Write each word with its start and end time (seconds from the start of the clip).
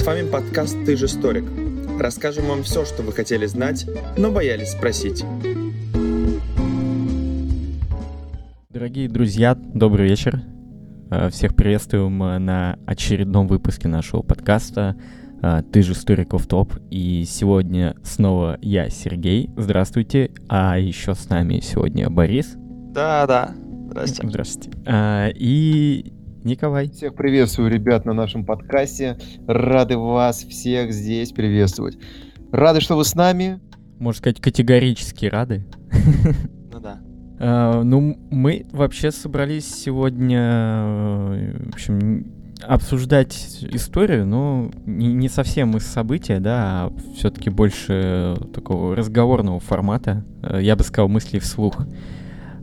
С 0.00 0.06
вами 0.06 0.26
подкаст 0.26 0.78
«Ты 0.86 0.96
же 0.96 1.04
историк». 1.04 1.44
Расскажем 2.00 2.46
вам 2.46 2.62
все, 2.62 2.86
что 2.86 3.02
вы 3.02 3.12
хотели 3.12 3.44
знать, 3.44 3.86
но 4.16 4.30
боялись 4.30 4.70
спросить. 4.70 5.22
Дорогие 8.70 9.10
друзья, 9.10 9.54
добрый 9.54 10.08
вечер. 10.08 10.40
Э, 11.10 11.28
всех 11.28 11.54
приветствуем 11.54 12.22
э, 12.22 12.38
на 12.38 12.78
очередном 12.86 13.46
выпуске 13.46 13.88
нашего 13.88 14.22
подкаста 14.22 14.96
э, 15.42 15.60
«Ты 15.70 15.82
же 15.82 15.92
историк 15.92 16.32
в 16.32 16.46
топ». 16.46 16.72
И 16.90 17.26
сегодня 17.28 17.94
снова 18.02 18.56
я, 18.62 18.88
Сергей. 18.88 19.50
Здравствуйте. 19.58 20.30
А 20.48 20.78
еще 20.78 21.14
с 21.14 21.28
нами 21.28 21.60
сегодня 21.60 22.08
Борис. 22.08 22.54
Да-да. 22.56 23.54
Здравствуйте. 23.90 24.28
Здравствуйте. 24.30 24.70
И 25.36 26.14
Николай. 26.44 26.88
Всех 26.88 27.14
приветствую, 27.14 27.70
ребят, 27.70 28.06
на 28.06 28.14
нашем 28.14 28.46
подкасте. 28.46 29.18
Рады 29.46 29.98
вас 29.98 30.42
всех 30.44 30.92
здесь 30.92 31.32
приветствовать. 31.32 31.98
Рады, 32.50 32.80
что 32.80 32.96
вы 32.96 33.04
с 33.04 33.14
нами. 33.14 33.60
Можно 33.98 34.18
сказать, 34.18 34.40
категорически 34.40 35.26
рады. 35.26 35.66
Ну 36.72 36.80
да. 36.80 37.00
Uh, 37.38 37.82
ну, 37.84 38.18
мы 38.30 38.66
вообще 38.72 39.10
собрались 39.10 39.68
сегодня, 39.68 40.38
в 41.66 41.74
общем, 41.74 42.32
обсуждать 42.62 43.58
историю, 43.72 44.26
но 44.26 44.70
не, 44.86 45.28
совсем 45.28 45.76
из 45.76 45.84
события, 45.84 46.40
да, 46.40 46.86
а 46.86 46.92
все-таки 47.16 47.50
больше 47.50 48.36
такого 48.54 48.96
разговорного 48.96 49.60
формата. 49.60 50.24
Uh, 50.40 50.62
я 50.62 50.74
бы 50.74 50.84
сказал, 50.84 51.08
мысли 51.08 51.38
вслух 51.38 51.82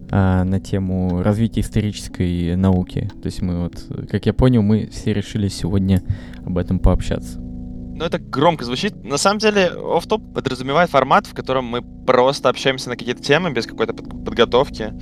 а, 0.09 0.43
на 0.43 0.59
тему 0.59 1.21
развития 1.21 1.61
исторической 1.61 2.55
науки. 2.55 3.09
То 3.21 3.25
есть 3.25 3.41
мы 3.41 3.63
вот, 3.63 4.07
как 4.09 4.25
я 4.25 4.33
понял, 4.33 4.61
мы 4.61 4.87
все 4.87 5.13
решили 5.13 5.47
сегодня 5.47 6.01
об 6.45 6.57
этом 6.57 6.79
пообщаться. 6.79 7.39
Ну, 7.39 8.05
это 8.05 8.19
громко 8.19 8.63
звучит. 8.63 9.03
На 9.03 9.17
самом 9.17 9.39
деле, 9.39 9.71
офф-топ 9.75 10.33
подразумевает 10.33 10.91
формат, 10.91 11.25
в 11.25 11.33
котором 11.33 11.65
мы 11.65 11.81
просто 11.81 12.47
общаемся 12.47 12.89
на 12.89 12.95
какие-то 12.95 13.23
темы 13.23 13.51
без 13.51 13.65
какой-то 13.65 13.93
подготовки. 13.93 14.93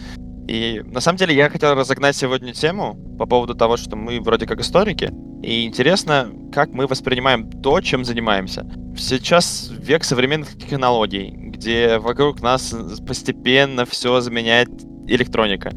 И 0.47 0.81
на 0.85 1.01
самом 1.01 1.17
деле 1.17 1.35
я 1.35 1.49
хотел 1.49 1.73
разогнать 1.73 2.15
сегодня 2.15 2.53
тему 2.53 2.95
по 3.19 3.25
поводу 3.25 3.53
того, 3.53 3.77
что 3.77 3.95
мы 3.95 4.21
вроде 4.21 4.45
как 4.45 4.61
историки. 4.61 5.11
И 5.43 5.65
интересно, 5.65 6.31
как 6.53 6.69
мы 6.69 6.87
воспринимаем 6.87 7.49
то, 7.49 7.81
чем 7.81 8.05
занимаемся. 8.05 8.65
Сейчас 8.97 9.69
век 9.77 10.03
современных 10.03 10.57
технологий, 10.57 11.31
где 11.35 11.97
вокруг 11.99 12.41
нас 12.41 12.73
постепенно 13.05 13.85
все 13.85 14.21
заменяет 14.21 14.69
электроника. 15.07 15.73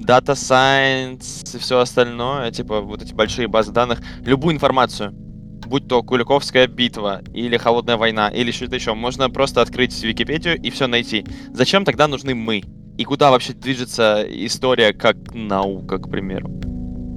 Data 0.00 0.34
Science 0.34 1.56
и 1.56 1.58
все 1.58 1.78
остальное, 1.78 2.50
типа 2.50 2.80
вот 2.80 3.02
эти 3.02 3.14
большие 3.14 3.48
базы 3.48 3.72
данных, 3.72 4.00
любую 4.24 4.54
информацию, 4.54 5.12
будь 5.12 5.86
то 5.86 6.02
Куликовская 6.02 6.66
битва, 6.66 7.22
или 7.32 7.56
Холодная 7.56 7.96
война, 7.96 8.28
или 8.28 8.50
что-то 8.50 8.74
еще, 8.74 8.94
можно 8.94 9.30
просто 9.30 9.60
открыть 9.60 10.02
Википедию 10.02 10.60
и 10.60 10.70
все 10.70 10.86
найти. 10.86 11.24
Зачем 11.52 11.84
тогда 11.84 12.08
нужны 12.08 12.34
мы? 12.34 12.62
И 12.98 13.04
куда 13.04 13.30
вообще 13.30 13.52
движется 13.52 14.26
история 14.28 14.92
как 14.92 15.16
наука, 15.32 15.98
к 15.98 16.10
примеру? 16.10 16.50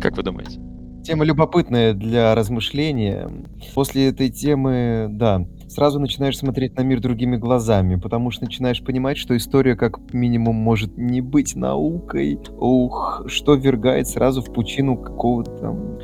Как 0.02 0.16
вы 0.16 0.24
думаете? 0.24 0.63
Тема 1.04 1.26
любопытная 1.26 1.94
для 1.94 2.34
размышления. 2.34 3.30
После 3.76 4.08
этой 4.08 4.30
темы, 4.30 5.08
да, 5.10 5.46
сразу 5.68 6.00
начинаешь 6.00 6.38
смотреть 6.38 6.78
на 6.78 6.82
мир 6.82 7.02
другими 7.02 7.36
глазами, 7.36 7.98
потому 7.98 8.32
что 8.32 8.46
начинаешь 8.46 8.82
понимать, 8.82 9.18
что 9.18 9.36
история 9.36 9.76
как 9.76 10.14
минимум 10.14 10.56
может 10.56 10.98
не 10.98 11.20
быть 11.20 11.56
наукой. 11.56 12.40
Ух, 12.58 13.24
что 13.28 13.56
вергает 13.56 14.08
сразу 14.08 14.42
в 14.42 14.54
пучину 14.54 14.98
какого-то 14.98 16.00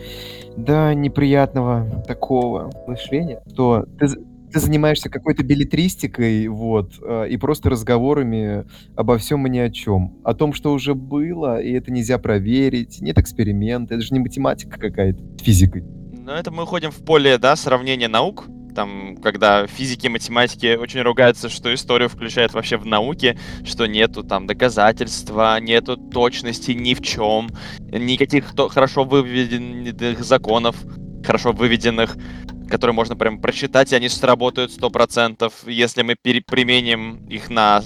да, 0.57 0.93
неприятного 0.93 2.03
такого 2.05 2.69
мышления, 2.85 3.41
то 3.55 3.85
ты, 3.97 4.07
ты 4.51 4.59
занимаешься 4.59 5.09
какой-то 5.09 5.43
билетристикой, 5.43 6.47
вот, 6.47 6.93
э, 7.01 7.27
и 7.29 7.37
просто 7.37 7.69
разговорами 7.69 8.65
обо 8.95 9.17
всем 9.17 9.45
и 9.47 9.49
ни 9.49 9.59
о 9.59 9.69
чем. 9.69 10.17
О 10.23 10.33
том, 10.33 10.53
что 10.53 10.73
уже 10.73 10.95
было, 10.95 11.61
и 11.61 11.71
это 11.71 11.91
нельзя 11.91 12.17
проверить, 12.17 13.01
нет 13.01 13.17
эксперимента, 13.17 13.95
это 13.95 14.03
же 14.03 14.13
не 14.13 14.19
математика 14.19 14.79
какая-то, 14.79 15.23
физикой. 15.41 15.83
Но 16.11 16.33
это 16.33 16.51
мы 16.51 16.63
уходим 16.63 16.91
в 16.91 17.03
поле, 17.03 17.37
да, 17.37 17.55
сравнения 17.55 18.07
наук, 18.07 18.47
там, 18.75 19.17
когда 19.17 19.67
физики 19.67 20.05
и 20.05 20.09
математики 20.09 20.75
очень 20.75 21.01
ругаются, 21.01 21.49
что 21.49 21.73
историю 21.73 22.07
включают 22.07 22.53
вообще 22.53 22.77
в 22.77 22.85
науке, 22.85 23.37
что 23.65 23.87
нету 23.87 24.23
там 24.23 24.47
доказательства, 24.47 25.59
нету 25.59 25.97
точности 25.97 26.71
ни 26.71 26.93
в 26.93 27.01
чем, 27.01 27.49
никаких 27.79 28.53
хорошо 28.55 29.03
выведенных 29.03 30.23
законов, 30.23 30.77
хорошо 31.25 31.51
выведенных, 31.51 32.15
которые 32.69 32.93
можно 32.93 33.15
прям 33.15 33.41
прочитать, 33.41 33.91
и 33.91 33.95
они 33.95 34.09
сработают 34.09 34.71
100%, 34.71 35.51
если 35.67 36.01
мы 36.03 36.15
применим 36.15 37.25
их 37.27 37.49
на 37.49 37.83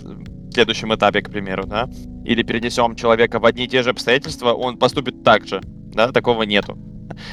следующем 0.54 0.94
этапе, 0.94 1.22
к 1.22 1.32
примеру, 1.32 1.66
да, 1.66 1.90
или 2.24 2.44
перенесем 2.44 2.96
человека 2.96 3.40
в 3.40 3.46
одни 3.46 3.66
и 3.66 3.68
те 3.68 3.84
же 3.84 3.90
обстоятельства, 3.90 4.54
он 4.54 4.78
поступит 4.78 5.24
так 5.24 5.48
же, 5.48 5.62
да, 5.64 6.12
такого 6.12 6.44
нету. 6.44 6.78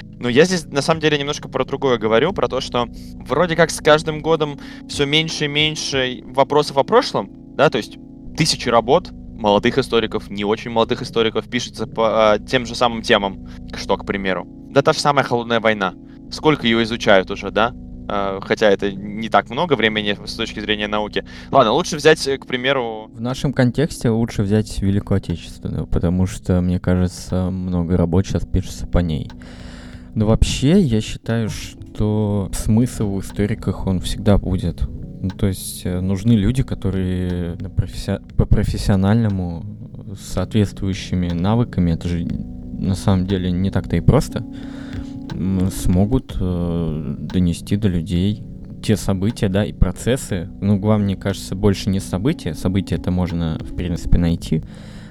Но 0.03 0.29
я 0.29 0.45
здесь 0.45 0.67
на 0.67 0.83
самом 0.83 1.01
деле 1.01 1.19
немножко 1.19 1.49
про 1.49 1.65
другое 1.65 1.99
говорю, 1.99 2.33
про 2.33 2.49
то, 2.49 2.61
что 2.61 2.87
вроде 3.27 3.57
как 3.57 3.71
с 3.71 3.81
каждым 3.81 4.21
годом 4.21 4.59
все 4.89 5.07
меньше 5.07 5.47
и 5.47 5.49
меньше 5.49 6.23
вопросов 6.25 6.77
о 6.79 6.85
прошлом, 6.85 7.31
да, 7.57 7.71
то 7.71 7.79
есть 7.79 7.99
тысячи 8.37 8.69
работ 8.69 9.11
молодых 9.13 9.79
историков, 9.79 10.31
не 10.31 10.45
очень 10.45 10.71
молодых 10.71 11.03
историков 11.03 11.49
пишется 11.49 11.87
по 11.87 12.33
а, 12.33 12.39
тем 12.39 12.67
же 12.67 12.75
самым 12.75 13.03
темам, 13.03 13.49
что, 13.75 13.97
к 13.97 14.05
примеру. 14.05 14.47
Да 14.71 14.83
та 14.83 14.93
же 14.93 15.01
самая 15.01 15.25
холодная 15.25 15.61
война. 15.61 15.95
Сколько 16.31 16.67
ее 16.67 16.83
изучают 16.83 17.31
уже, 17.31 17.51
да? 17.51 17.73
Uh, 18.11 18.41
хотя 18.45 18.69
это 18.71 18.91
не 18.91 19.29
так 19.29 19.51
много 19.51 19.75
времени 19.75 20.19
с 20.25 20.35
точки 20.35 20.59
зрения 20.59 20.89
науки. 20.89 21.25
Ладно, 21.53 21.71
лучше 21.71 21.95
взять, 21.95 22.29
к 22.41 22.45
примеру... 22.45 23.09
В 23.13 23.21
нашем 23.21 23.53
контексте 23.53 24.11
лучше 24.11 24.43
взять 24.43 24.83
Великую 24.83 25.19
Отечественную, 25.19 25.87
потому 25.87 26.27
что, 26.27 26.61
мне 26.61 26.81
кажется, 26.81 27.51
много 27.51 27.97
работ 27.97 28.27
сейчас 28.27 28.45
пишется 28.45 28.89
по 28.89 28.99
ней. 28.99 29.31
Но 30.17 30.27
вообще, 30.27 30.81
я 30.81 31.01
считаю, 31.01 31.51
что 31.51 32.51
смысл 32.53 33.15
в 33.15 33.21
историках, 33.21 33.87
он 33.87 34.01
всегда 34.01 34.39
будет. 34.39 34.83
Ну, 35.23 35.29
то 35.29 35.47
есть 35.47 35.83
э, 35.85 36.01
нужны 36.01 36.33
люди, 36.33 36.65
которые 36.65 37.57
професси... 37.77 38.19
по 38.37 38.45
профессиональному 38.45 40.17
с 40.17 40.33
соответствующими 40.33 41.29
навыками, 41.29 41.93
это 41.93 42.09
же 42.09 42.25
на 42.25 42.97
самом 42.97 43.27
деле 43.27 43.53
не 43.53 43.71
так-то 43.71 43.97
и 43.97 44.01
просто, 44.01 44.45
смогут 45.71 46.37
э, 46.41 47.17
донести 47.19 47.77
до 47.77 47.89
людей 47.89 48.43
те 48.83 48.97
события, 48.97 49.49
да, 49.49 49.65
и 49.65 49.73
процессы. 49.73 50.49
Ну, 50.61 50.79
главное, 50.79 51.07
мне 51.07 51.17
кажется, 51.17 51.55
больше 51.55 51.91
не 51.91 52.01
события. 52.01 52.55
События 52.55 52.97
это 52.97 53.11
можно, 53.11 53.59
в 53.61 53.75
принципе, 53.77 54.19
найти 54.19 54.63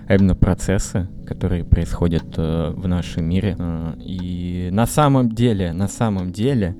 а 0.09 0.15
именно 0.15 0.35
процессы, 0.35 1.07
которые 1.27 1.63
происходят 1.63 2.25
э, 2.35 2.73
в 2.75 2.87
нашем 2.87 3.25
мире. 3.25 3.55
Э, 3.59 3.93
и 3.99 4.69
на 4.71 4.87
самом 4.87 5.29
деле, 5.31 5.71
на 5.71 5.87
самом 5.87 6.31
деле, 6.31 6.75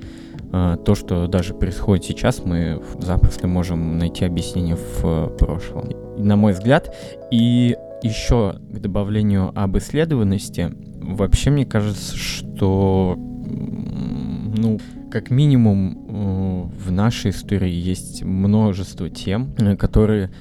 э, 0.51 0.77
то, 0.83 0.95
что 0.95 1.27
даже 1.27 1.53
происходит 1.53 2.05
сейчас, 2.05 2.43
мы 2.43 2.81
запросто 2.99 3.47
можем 3.47 3.99
найти 3.99 4.25
объяснение 4.25 4.75
в 4.75 5.03
э, 5.03 5.37
прошлом. 5.37 5.91
На 6.17 6.37
мой 6.37 6.53
взгляд, 6.53 6.91
и 7.29 7.77
еще 8.01 8.55
к 8.67 8.79
добавлению 8.79 9.51
об 9.53 9.77
исследованности, 9.77 10.71
вообще 10.99 11.51
мне 11.51 11.67
кажется, 11.67 12.17
что, 12.17 13.15
ну, 13.49 14.79
как 15.11 15.29
минимум 15.29 15.97
э, 16.07 16.87
в 16.87 16.91
нашей 16.91 17.31
истории 17.31 17.71
есть 17.71 18.23
множество 18.23 19.09
тем, 19.09 19.53
э, 19.57 19.75
которые 19.75 20.31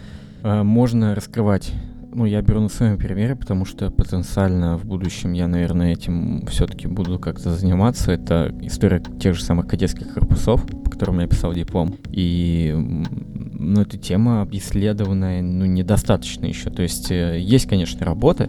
э, 0.42 0.62
можно 0.62 1.14
раскрывать 1.14 1.72
ну, 2.10 2.24
я 2.24 2.40
беру 2.40 2.60
на 2.60 2.68
своем 2.68 2.96
примере, 2.96 3.36
потому 3.36 3.64
что 3.64 3.90
потенциально 3.90 4.78
в 4.78 4.86
будущем 4.86 5.34
я, 5.34 5.46
наверное, 5.46 5.92
этим 5.92 6.44
все-таки 6.46 6.88
буду 6.88 7.18
как-то 7.18 7.54
заниматься. 7.54 8.12
Это 8.12 8.52
история 8.62 9.00
тех 9.20 9.36
же 9.36 9.44
самых 9.44 9.68
кадетских 9.68 10.14
корпусов, 10.14 10.66
по 10.66 10.90
которым 10.90 11.20
я 11.20 11.26
писал 11.26 11.52
диплом. 11.52 11.96
И 12.10 12.74
ну, 13.52 13.82
эта 13.82 13.98
тема 13.98 14.40
объисследованная, 14.40 15.42
ну, 15.42 15.66
недостаточно 15.66 16.46
еще. 16.46 16.70
То 16.70 16.82
есть 16.82 17.10
есть, 17.10 17.68
конечно, 17.68 18.04
работы, 18.04 18.48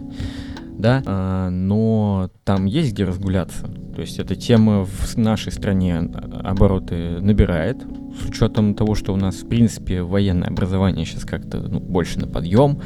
да, 0.80 1.02
а, 1.06 1.50
но 1.50 2.30
там 2.44 2.66
есть 2.66 2.92
где 2.92 3.04
разгуляться. 3.04 3.66
То 3.94 4.00
есть 4.00 4.18
эта 4.18 4.34
тема 4.34 4.84
в 4.84 5.16
нашей 5.16 5.52
стране 5.52 5.98
обороты 5.98 7.20
набирает, 7.20 7.84
с 8.20 8.28
учетом 8.28 8.74
того, 8.74 8.94
что 8.94 9.12
у 9.12 9.16
нас, 9.16 9.36
в 9.36 9.48
принципе, 9.48 10.02
военное 10.02 10.48
образование 10.48 11.04
сейчас 11.04 11.24
как-то 11.24 11.58
ну, 11.58 11.80
больше 11.80 12.18
на 12.18 12.26
подъем, 12.26 12.80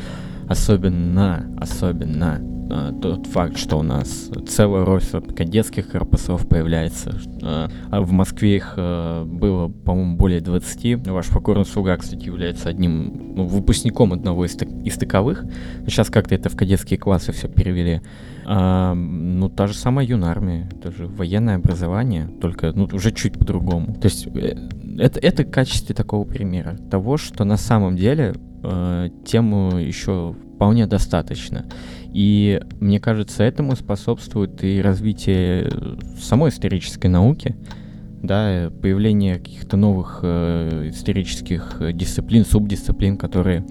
особенно, 0.48 1.46
особенно 1.58 2.40
а, 2.70 2.92
тот 2.92 3.26
факт, 3.26 3.58
что 3.58 3.78
у 3.78 3.82
нас 3.82 4.30
целая 4.48 4.84
россыпь 4.84 5.34
кадетских 5.34 5.88
корпусов 5.88 6.48
появляется. 6.48 7.18
А, 7.42 7.70
а 7.90 8.00
в 8.00 8.12
Москве 8.12 8.56
их 8.56 8.74
а, 8.76 9.24
было, 9.24 9.68
по-моему, 9.68 10.16
более 10.16 10.40
20. 10.40 11.06
Ваш 11.08 11.28
покорный 11.28 11.66
слуга, 11.66 11.96
кстати, 11.96 12.24
является 12.24 12.68
одним 12.68 13.34
ну, 13.36 13.46
выпускником 13.46 14.12
одного 14.12 14.46
из, 14.46 14.56
из 14.84 14.94
таковых. 14.94 15.44
Сейчас 15.86 16.08
как-то 16.10 16.34
это 16.34 16.48
в 16.48 16.56
кадетские 16.56 16.98
классы 16.98 17.32
все 17.32 17.48
перевели. 17.48 18.00
А, 18.46 18.94
ну, 18.94 19.48
та 19.48 19.66
же 19.66 19.74
самая 19.74 20.06
юнармия, 20.06 20.68
это 20.72 20.90
же 20.90 21.06
военное 21.06 21.56
образование, 21.56 22.28
только 22.40 22.72
ну, 22.72 22.88
уже 22.92 23.12
чуть 23.12 23.34
по-другому. 23.38 23.94
То 23.94 24.06
есть 24.06 24.26
э, 24.26 24.56
это, 24.98 25.20
это 25.20 25.44
в 25.44 25.50
качестве 25.50 25.94
такого 25.94 26.24
примера 26.24 26.76
того, 26.90 27.16
что 27.16 27.44
на 27.44 27.56
самом 27.56 27.96
деле 27.96 28.34
э, 28.62 29.08
тему 29.24 29.78
еще 29.78 30.34
вполне 30.54 30.86
достаточно. 30.86 31.66
И 32.14 32.62
мне 32.78 33.00
кажется, 33.00 33.42
этому 33.42 33.74
способствует 33.74 34.62
и 34.62 34.80
развитие 34.80 35.68
самой 36.16 36.50
исторической 36.50 37.08
науки, 37.08 37.56
да, 38.22 38.70
появление 38.80 39.34
каких-то 39.34 39.76
новых 39.76 40.20
э, 40.22 40.90
исторических 40.90 41.82
дисциплин, 41.92 42.44
субдисциплин, 42.44 43.18
которые 43.18 43.66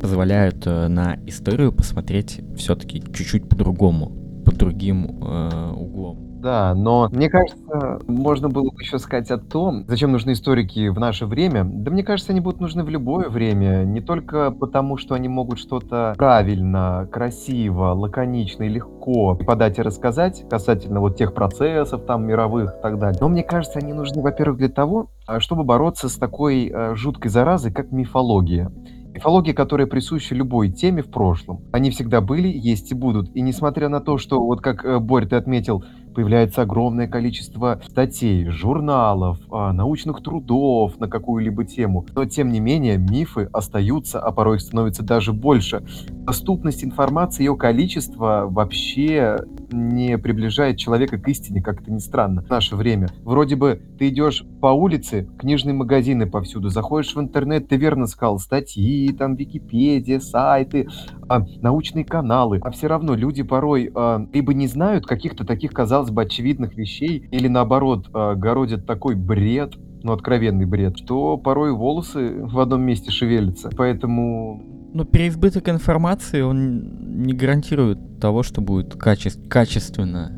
позволяют 0.00 0.66
э, 0.66 0.88
на 0.88 1.16
историю 1.26 1.72
посмотреть 1.72 2.40
все-таки 2.56 3.00
чуть-чуть 3.00 3.48
по-другому, 3.48 4.42
под 4.44 4.56
другим 4.56 5.22
э, 5.22 5.72
углом. 5.76 6.23
Да, 6.44 6.74
но 6.74 7.08
мне 7.10 7.30
кажется, 7.30 8.00
можно 8.06 8.50
было 8.50 8.64
бы 8.64 8.82
еще 8.82 8.98
сказать 8.98 9.30
о 9.30 9.38
том, 9.38 9.86
зачем 9.88 10.12
нужны 10.12 10.32
историки 10.32 10.88
в 10.88 11.00
наше 11.00 11.24
время. 11.24 11.64
Да 11.64 11.90
мне 11.90 12.04
кажется, 12.04 12.32
они 12.32 12.42
будут 12.42 12.60
нужны 12.60 12.84
в 12.84 12.90
любое 12.90 13.30
время, 13.30 13.84
не 13.84 14.02
только 14.02 14.50
потому, 14.50 14.98
что 14.98 15.14
они 15.14 15.26
могут 15.26 15.58
что-то 15.58 16.12
правильно, 16.18 17.08
красиво, 17.10 17.94
лаконично 17.94 18.64
и 18.64 18.68
легко 18.68 19.36
подать 19.36 19.78
и 19.78 19.82
рассказать 19.82 20.46
касательно 20.50 21.00
вот 21.00 21.16
тех 21.16 21.32
процессов 21.32 22.04
там 22.04 22.26
мировых 22.26 22.74
и 22.78 22.82
так 22.82 22.98
далее. 22.98 23.16
Но 23.22 23.30
мне 23.30 23.42
кажется, 23.42 23.78
они 23.78 23.94
нужны, 23.94 24.20
во-первых, 24.20 24.58
для 24.58 24.68
того, 24.68 25.08
а, 25.26 25.40
чтобы 25.40 25.64
бороться 25.64 26.10
с 26.10 26.16
такой 26.16 26.70
э, 26.70 26.94
жуткой 26.94 27.30
заразой, 27.30 27.72
как 27.72 27.90
мифология. 27.90 28.70
Мифологии, 29.14 29.52
которые 29.52 29.86
присущи 29.86 30.34
любой 30.34 30.70
теме 30.70 31.00
в 31.00 31.08
прошлом. 31.08 31.62
Они 31.72 31.90
всегда 31.90 32.20
были, 32.20 32.48
есть 32.48 32.90
и 32.90 32.96
будут. 32.96 33.30
И 33.36 33.42
несмотря 33.42 33.88
на 33.88 34.00
то, 34.00 34.18
что, 34.18 34.44
вот 34.44 34.60
как 34.60 34.84
э, 34.84 34.98
Борь, 34.98 35.26
ты 35.26 35.36
отметил, 35.36 35.84
появляется 36.14 36.62
огромное 36.62 37.08
количество 37.08 37.80
статей, 37.86 38.46
журналов, 38.46 39.38
а, 39.50 39.72
научных 39.72 40.22
трудов 40.22 40.98
на 40.98 41.08
какую-либо 41.08 41.64
тему. 41.64 42.06
Но, 42.14 42.24
тем 42.24 42.50
не 42.50 42.60
менее, 42.60 42.96
мифы 42.96 43.48
остаются, 43.52 44.20
а 44.20 44.32
порой 44.32 44.56
их 44.56 44.62
становится 44.62 45.02
даже 45.02 45.32
больше. 45.32 45.84
Доступность 46.10 46.84
информации, 46.84 47.44
ее 47.44 47.56
количество 47.56 48.46
вообще 48.48 49.38
не 49.70 50.18
приближает 50.18 50.78
человека 50.78 51.18
к 51.18 51.28
истине, 51.28 51.62
как 51.62 51.82
это 51.82 51.92
ни 51.92 51.98
странно, 51.98 52.42
в 52.42 52.50
наше 52.50 52.76
время. 52.76 53.08
Вроде 53.22 53.56
бы 53.56 53.80
ты 53.98 54.08
идешь 54.08 54.44
по 54.60 54.68
улице, 54.68 55.28
книжные 55.38 55.74
магазины 55.74 56.26
повсюду, 56.26 56.68
заходишь 56.68 57.14
в 57.14 57.20
интернет, 57.20 57.68
ты 57.68 57.76
верно 57.76 58.06
сказал, 58.06 58.38
статьи, 58.38 59.12
там, 59.12 59.34
Википедия, 59.34 60.20
сайты, 60.20 60.88
а, 61.28 61.44
научные 61.60 62.04
каналы, 62.04 62.60
а 62.62 62.70
все 62.70 62.86
равно 62.86 63.14
люди 63.14 63.42
порой 63.42 63.90
а, 63.94 64.26
либо 64.32 64.54
не 64.54 64.66
знают 64.66 65.06
каких-то 65.06 65.44
таких, 65.44 65.72
казалось 65.72 66.10
бы, 66.10 66.22
очевидных 66.22 66.76
вещей, 66.76 67.28
или 67.30 67.48
наоборот, 67.48 68.08
а, 68.12 68.34
городят 68.34 68.86
такой 68.86 69.14
бред, 69.14 69.74
ну, 70.02 70.12
откровенный 70.12 70.66
бред, 70.66 70.98
что 70.98 71.38
порой 71.38 71.72
волосы 71.72 72.34
в 72.42 72.60
одном 72.60 72.82
месте 72.82 73.10
шевелятся. 73.10 73.70
Поэтому 73.74 74.73
но 74.94 75.04
переизбыток 75.04 75.68
информации, 75.68 76.40
он 76.40 77.22
не 77.22 77.34
гарантирует 77.34 78.20
того, 78.20 78.44
что 78.44 78.60
будет 78.60 78.94
каче- 78.94 79.48
качественно, 79.48 80.32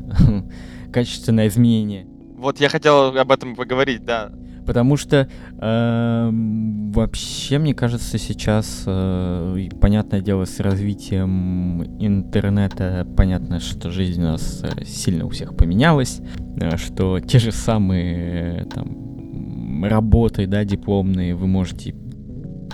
качественное 0.91 1.47
изменение. 1.47 2.07
Вот 2.37 2.59
я 2.59 2.67
хотел 2.67 3.15
об 3.15 3.31
этом 3.31 3.55
поговорить, 3.55 4.03
да. 4.03 4.31
Потому 4.65 4.97
что 4.97 5.29
э, 5.59 6.29
вообще, 6.31 7.59
мне 7.59 7.73
кажется, 7.73 8.17
сейчас, 8.17 8.83
э, 8.85 9.69
понятное 9.79 10.21
дело, 10.21 10.45
с 10.45 10.59
развитием 10.59 11.83
интернета, 12.01 13.07
понятно, 13.15 13.59
что 13.59 13.91
жизнь 13.91 14.21
у 14.21 14.25
нас 14.25 14.63
э, 14.63 14.83
сильно 14.83 15.25
у 15.25 15.29
всех 15.29 15.55
поменялась, 15.55 16.19
э, 16.59 16.75
что 16.77 17.19
те 17.19 17.37
же 17.39 17.51
самые 17.51 18.63
э, 18.63 18.65
там, 18.65 19.85
работы, 19.85 20.47
да, 20.47 20.65
дипломные 20.65 21.35
вы 21.35 21.47
можете 21.47 21.95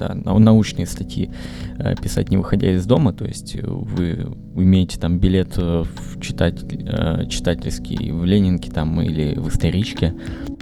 да, 0.07 0.13
научные 0.15 0.85
статьи 0.85 1.29
э, 1.77 1.95
писать 1.95 2.29
не 2.29 2.38
выходя 2.38 2.73
из 2.73 2.85
дома, 2.85 3.13
то 3.13 3.25
есть 3.25 3.55
вы, 3.55 4.27
имеете 4.55 5.00
там 5.00 5.19
билет 5.19 5.53
э, 5.57 5.83
в 5.83 6.19
читатель, 6.19 6.85
э, 6.85 7.25
читательский 7.27 8.11
в 8.11 8.25
Ленинке 8.25 8.71
там 8.71 9.00
или 9.01 9.39
в 9.39 9.47
историчке, 9.47 10.13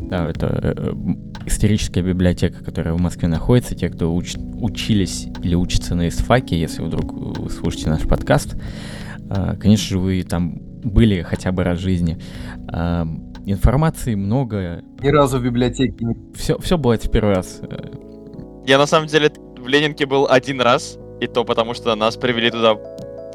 да, 0.01 0.29
это 0.29 0.95
историческая 1.45 2.01
библиотека, 2.01 2.63
которая 2.63 2.93
в 2.93 3.01
Москве 3.01 3.27
находится, 3.27 3.75
те, 3.75 3.89
кто 3.89 4.13
уч, 4.13 4.35
учились 4.35 5.27
или 5.43 5.55
учатся 5.55 5.95
на 5.95 6.07
ИСФАКе, 6.07 6.59
если 6.59 6.83
вдруг 6.83 7.13
вы 7.13 7.49
слушаете 7.49 7.89
наш 7.89 8.03
подкаст, 8.03 8.55
конечно 9.59 9.87
же, 9.87 9.99
вы 9.99 10.23
там 10.23 10.59
были 10.83 11.21
хотя 11.21 11.51
бы 11.51 11.63
раз 11.63 11.79
в 11.79 11.81
жизни. 11.81 12.17
Информации 13.45 14.15
много. 14.15 14.83
Ни 15.01 15.09
разу 15.09 15.39
в 15.39 15.43
библиотеке 15.43 15.95
не... 15.99 16.15
Все, 16.35 16.59
все 16.59 16.77
бывает 16.77 17.03
в 17.03 17.09
первый 17.09 17.35
раз. 17.35 17.61
Я 18.65 18.77
на 18.77 18.85
самом 18.85 19.07
деле 19.07 19.31
в 19.57 19.67
Ленинке 19.67 20.05
был 20.05 20.27
один 20.29 20.61
раз, 20.61 20.97
и 21.19 21.27
то 21.27 21.43
потому, 21.43 21.73
что 21.73 21.95
нас 21.95 22.17
привели 22.17 22.51
туда 22.51 22.75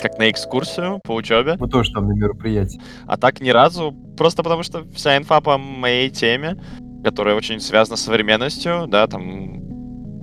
как 0.00 0.18
на 0.18 0.30
экскурсию 0.30 1.00
по 1.04 1.12
учебе. 1.14 1.56
Мы 1.58 1.68
тоже 1.68 1.90
там 1.92 2.06
на 2.06 2.12
мероприятии. 2.12 2.80
А 3.06 3.16
так 3.16 3.40
ни 3.40 3.50
разу, 3.50 3.92
просто 4.16 4.42
потому 4.42 4.62
что 4.62 4.84
вся 4.94 5.16
инфа 5.16 5.40
по 5.40 5.58
моей 5.58 6.10
теме, 6.10 6.56
которая 7.02 7.34
очень 7.34 7.60
связана 7.60 7.96
с 7.96 8.02
современностью, 8.02 8.86
да, 8.88 9.06
там 9.06 9.64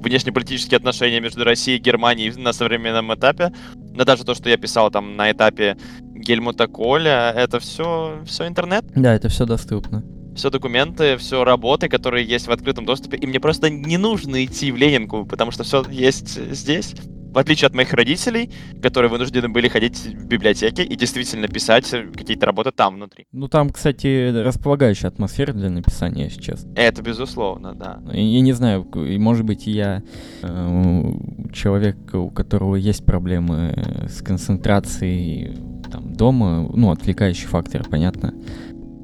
внешнеполитические 0.02 0.78
отношения 0.78 1.22
между 1.22 1.44
Россией 1.44 1.80
и 1.80 1.82
Германией 1.82 2.32
на 2.38 2.54
современном 2.54 3.14
этапе, 3.14 3.54
да 3.76 4.06
даже 4.06 4.26
то, 4.26 4.36
что 4.36 4.50
я 4.50 4.58
писал 4.58 4.92
там 4.92 5.16
на 5.16 5.32
этапе 5.32 5.78
Гельмута 6.02 6.68
Коля, 6.68 7.34
это 7.36 7.60
все, 7.60 8.22
все 8.26 8.48
интернет. 8.48 8.86
Да, 8.96 9.14
это 9.14 9.30
все 9.30 9.46
доступно 9.46 10.04
все 10.36 10.50
документы, 10.50 11.18
все 11.18 11.44
работы, 11.44 11.90
которые 11.90 12.26
есть 12.26 12.48
в 12.48 12.52
открытом 12.52 12.86
доступе, 12.86 13.18
и 13.18 13.28
мне 13.28 13.40
просто 13.40 13.70
не 13.70 13.98
нужно 13.98 14.44
идти 14.44 14.72
в 14.72 14.78
Ленинку, 14.78 15.26
потому 15.26 15.52
что 15.52 15.64
все 15.64 15.84
есть 15.90 16.40
здесь. 16.54 16.94
В 17.34 17.40
отличие 17.40 17.66
от 17.66 17.74
моих 17.74 17.92
родителей, 17.94 18.52
которые 18.80 19.10
вынуждены 19.10 19.50
были 19.50 19.68
ходить 19.68 19.98
в 19.98 20.28
библиотеки 20.28 20.82
и 20.82 20.96
действительно 20.96 21.48
писать 21.48 21.90
какие-то 22.16 22.46
работы 22.46 22.72
там 22.72 22.94
внутри. 22.94 23.26
Ну 23.32 23.48
там, 23.48 23.72
кстати, 23.72 24.30
располагающая 24.30 25.10
атмосфера 25.10 25.52
для 25.52 25.72
написания 25.72 26.30
сейчас. 26.30 26.68
Это 26.76 27.02
безусловно, 27.02 27.74
да. 27.74 28.00
Я 28.12 28.42
не 28.42 28.54
знаю, 28.54 28.88
может 28.94 29.46
быть, 29.46 29.66
я 29.66 30.04
э, 30.44 31.14
человек, 31.52 31.98
у 32.14 32.30
которого 32.30 32.76
есть 32.76 33.04
проблемы 33.04 33.74
с 34.08 34.22
концентрацией 34.22 35.58
там, 35.92 36.14
дома, 36.14 36.70
ну, 36.72 36.92
отвлекающий 36.92 37.48
фактор, 37.48 37.84
понятно. 37.90 38.34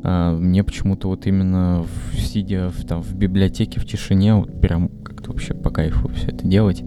А, 0.04 0.34
мне 0.34 0.64
почему-то 0.64 1.08
вот 1.08 1.28
именно 1.28 1.84
в, 1.84 2.18
сидя 2.18 2.70
в, 2.70 2.86
там, 2.86 3.02
в 3.02 3.14
библиотеке 3.16 3.80
в 3.80 3.86
тишине, 3.86 4.36
вот 4.36 4.62
прям 4.62 4.90
как-то 5.04 5.32
вообще 5.32 5.54
по 5.54 5.70
кайфу 5.70 6.10
все 6.10 6.28
это 6.28 6.48
делать. 6.48 6.84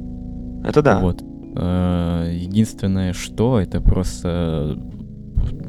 Это 0.64 0.82
да. 0.82 1.00
Вот. 1.00 1.22
А, 1.56 2.30
единственное, 2.30 3.12
что 3.12 3.60
это 3.60 3.80
просто 3.80 4.78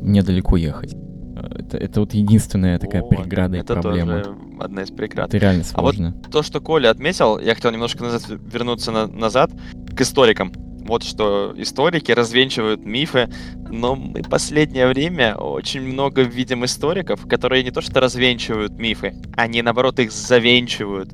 мне 0.01 0.23
далеко 0.23 0.57
ехать. 0.57 0.95
Это, 1.35 1.77
это 1.77 1.99
вот 1.99 2.13
единственная 2.13 2.79
такая 2.79 3.01
О, 3.01 3.07
преграда 3.07 3.57
и 3.57 3.63
проблема. 3.63 4.13
Это 4.13 4.29
тоже 4.29 4.37
одна 4.59 4.83
из 4.83 4.91
преград. 4.91 5.27
Это 5.27 5.37
реально 5.37 5.63
сложно. 5.63 6.09
А 6.09 6.11
вот 6.11 6.31
то, 6.31 6.43
что 6.43 6.61
Коля 6.61 6.89
отметил, 6.89 7.39
я 7.39 7.55
хотел 7.55 7.71
немножко 7.71 8.03
назад 8.03 8.23
вернуться 8.29 8.91
на, 8.91 9.07
назад 9.07 9.51
к 9.95 9.99
историкам. 10.01 10.53
Вот 10.83 11.03
что 11.03 11.53
историки 11.57 12.11
развенчивают 12.11 12.85
мифы, 12.85 13.29
но 13.69 13.95
мы 13.95 14.21
последнее 14.23 14.87
время 14.87 15.35
очень 15.35 15.81
много 15.81 16.23
видим 16.23 16.65
историков, 16.65 17.25
которые 17.27 17.63
не 17.63 17.71
то 17.71 17.81
что 17.81 18.01
развенчивают 18.01 18.73
мифы, 18.73 19.15
они 19.37 19.61
наоборот 19.61 19.99
их 19.99 20.11
завенчивают 20.11 21.09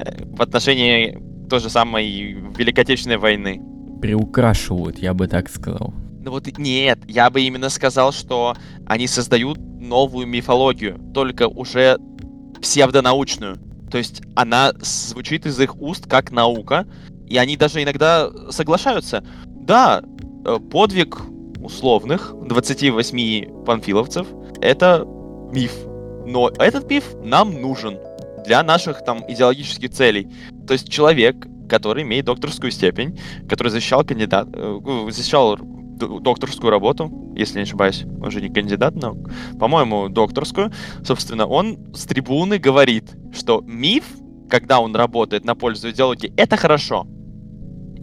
э, 0.00 0.24
в 0.24 0.42
отношении 0.42 1.18
той 1.48 1.60
же 1.60 1.70
самой 1.70 2.06
Великой 2.56 2.80
Отечественной 2.80 3.18
войны. 3.18 3.60
Приукрашивают, 4.00 4.98
я 4.98 5.14
бы 5.14 5.28
так 5.28 5.48
сказал. 5.48 5.94
Ну 6.24 6.30
вот 6.30 6.46
нет, 6.58 6.98
я 7.06 7.30
бы 7.30 7.42
именно 7.42 7.68
сказал, 7.68 8.12
что 8.12 8.56
они 8.86 9.06
создают 9.06 9.58
новую 9.58 10.26
мифологию, 10.26 10.98
только 11.12 11.46
уже 11.46 11.98
псевдонаучную. 12.60 13.58
То 13.90 13.98
есть 13.98 14.22
она 14.34 14.72
звучит 14.80 15.46
из 15.46 15.60
их 15.60 15.80
уст 15.80 16.06
как 16.08 16.32
наука, 16.32 16.86
и 17.28 17.36
они 17.36 17.56
даже 17.56 17.82
иногда 17.82 18.30
соглашаются. 18.50 19.24
Да, 19.46 20.02
э, 20.44 20.58
подвиг 20.70 21.20
условных 21.60 22.34
28 22.46 23.64
панфиловцев— 23.64 24.26
это 24.60 25.04
миф. 25.52 25.72
Но 26.26 26.50
этот 26.58 26.88
миф 26.90 27.14
нам 27.22 27.60
нужен 27.60 27.98
для 28.44 28.62
наших 28.62 29.04
там 29.04 29.24
идеологических 29.26 29.90
целей. 29.90 30.28
То 30.66 30.74
есть 30.74 30.88
человек, 30.90 31.46
который 31.68 32.02
имеет 32.02 32.26
докторскую 32.26 32.70
степень, 32.70 33.18
который 33.48 33.68
защищал 33.68 34.04
кандидат, 34.04 34.48
э, 34.52 34.80
защищал 35.10 35.56
докторскую 35.96 36.70
работу, 36.70 37.10
если 37.36 37.58
не 37.58 37.62
ошибаюсь, 37.62 38.04
он 38.20 38.30
же 38.30 38.40
не 38.40 38.48
кандидат 38.48 38.94
наук, 38.96 39.30
по-моему, 39.58 40.08
докторскую. 40.08 40.72
Собственно, 41.04 41.46
он 41.46 41.78
с 41.94 42.04
трибуны 42.04 42.58
говорит, 42.58 43.16
что 43.32 43.62
миф, 43.66 44.04
когда 44.50 44.80
он 44.80 44.94
работает 44.94 45.44
на 45.44 45.54
пользу 45.54 45.90
идеологии, 45.90 46.32
это 46.36 46.56
хорошо. 46.56 47.06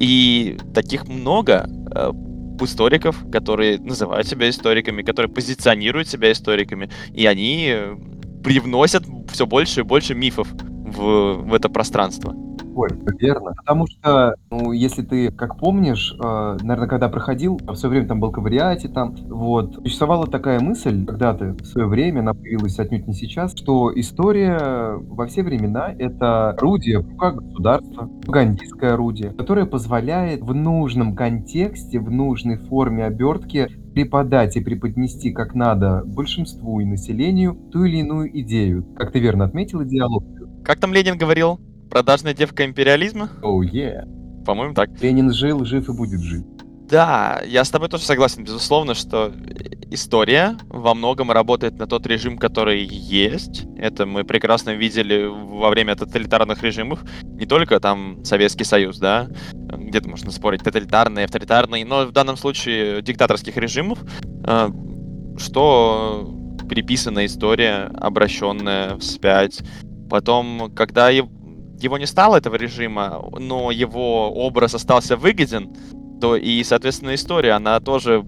И 0.01 0.57
таких 0.73 1.07
много 1.07 1.69
э, 1.95 2.11
историков, 2.59 3.23
которые 3.31 3.77
называют 3.77 4.27
себя 4.27 4.49
историками, 4.49 5.03
которые 5.03 5.31
позиционируют 5.31 6.07
себя 6.07 6.31
историками, 6.31 6.89
и 7.13 7.27
они 7.27 7.67
э, 7.69 7.95
привносят 8.43 9.03
все 9.31 9.45
больше 9.45 9.81
и 9.81 9.83
больше 9.83 10.15
мифов 10.15 10.47
в, 10.51 11.33
в 11.35 11.53
это 11.53 11.69
пространство. 11.69 12.33
Ой, 12.73 12.89
верно. 13.19 13.53
Потому 13.57 13.85
что, 13.87 14.35
ну, 14.49 14.71
если 14.71 15.01
ты, 15.01 15.31
как 15.31 15.57
помнишь, 15.57 16.15
э, 16.17 16.57
наверное, 16.61 16.87
когда 16.87 17.09
проходил, 17.09 17.59
в 17.65 17.75
свое 17.75 17.91
время 17.91 18.07
там 18.07 18.19
был 18.19 18.31
ковариате, 18.31 18.87
там, 18.87 19.15
вот, 19.27 19.75
существовала 19.75 20.27
такая 20.27 20.59
мысль, 20.59 21.05
когда-то 21.05 21.55
в 21.59 21.65
свое 21.65 21.87
время, 21.87 22.21
она 22.21 22.33
появилась 22.33 22.79
отнюдь 22.79 23.07
не 23.07 23.13
сейчас, 23.13 23.53
что 23.55 23.91
история 23.99 24.95
во 24.95 25.27
все 25.27 25.43
времена— 25.43 25.93
это 25.99 26.51
орудие 26.51 26.99
в 26.99 27.09
руках 27.09 27.35
государства, 27.35 28.07
пропагандистское 28.07 28.93
орудие, 28.93 29.31
которое 29.31 29.65
позволяет 29.65 30.41
в 30.41 30.53
нужном 30.53 31.15
контексте, 31.15 31.99
в 31.99 32.09
нужной 32.09 32.57
форме 32.57 33.05
обертки 33.05 33.67
преподать 33.93 34.55
и 34.55 34.61
преподнести 34.61 35.31
как 35.31 35.53
надо 35.53 36.03
большинству 36.05 36.79
и 36.79 36.85
населению 36.85 37.55
ту 37.71 37.83
или 37.83 37.97
иную 37.97 38.39
идею. 38.41 38.85
Как 38.95 39.11
ты 39.11 39.19
верно 39.19 39.45
отметил, 39.45 39.83
идеологию. 39.83 40.49
Как 40.63 40.79
там 40.79 40.93
Ленин 40.93 41.17
говорил? 41.17 41.59
Продажная 41.91 42.33
девка 42.33 42.63
империализма? 42.63 43.29
Оу, 43.43 43.63
oh, 43.63 43.69
yeah. 43.69 44.05
По-моему, 44.45 44.73
так. 44.73 44.89
Ленин 45.01 45.33
жил, 45.33 45.65
жив 45.65 45.89
и 45.89 45.91
будет 45.91 46.21
жить. 46.21 46.45
Да, 46.89 47.41
я 47.45 47.65
с 47.65 47.69
тобой 47.69 47.89
тоже 47.89 48.05
согласен, 48.05 48.45
безусловно, 48.45 48.93
что 48.93 49.33
история 49.89 50.57
во 50.69 50.93
многом 50.93 51.31
работает 51.31 51.77
на 51.77 51.87
тот 51.87 52.07
режим, 52.07 52.37
который 52.37 52.81
есть. 52.81 53.65
Это 53.77 54.05
мы 54.05 54.23
прекрасно 54.23 54.69
видели 54.71 55.25
во 55.25 55.69
время 55.69 55.97
тоталитарных 55.97 56.63
режимов. 56.63 57.03
Не 57.23 57.45
только 57.45 57.77
там 57.81 58.23
Советский 58.23 58.63
Союз, 58.63 58.97
да, 58.97 59.27
где-то 59.53 60.09
можно 60.09 60.31
спорить, 60.31 60.63
тоталитарный, 60.63 61.25
авторитарный, 61.25 61.83
но 61.83 62.05
в 62.05 62.13
данном 62.13 62.37
случае 62.37 63.01
диктаторских 63.01 63.57
режимов, 63.57 63.99
э, 64.45 64.69
что 65.37 66.37
переписанная 66.69 67.25
история, 67.25 67.91
обращенная 67.95 68.95
вспять. 68.97 69.61
Потом, 70.09 70.71
когда 70.73 71.09
его 71.83 71.97
не 71.97 72.05
стало, 72.05 72.37
этого 72.37 72.55
режима, 72.55 73.23
но 73.37 73.71
его 73.71 74.31
образ 74.31 74.75
остался 74.75 75.15
выгоден, 75.15 75.75
то 76.19 76.35
и, 76.35 76.63
соответственно, 76.63 77.15
история, 77.15 77.53
она 77.53 77.79
тоже 77.79 78.23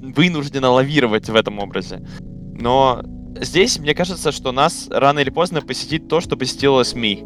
вынуждена 0.00 0.70
лавировать 0.70 1.28
в 1.28 1.34
этом 1.34 1.58
образе. 1.58 2.06
Но 2.20 3.02
здесь, 3.40 3.78
мне 3.78 3.94
кажется, 3.94 4.32
что 4.32 4.52
нас 4.52 4.88
рано 4.90 5.20
или 5.20 5.30
поздно 5.30 5.62
посетит 5.62 6.08
то, 6.08 6.20
что 6.20 6.36
посетило 6.36 6.82
СМИ. 6.82 7.24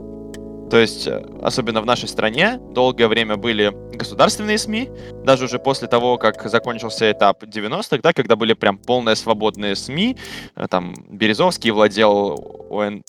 То 0.70 0.78
есть, 0.78 1.06
э, 1.06 1.24
особенно 1.42 1.80
в 1.80 1.86
нашей 1.86 2.08
стране, 2.08 2.58
долгое 2.74 3.06
время 3.06 3.36
были 3.36 3.72
государственные 3.96 4.58
СМИ, 4.58 4.90
даже 5.24 5.44
уже 5.44 5.58
после 5.58 5.86
того, 5.86 6.18
как 6.18 6.42
закончился 6.50 7.10
этап 7.10 7.44
90-х, 7.44 7.98
да, 8.02 8.12
когда 8.12 8.34
были 8.34 8.52
прям 8.52 8.78
полные 8.78 9.14
свободные 9.14 9.76
СМИ, 9.76 10.16
э, 10.56 10.66
там 10.68 10.94
Березовский 11.08 11.70
владел 11.70 12.66
ОН... 12.70 13.04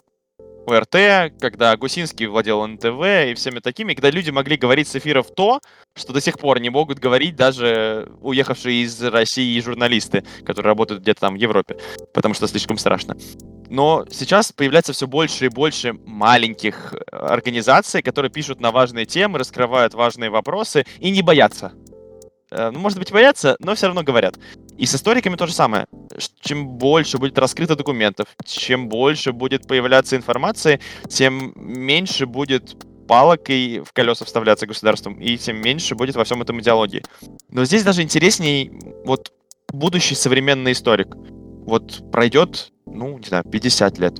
ОРТ, 0.72 1.34
когда 1.40 1.76
Гусинский 1.78 2.26
владел 2.26 2.66
НТВ 2.68 2.86
и 3.30 3.34
всеми 3.36 3.60
такими, 3.60 3.94
когда 3.94 4.10
люди 4.10 4.30
могли 4.30 4.58
говорить 4.58 4.88
с 4.88 4.96
эфиров 4.96 5.28
то, 5.36 5.62
что 5.96 6.14
до 6.14 6.22
сих 6.22 6.38
пор 6.38 6.60
не 6.60 6.70
могут 6.70 7.00
говорить 7.00 7.36
даже 7.36 8.12
уехавшие 8.22 8.84
из 8.84 9.02
России 9.02 9.60
журналисты, 9.60 10.24
которые 10.46 10.70
работают 10.70 11.02
где-то 11.02 11.22
там 11.22 11.36
в 11.36 11.38
Европе, 11.38 11.78
потому 12.14 12.34
что 12.34 12.48
слишком 12.48 12.78
страшно. 12.78 13.16
Но 13.70 14.06
сейчас 14.12 14.52
появляется 14.52 14.94
все 14.94 15.08
больше 15.08 15.46
и 15.46 15.50
больше 15.50 15.94
маленьких 16.06 16.94
э, 16.94 17.16
организаций, 17.16 18.02
которые 18.02 18.32
пишут 18.32 18.62
на 18.62 18.72
важные 18.72 19.06
темы, 19.06 19.40
раскрывают 19.40 19.94
важные 19.94 20.30
вопросы 20.30 20.86
и 21.00 21.12
не 21.12 21.22
боятся. 21.22 21.74
Э, 22.52 22.70
ну, 22.72 22.80
может 22.80 22.98
быть, 22.98 23.12
боятся, 23.12 23.56
но 23.60 23.76
все 23.76 23.88
равно 23.88 24.04
говорят. 24.04 24.38
И 24.78 24.86
с 24.86 24.96
историками 24.96 25.36
то 25.36 25.48
же 25.48 25.54
самое. 25.54 25.88
Чем 26.42 26.68
больше 26.68 27.18
будет 27.18 27.38
раскрыто 27.38 27.76
документов, 27.76 28.28
чем 28.46 28.90
больше 28.90 29.32
будет 29.32 29.68
появляться 29.68 30.16
информации, 30.16 30.80
тем 31.10 31.54
меньше 31.56 32.26
будет 32.26 32.76
палок 33.08 33.50
и 33.50 33.82
в 33.86 33.94
колеса 33.94 34.26
вставляться 34.26 34.68
государством, 34.68 35.20
и 35.20 35.38
тем 35.38 35.62
меньше 35.62 35.96
будет 35.96 36.16
во 36.16 36.24
всем 36.24 36.42
этом 36.42 36.60
идеологии. 36.60 37.04
Но 37.50 37.66
здесь 37.66 37.84
даже 37.84 38.02
интересней 38.02 38.72
вот 39.06 39.32
будущий 39.72 40.16
современный 40.16 40.74
историк. 40.74 41.16
Вот 41.66 42.12
пройдет, 42.12 42.72
ну, 42.86 43.18
не 43.18 43.26
знаю, 43.26 43.44
50 43.44 43.98
лет. 43.98 44.20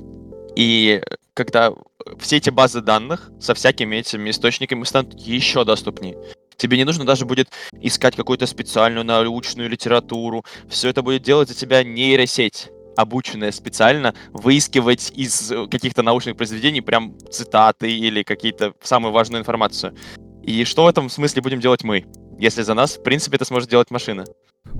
И 0.56 1.00
когда 1.34 1.72
все 2.18 2.36
эти 2.36 2.50
базы 2.50 2.80
данных 2.80 3.30
со 3.40 3.54
всякими 3.54 3.96
этими 3.96 4.30
источниками 4.30 4.84
станут 4.84 5.14
еще 5.14 5.64
доступнее. 5.64 6.16
Тебе 6.58 6.76
не 6.76 6.84
нужно 6.84 7.06
даже 7.06 7.24
будет 7.24 7.48
искать 7.80 8.16
какую-то 8.16 8.46
специальную 8.46 9.04
научную 9.04 9.70
литературу. 9.70 10.44
Все 10.68 10.88
это 10.90 11.02
будет 11.02 11.22
делать 11.22 11.48
за 11.48 11.54
тебя 11.54 11.82
нейросеть 11.84 12.68
обученная 12.96 13.52
специально 13.52 14.12
выискивать 14.32 15.12
из 15.14 15.52
э, 15.52 15.68
каких-то 15.68 16.02
научных 16.02 16.36
произведений 16.36 16.80
прям 16.80 17.16
цитаты 17.30 17.96
или 17.96 18.24
какие-то 18.24 18.74
самую 18.82 19.12
важную 19.12 19.40
информацию. 19.40 19.94
И 20.42 20.64
что 20.64 20.82
в 20.82 20.88
этом 20.88 21.08
смысле 21.08 21.42
будем 21.42 21.60
делать 21.60 21.84
мы? 21.84 22.06
Если 22.40 22.62
за 22.62 22.74
нас, 22.74 22.96
в 22.96 23.04
принципе, 23.04 23.36
это 23.36 23.44
сможет 23.44 23.70
делать 23.70 23.92
машина. 23.92 24.24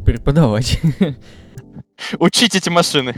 Преподавать. 0.04 0.80
Учить 2.18 2.56
эти 2.56 2.68
машины. 2.70 3.14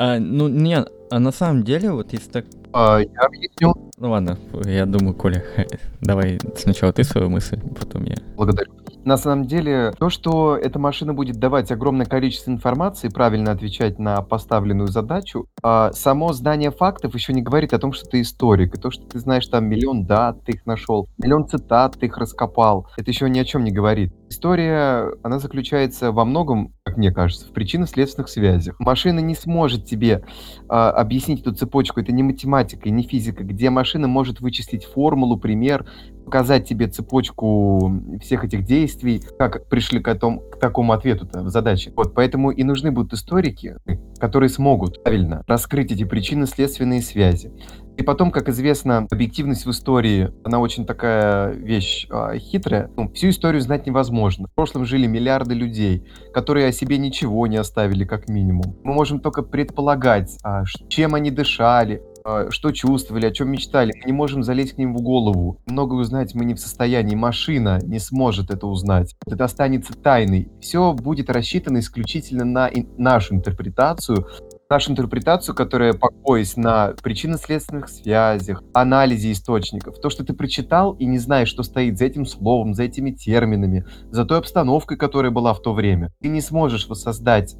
А, 0.00 0.20
ну, 0.20 0.46
нет, 0.46 0.92
а 1.10 1.18
на 1.18 1.32
самом 1.32 1.64
деле, 1.64 1.90
вот 1.90 2.12
если 2.12 2.30
так... 2.30 2.44
А, 2.72 3.00
я 3.00 3.20
объясню. 3.20 3.90
Ну 3.96 4.10
ладно, 4.10 4.38
я 4.64 4.86
думаю, 4.86 5.12
Коля, 5.14 5.44
давай 6.00 6.38
сначала 6.56 6.92
ты 6.92 7.02
свою 7.02 7.28
мысль, 7.28 7.58
потом 7.76 8.04
я. 8.04 8.14
Благодарю. 8.36 8.70
На 9.04 9.16
самом 9.16 9.46
деле, 9.46 9.92
то, 9.98 10.08
что 10.10 10.56
эта 10.56 10.78
машина 10.78 11.14
будет 11.14 11.36
давать 11.36 11.72
огромное 11.72 12.06
количество 12.06 12.50
информации, 12.50 13.08
правильно 13.08 13.50
отвечать 13.50 13.98
на 13.98 14.22
поставленную 14.22 14.88
задачу, 14.88 15.46
а 15.62 15.90
само 15.92 16.32
знание 16.32 16.70
фактов 16.70 17.14
еще 17.14 17.32
не 17.32 17.42
говорит 17.42 17.72
о 17.72 17.78
том, 17.78 17.92
что 17.92 18.08
ты 18.08 18.20
историк. 18.20 18.74
И 18.74 18.80
то, 18.80 18.90
что 18.90 19.04
ты 19.04 19.18
знаешь 19.18 19.46
там 19.46 19.64
миллион 19.64 20.04
дат, 20.04 20.44
ты 20.44 20.52
их 20.52 20.66
нашел, 20.66 21.08
миллион 21.18 21.48
цитат, 21.48 21.96
ты 21.98 22.06
их 22.06 22.18
раскопал, 22.18 22.86
это 22.96 23.10
еще 23.10 23.28
ни 23.28 23.38
о 23.38 23.44
чем 23.44 23.64
не 23.64 23.72
говорит. 23.72 24.12
История, 24.30 25.12
она 25.22 25.38
заключается 25.38 26.12
во 26.12 26.24
многом, 26.24 26.74
как 26.84 26.96
мне 26.98 27.10
кажется, 27.10 27.46
в 27.46 27.52
причинно-следственных 27.52 28.28
связях. 28.28 28.78
Машина 28.78 29.20
не 29.20 29.34
сможет 29.34 29.86
тебе 29.86 30.24
а, 30.68 30.90
объяснить 30.90 31.40
эту 31.40 31.54
цепочку, 31.54 32.00
это 32.00 32.12
не 32.12 32.22
математика 32.22 32.88
и 32.88 32.92
не 32.92 33.04
физика, 33.04 33.42
где 33.42 33.70
машина 33.70 34.06
может 34.06 34.40
вычислить 34.40 34.84
формулу, 34.84 35.38
пример, 35.38 35.86
показать 36.26 36.68
тебе 36.68 36.88
цепочку 36.88 38.02
всех 38.20 38.44
этих 38.44 38.64
действий, 38.64 39.22
как 39.38 39.66
пришли 39.68 39.98
к, 40.00 40.08
этому, 40.08 40.40
к 40.40 40.58
такому 40.58 40.92
ответу 40.92 41.26
в 41.32 41.48
задаче. 41.48 41.92
Вот, 41.96 42.14
поэтому 42.14 42.50
и 42.50 42.62
нужны 42.64 42.90
будут 42.90 43.14
историки, 43.14 43.76
которые 44.18 44.50
смогут 44.50 45.02
правильно 45.02 45.42
раскрыть 45.46 45.90
эти 45.90 46.04
причинно-следственные 46.04 47.00
связи. 47.00 47.50
И 47.98 48.04
потом, 48.04 48.30
как 48.30 48.48
известно, 48.48 49.08
объективность 49.10 49.66
в 49.66 49.70
истории, 49.70 50.32
она 50.44 50.60
очень 50.60 50.86
такая 50.86 51.50
вещь 51.50 52.06
а, 52.10 52.38
хитрая. 52.38 52.88
Ну, 52.96 53.10
всю 53.12 53.30
историю 53.30 53.60
знать 53.60 53.86
невозможно. 53.86 54.46
В 54.46 54.54
прошлом 54.54 54.84
жили 54.84 55.08
миллиарды 55.08 55.54
людей, 55.54 56.04
которые 56.32 56.68
о 56.68 56.72
себе 56.72 56.96
ничего 56.96 57.48
не 57.48 57.56
оставили, 57.56 58.04
как 58.04 58.28
минимум. 58.28 58.76
Мы 58.84 58.94
можем 58.94 59.18
только 59.18 59.42
предполагать, 59.42 60.38
а, 60.44 60.62
чем 60.88 61.16
они 61.16 61.32
дышали, 61.32 62.00
а, 62.24 62.50
что 62.50 62.70
чувствовали, 62.70 63.26
о 63.26 63.32
чем 63.32 63.50
мечтали. 63.50 63.92
Мы 63.96 64.06
не 64.06 64.12
можем 64.12 64.42
залезть 64.42 64.74
к 64.74 64.78
ним 64.78 64.94
в 64.94 65.00
голову. 65.00 65.60
Много 65.66 65.94
узнать 65.94 66.34
мы 66.34 66.44
не 66.44 66.54
в 66.54 66.60
состоянии. 66.60 67.16
Машина 67.16 67.80
не 67.82 67.98
сможет 67.98 68.50
это 68.50 68.66
узнать. 68.66 69.16
Это 69.26 69.44
останется 69.44 69.94
тайной. 69.94 70.48
Все 70.60 70.92
будет 70.92 71.30
рассчитано 71.30 71.78
исключительно 71.78 72.44
на 72.44 72.70
нашу 72.96 73.34
интерпретацию, 73.34 74.26
нашу 74.70 74.92
интерпретацию, 74.92 75.54
которая 75.54 75.94
покоясь 75.94 76.56
на 76.56 76.94
причинно-следственных 77.02 77.88
связях, 77.88 78.62
анализе 78.74 79.32
источников. 79.32 79.98
То, 79.98 80.10
что 80.10 80.24
ты 80.24 80.34
прочитал 80.34 80.92
и 80.92 81.06
не 81.06 81.18
знаешь, 81.18 81.48
что 81.48 81.62
стоит 81.62 81.96
за 81.96 82.04
этим 82.04 82.26
словом, 82.26 82.74
за 82.74 82.82
этими 82.82 83.10
терминами, 83.10 83.86
за 84.10 84.26
той 84.26 84.38
обстановкой, 84.38 84.98
которая 84.98 85.32
была 85.32 85.54
в 85.54 85.62
то 85.62 85.72
время, 85.72 86.12
ты 86.20 86.28
не 86.28 86.42
сможешь 86.42 86.86
воссоздать 86.86 87.56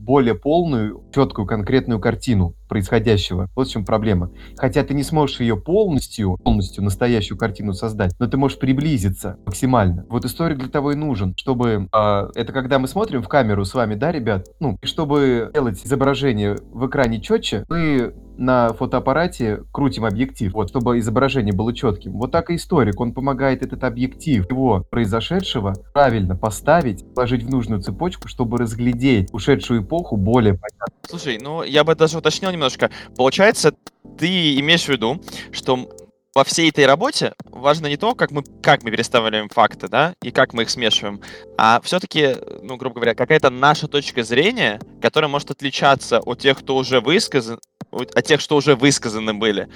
более 0.00 0.34
полную, 0.34 1.04
четкую, 1.14 1.46
конкретную 1.46 2.00
картину 2.00 2.54
происходящего. 2.68 3.48
Вот 3.54 3.68
в 3.68 3.70
чем 3.70 3.84
проблема. 3.84 4.30
Хотя 4.56 4.82
ты 4.82 4.94
не 4.94 5.02
сможешь 5.02 5.40
ее 5.40 5.56
полностью, 5.56 6.36
полностью 6.42 6.82
настоящую 6.82 7.36
картину 7.36 7.74
создать, 7.74 8.14
но 8.18 8.26
ты 8.26 8.36
можешь 8.36 8.58
приблизиться 8.58 9.36
максимально. 9.44 10.06
Вот 10.08 10.24
историк 10.24 10.58
для 10.58 10.68
того 10.68 10.92
и 10.92 10.94
нужен, 10.94 11.34
чтобы... 11.36 11.88
Э, 11.94 12.28
это 12.34 12.52
когда 12.52 12.78
мы 12.78 12.88
смотрим 12.88 13.22
в 13.22 13.28
камеру 13.28 13.64
с 13.64 13.74
вами, 13.74 13.94
да, 13.94 14.10
ребят? 14.12 14.48
Ну, 14.60 14.78
чтобы 14.82 15.50
делать 15.52 15.84
изображение 15.84 16.56
в 16.72 16.86
экране 16.86 17.20
четче, 17.20 17.64
мы 17.68 18.14
на 18.40 18.72
фотоаппарате 18.72 19.62
крутим 19.70 20.06
объектив, 20.06 20.52
вот, 20.54 20.70
чтобы 20.70 20.98
изображение 20.98 21.52
было 21.52 21.74
четким. 21.74 22.12
Вот 22.12 22.32
так 22.32 22.50
и 22.50 22.56
историк, 22.56 22.98
он 22.98 23.12
помогает 23.12 23.62
этот 23.62 23.84
объектив 23.84 24.50
его 24.50 24.84
произошедшего 24.90 25.74
правильно 25.92 26.34
поставить, 26.34 27.04
положить 27.14 27.42
в 27.42 27.50
нужную 27.50 27.82
цепочку, 27.82 28.28
чтобы 28.28 28.56
разглядеть 28.56 29.28
ушедшую 29.32 29.82
эпоху 29.82 30.16
более 30.16 30.54
понятно. 30.54 30.94
Слушай, 31.06 31.38
ну 31.40 31.62
я 31.62 31.84
бы 31.84 31.94
даже 31.94 32.16
уточнил 32.16 32.50
немножко. 32.50 32.90
Получается, 33.16 33.74
ты 34.18 34.58
имеешь 34.58 34.86
в 34.86 34.88
виду, 34.88 35.20
что 35.52 35.90
во 36.34 36.44
всей 36.44 36.70
этой 36.70 36.86
работе 36.86 37.34
важно 37.44 37.88
не 37.88 37.96
то, 37.96 38.14
как 38.14 38.30
мы, 38.30 38.42
как 38.62 38.82
мы 38.82 38.90
переставляем 38.90 39.48
факты, 39.48 39.88
да, 39.88 40.14
и 40.22 40.30
как 40.30 40.52
мы 40.52 40.62
их 40.62 40.70
смешиваем, 40.70 41.20
а 41.58 41.80
все-таки, 41.82 42.36
ну, 42.62 42.76
грубо 42.76 42.96
говоря, 42.96 43.14
какая-то 43.14 43.50
наша 43.50 43.88
точка 43.88 44.22
зрения, 44.22 44.80
которая 45.02 45.28
может 45.28 45.50
отличаться 45.50 46.20
от 46.20 46.38
тех, 46.40 46.58
кто 46.58 46.76
уже 46.76 47.00
высказан, 47.00 47.58
от 47.90 48.24
тех, 48.24 48.40
что 48.40 48.56
уже 48.56 48.76
высказаны 48.76 49.34
были, 49.34 49.68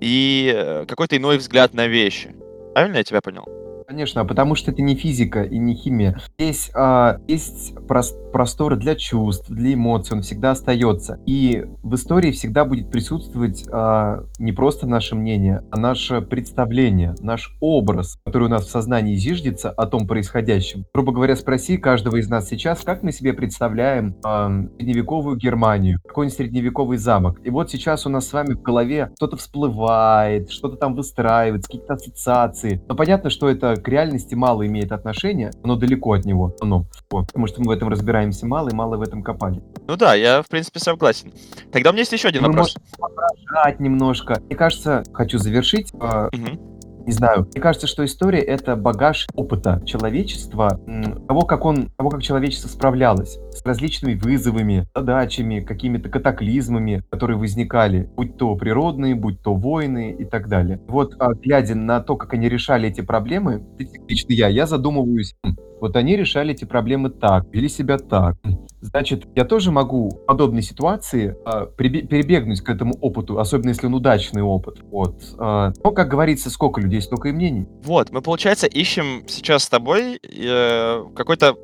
и 0.00 0.52
э, 0.54 0.86
какой-то 0.86 1.16
иной 1.16 1.38
взгляд 1.38 1.74
на 1.74 1.86
вещи. 1.86 2.34
Правильно 2.74 2.98
я 2.98 3.04
тебя 3.04 3.20
понял? 3.20 3.67
Конечно, 3.88 4.26
потому 4.26 4.54
что 4.54 4.70
это 4.70 4.82
не 4.82 4.96
физика 4.96 5.42
и 5.42 5.56
не 5.56 5.74
химия. 5.74 6.20
Здесь 6.38 6.70
а, 6.74 7.16
есть 7.26 7.74
прос 7.88 8.14
простор 8.32 8.76
для 8.76 8.94
чувств, 8.94 9.48
для 9.48 9.72
эмоций, 9.72 10.14
он 10.14 10.22
всегда 10.22 10.50
остается. 10.50 11.18
И 11.24 11.64
в 11.82 11.94
истории 11.94 12.30
всегда 12.30 12.66
будет 12.66 12.90
присутствовать 12.90 13.64
а, 13.72 14.24
не 14.38 14.52
просто 14.52 14.86
наше 14.86 15.14
мнение, 15.14 15.62
а 15.70 15.80
наше 15.80 16.20
представление, 16.20 17.14
наш 17.20 17.56
образ, 17.60 18.18
который 18.26 18.44
у 18.44 18.48
нас 18.48 18.66
в 18.66 18.70
сознании 18.70 19.16
зиждется 19.16 19.70
о 19.70 19.86
том 19.86 20.06
происходящем. 20.06 20.84
Грубо 20.92 21.12
говоря, 21.12 21.36
спроси 21.36 21.78
каждого 21.78 22.16
из 22.16 22.28
нас 22.28 22.46
сейчас, 22.48 22.82
как 22.82 23.02
мы 23.02 23.12
себе 23.12 23.32
представляем 23.32 24.16
а, 24.22 24.50
средневековую 24.76 25.36
Германию, 25.36 25.98
какой-нибудь 26.06 26.36
средневековый 26.36 26.98
замок. 26.98 27.40
И 27.42 27.48
вот 27.48 27.70
сейчас 27.70 28.04
у 28.04 28.10
нас 28.10 28.28
с 28.28 28.32
вами 28.34 28.52
в 28.52 28.60
голове 28.60 29.10
что-то 29.16 29.38
всплывает, 29.38 30.50
что-то 30.50 30.76
там 30.76 30.94
выстраивается, 30.94 31.68
какие-то 31.68 31.94
ассоциации. 31.94 32.82
Но 32.86 32.94
понятно, 32.94 33.30
что 33.30 33.48
это 33.48 33.77
к 33.78 33.88
реальности 33.88 34.34
мало 34.34 34.66
имеет 34.66 34.92
отношения, 34.92 35.50
оно 35.62 35.76
далеко 35.76 36.12
от 36.12 36.24
него, 36.24 36.54
оно, 36.60 36.84
потому 37.08 37.46
что 37.46 37.60
мы 37.60 37.68
в 37.68 37.70
этом 37.70 37.88
разбираемся 37.88 38.46
мало 38.46 38.68
и 38.68 38.74
мало 38.74 38.96
в 38.96 39.02
этом 39.02 39.22
копали. 39.22 39.62
Ну 39.86 39.96
да, 39.96 40.14
я 40.14 40.42
в 40.42 40.48
принципе 40.48 40.80
согласен. 40.80 41.32
Тогда 41.72 41.90
у 41.90 41.92
меня 41.92 42.00
есть 42.02 42.12
еще 42.12 42.28
один 42.28 42.42
мы 42.42 42.48
вопрос. 42.48 42.76
можем 42.76 43.78
немножко. 43.78 44.40
Мне 44.46 44.56
кажется, 44.56 45.02
хочу 45.12 45.38
завершить. 45.38 45.92
Э, 46.00 46.28
Мгм. 46.32 46.58
не 47.06 47.12
знаю. 47.12 47.48
Мне 47.52 47.60
кажется, 47.62 47.86
что 47.86 48.04
история 48.04 48.40
это 48.40 48.76
багаж 48.76 49.26
опыта 49.34 49.80
человечества, 49.86 50.78
того, 51.26 51.42
как 51.42 51.64
он, 51.64 51.90
того, 51.96 52.10
как 52.10 52.22
человечество 52.22 52.68
справлялось 52.68 53.38
с 53.58 53.64
различными 53.64 54.14
вызовами, 54.14 54.86
задачами, 54.94 55.60
какими-то 55.60 56.08
катаклизмами, 56.08 57.02
которые 57.10 57.36
возникали, 57.36 58.08
будь 58.16 58.36
то 58.36 58.54
природные, 58.54 59.14
будь 59.14 59.42
то 59.42 59.54
войны 59.54 60.14
и 60.18 60.24
так 60.24 60.48
далее. 60.48 60.80
Вот, 60.88 61.14
а, 61.18 61.34
глядя 61.34 61.74
на 61.74 62.00
то, 62.00 62.16
как 62.16 62.34
они 62.34 62.48
решали 62.48 62.88
эти 62.88 63.00
проблемы, 63.00 63.64
лично 64.08 64.32
я, 64.32 64.48
я 64.48 64.66
задумываюсь, 64.66 65.34
«Хм, 65.44 65.56
вот 65.80 65.96
они 65.96 66.16
решали 66.16 66.52
эти 66.52 66.64
проблемы 66.64 67.10
так, 67.10 67.44
вели 67.52 67.68
себя 67.68 67.98
так. 67.98 68.36
Хм, 68.44 68.68
Значит, 68.80 69.26
я 69.34 69.44
тоже 69.44 69.72
могу 69.72 70.08
в 70.10 70.26
подобной 70.26 70.62
ситуации 70.62 71.34
прибе- 71.76 72.06
перебегнуть 72.06 72.60
к 72.60 72.68
этому 72.70 72.94
опыту, 73.00 73.40
особенно 73.40 73.70
если 73.70 73.86
он 73.86 73.94
удачный 73.94 74.42
опыт. 74.42 74.78
Вот. 74.90 75.20
А, 75.38 75.72
но, 75.82 75.90
как 75.90 76.08
говорится, 76.08 76.48
сколько 76.48 76.80
людей, 76.80 77.00
столько 77.02 77.28
и 77.28 77.32
мнений. 77.32 77.66
Вот, 77.82 78.12
мы, 78.12 78.22
получается, 78.22 78.66
ищем 78.68 79.24
сейчас 79.26 79.64
с 79.64 79.68
тобой 79.68 80.20
э, 80.22 81.04
какое-то 81.16 81.56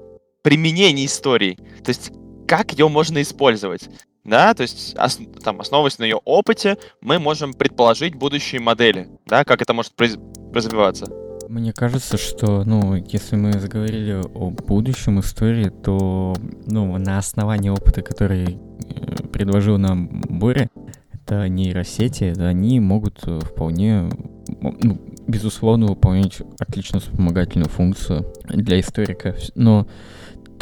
применение 0.45 1.07
истории. 1.07 1.59
То 1.83 1.89
есть, 1.89 2.13
как 2.47 2.73
ее 2.73 2.89
можно 2.89 3.21
использовать. 3.23 3.89
Да, 4.25 4.55
то 4.55 4.63
есть, 4.63 4.95
ос- 4.97 5.19
там, 5.43 5.61
основываясь 5.61 5.99
на 5.99 6.05
ее 6.05 6.21
опыте, 6.25 6.77
мы 7.03 7.19
можем 7.19 7.53
предположить 7.53 8.15
будущие 8.15 8.61
модели, 8.61 9.09
да, 9.27 9.45
как 9.45 9.61
это 9.61 9.75
может 9.75 9.93
произ- 9.95 10.19
развиваться. 10.55 11.07
Мне 11.49 11.73
кажется, 11.73 12.17
что, 12.17 12.65
ну, 12.65 12.95
если 12.95 13.37
мы 13.37 13.53
заговорили 13.53 14.23
о 14.35 14.51
будущем 14.51 15.21
истории, 15.21 15.69
то, 15.69 16.35
ну, 16.67 16.97
на 16.97 17.19
основании 17.19 17.69
опыта, 17.69 18.01
который 18.03 18.59
э, 18.89 19.27
предложил 19.31 19.77
нам 19.79 20.23
Боря, 20.23 20.71
это 21.13 21.49
нейросети, 21.49 22.35
они 22.39 22.81
могут 22.81 23.21
э, 23.27 23.41
вполне, 23.41 24.09
ну, 24.61 24.99
безусловно, 25.27 25.87
выполнять 25.87 26.39
отлично 26.59 27.01
вспомогательную 27.01 27.69
функцию 27.69 28.33
для 28.49 28.81
историка. 28.81 29.37
Но, 29.55 29.87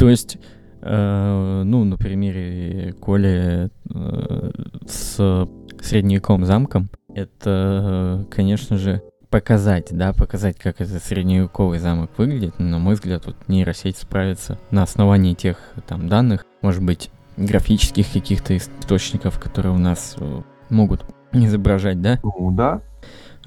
то 0.03 0.09
есть, 0.09 0.37
э, 0.81 1.63
ну, 1.65 1.85
на 1.85 1.95
примере 1.95 2.93
Коли 2.99 3.69
э, 3.89 4.51
с 4.85 5.47
средневековым 5.79 6.43
замком, 6.43 6.89
это, 7.15 8.27
конечно 8.29 8.77
же, 8.77 9.01
показать, 9.29 9.87
да, 9.91 10.11
показать, 10.11 10.59
как 10.59 10.81
этот 10.81 11.01
средневековый 11.01 11.79
замок 11.79 12.11
выглядит. 12.17 12.59
На 12.59 12.79
мой 12.79 12.95
взгляд, 12.95 13.25
вот 13.27 13.37
нейросеть 13.47 13.95
справится 13.95 14.59
на 14.71 14.83
основании 14.83 15.35
тех 15.35 15.57
там 15.87 16.09
данных, 16.09 16.45
может 16.61 16.83
быть, 16.83 17.09
графических 17.37 18.11
каких-то 18.11 18.57
источников, 18.57 19.39
которые 19.39 19.73
у 19.73 19.79
нас 19.79 20.15
э, 20.17 20.41
могут 20.69 21.05
изображать, 21.31 22.01
да, 22.01 22.19
Ну, 22.23 22.51
да. 22.51 22.81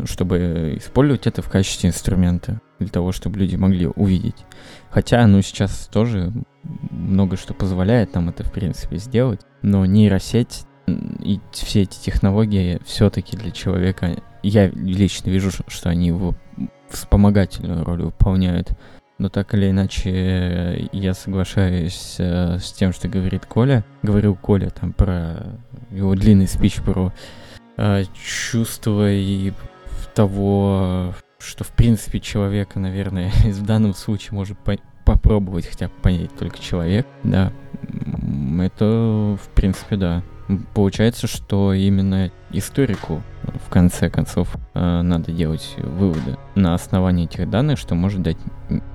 чтобы 0.04 0.76
использовать 0.78 1.26
это 1.26 1.42
в 1.42 1.50
качестве 1.50 1.90
инструмента 1.90 2.62
для 2.78 2.88
того, 2.88 3.12
чтобы 3.12 3.38
люди 3.38 3.56
могли 3.56 3.86
увидеть. 3.86 4.44
Хотя, 4.90 5.26
ну, 5.26 5.42
сейчас 5.42 5.88
тоже 5.92 6.32
много 6.90 7.36
что 7.36 7.54
позволяет 7.54 8.14
нам 8.14 8.28
это, 8.28 8.44
в 8.44 8.52
принципе, 8.52 8.96
сделать, 8.96 9.40
но 9.62 9.86
нейросеть 9.86 10.66
и 10.86 11.40
все 11.52 11.82
эти 11.82 11.98
технологии 11.98 12.80
все-таки 12.84 13.36
для 13.36 13.50
человека, 13.50 14.16
я 14.42 14.68
лично 14.68 15.30
вижу, 15.30 15.50
что 15.66 15.88
они 15.90 16.08
его 16.08 16.34
вспомогательную 16.88 17.84
роль 17.84 18.02
выполняют. 18.02 18.70
Но 19.18 19.28
так 19.28 19.54
или 19.54 19.70
иначе, 19.70 20.88
я 20.92 21.14
соглашаюсь 21.14 22.16
э, 22.18 22.58
с 22.58 22.72
тем, 22.72 22.92
что 22.92 23.08
говорит 23.08 23.46
Коля. 23.46 23.84
Говорил 24.02 24.36
Коля 24.36 24.68
там 24.68 24.92
про 24.92 25.58
его 25.90 26.14
длинный 26.14 26.46
спич 26.46 26.76
про 26.82 27.12
э, 27.78 28.04
чувство 28.14 29.10
и 29.10 29.52
того, 30.14 31.14
что 31.46 31.64
в 31.64 31.68
принципе 31.68 32.20
человека, 32.20 32.78
наверное, 32.78 33.30
в 33.44 33.62
данном 33.62 33.94
случае 33.94 34.32
может 34.32 34.58
по- 34.58 34.78
попробовать 35.04 35.66
хотя 35.66 35.86
бы 35.86 35.92
понять 36.02 36.36
только 36.36 36.58
человек, 36.58 37.06
да, 37.22 37.52
это 38.60 39.36
в 39.40 39.48
принципе 39.54 39.96
да. 39.96 40.22
Получается, 40.74 41.26
что 41.26 41.72
именно 41.72 42.30
историку 42.52 43.20
в 43.66 43.68
конце 43.68 44.08
концов 44.08 44.56
э, 44.74 45.02
надо 45.02 45.32
делать 45.32 45.74
выводы 45.78 46.36
на 46.54 46.74
основании 46.74 47.24
этих 47.24 47.50
данных, 47.50 47.80
что 47.80 47.96
может 47.96 48.22
дать 48.22 48.36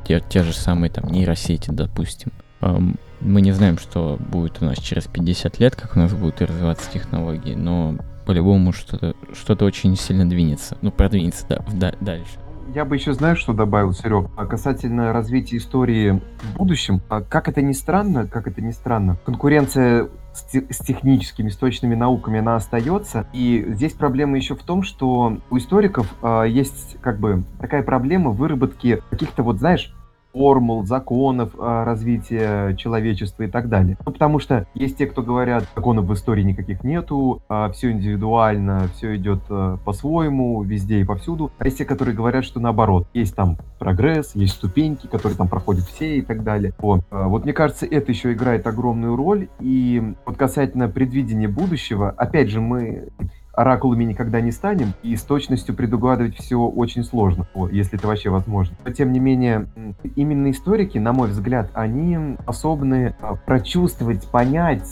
те, 0.06 0.22
те 0.30 0.44
же 0.44 0.54
самые 0.54 0.90
там 0.90 1.12
нейросети, 1.12 1.70
допустим. 1.70 2.32
Мы 2.62 3.42
не 3.42 3.52
знаем, 3.52 3.78
что 3.78 4.18
будет 4.20 4.62
у 4.62 4.66
нас 4.66 4.78
через 4.78 5.08
50 5.08 5.60
лет, 5.60 5.76
как 5.76 5.96
у 5.96 6.00
нас 6.00 6.14
будут 6.14 6.42
развиваться 6.42 6.90
технологии, 6.90 7.54
но 7.54 7.98
по-любому 8.26 8.72
что-то 8.72 9.16
что 9.34 9.54
очень 9.66 9.96
сильно 9.98 10.30
двинется. 10.30 10.78
Ну, 10.82 10.92
продвинется 10.92 11.46
да- 11.74 11.94
дальше. 12.00 12.32
Я 12.74 12.86
бы 12.86 12.96
еще, 12.96 13.14
знаешь, 13.14 13.40
что 13.40 13.54
добавил, 13.54 13.92
Серег, 13.92 14.28
А 14.38 14.46
касательно 14.46 15.12
развития 15.12 15.58
истории 15.58 16.22
в 16.42 16.58
будущем. 16.58 17.02
А 17.10 17.22
Как 17.22 17.50
это 17.50 17.62
ни 17.62 17.74
странно, 17.74 18.28
как 18.28 18.48
это 18.48 18.62
ни 18.62 18.72
странно, 18.72 19.18
конкуренция 19.26 20.08
с, 20.34 20.44
те- 20.44 20.66
с 20.70 20.78
техническими, 20.78 21.50
с 21.50 21.58
точными 21.58 21.96
науками, 21.96 22.40
она 22.40 22.56
остается. 22.56 23.28
И 23.34 23.66
здесь 23.70 23.92
проблема 23.94 24.38
еще 24.38 24.56
в 24.56 24.64
том, 24.64 24.84
что 24.84 25.38
у 25.50 25.58
историков 25.58 26.08
а, 26.22 26.44
есть 26.44 26.96
как 27.02 27.20
бы 27.20 27.44
такая 27.60 27.84
проблема 27.84 28.30
выработки 28.32 29.02
каких-то 29.10 29.44
вот, 29.44 29.58
знаешь, 29.60 29.94
формул, 30.34 30.86
законов 30.86 31.52
а, 31.58 31.86
развития 31.86 32.76
человечества 32.76 33.44
и 33.44 33.48
так 33.48 33.70
далее. 33.70 33.98
Ну, 34.06 34.12
потому 34.12 34.40
что 34.40 34.66
есть 34.74 34.98
те, 34.98 35.08
кто 35.08 35.22
говорят, 35.22 35.66
законов 35.76 36.06
в 36.06 36.14
истории 36.14 36.44
никаких 36.44 36.84
нету, 36.84 37.42
все 37.74 37.92
индивидуально, 37.92 38.88
все 38.96 39.16
идет 39.16 39.42
а, 39.50 39.78
по-своему, 39.78 40.62
везде 40.64 41.00
и 41.00 41.04
повсюду. 41.04 41.52
А 41.58 41.66
есть 41.66 41.78
те, 41.78 41.86
которые 41.86 42.16
говорят, 42.16 42.44
что 42.44 42.60
наоборот, 42.60 43.08
есть 43.14 43.36
там 43.36 43.58
прогресс, 43.80 44.32
есть 44.36 44.54
ступеньки, 44.54 45.08
которые 45.08 45.38
там 45.38 45.48
проходят 45.48 45.86
все 45.86 46.18
и 46.18 46.22
так 46.22 46.44
далее. 46.44 46.74
Вот, 46.80 47.02
А, 47.12 47.28
вот 47.28 47.44
мне 47.44 47.54
кажется, 47.54 47.86
это 47.86 48.12
еще 48.12 48.34
играет 48.34 48.68
огромную 48.68 49.16
роль. 49.16 49.48
И 49.60 50.02
вот 50.26 50.38
касательно 50.38 50.88
предвидения 50.88 51.48
будущего, 51.48 52.10
опять 52.10 52.50
же, 52.50 52.62
мы 52.62 53.10
оракулами 53.54 54.04
никогда 54.04 54.42
не 54.42 54.52
станем, 54.52 54.94
и 55.04 55.16
с 55.16 55.24
точностью 55.24 55.76
предугадывать 55.76 56.38
все 56.38 56.60
очень 56.60 57.04
сложно, 57.04 57.48
если 57.72 57.98
это 57.98 58.08
вообще 58.08 58.30
возможно. 58.30 58.76
Но 58.86 58.92
тем 58.92 59.12
не 59.12 59.20
менее, 59.20 59.68
именно 60.16 60.52
историки, 60.52 60.98
на 60.98 61.14
мой 61.14 61.30
взгляд, 61.30 61.70
они 61.74 62.38
способны 62.42 63.16
а, 63.22 63.36
прочувствовать, 63.36 64.28
понять, 64.30 64.90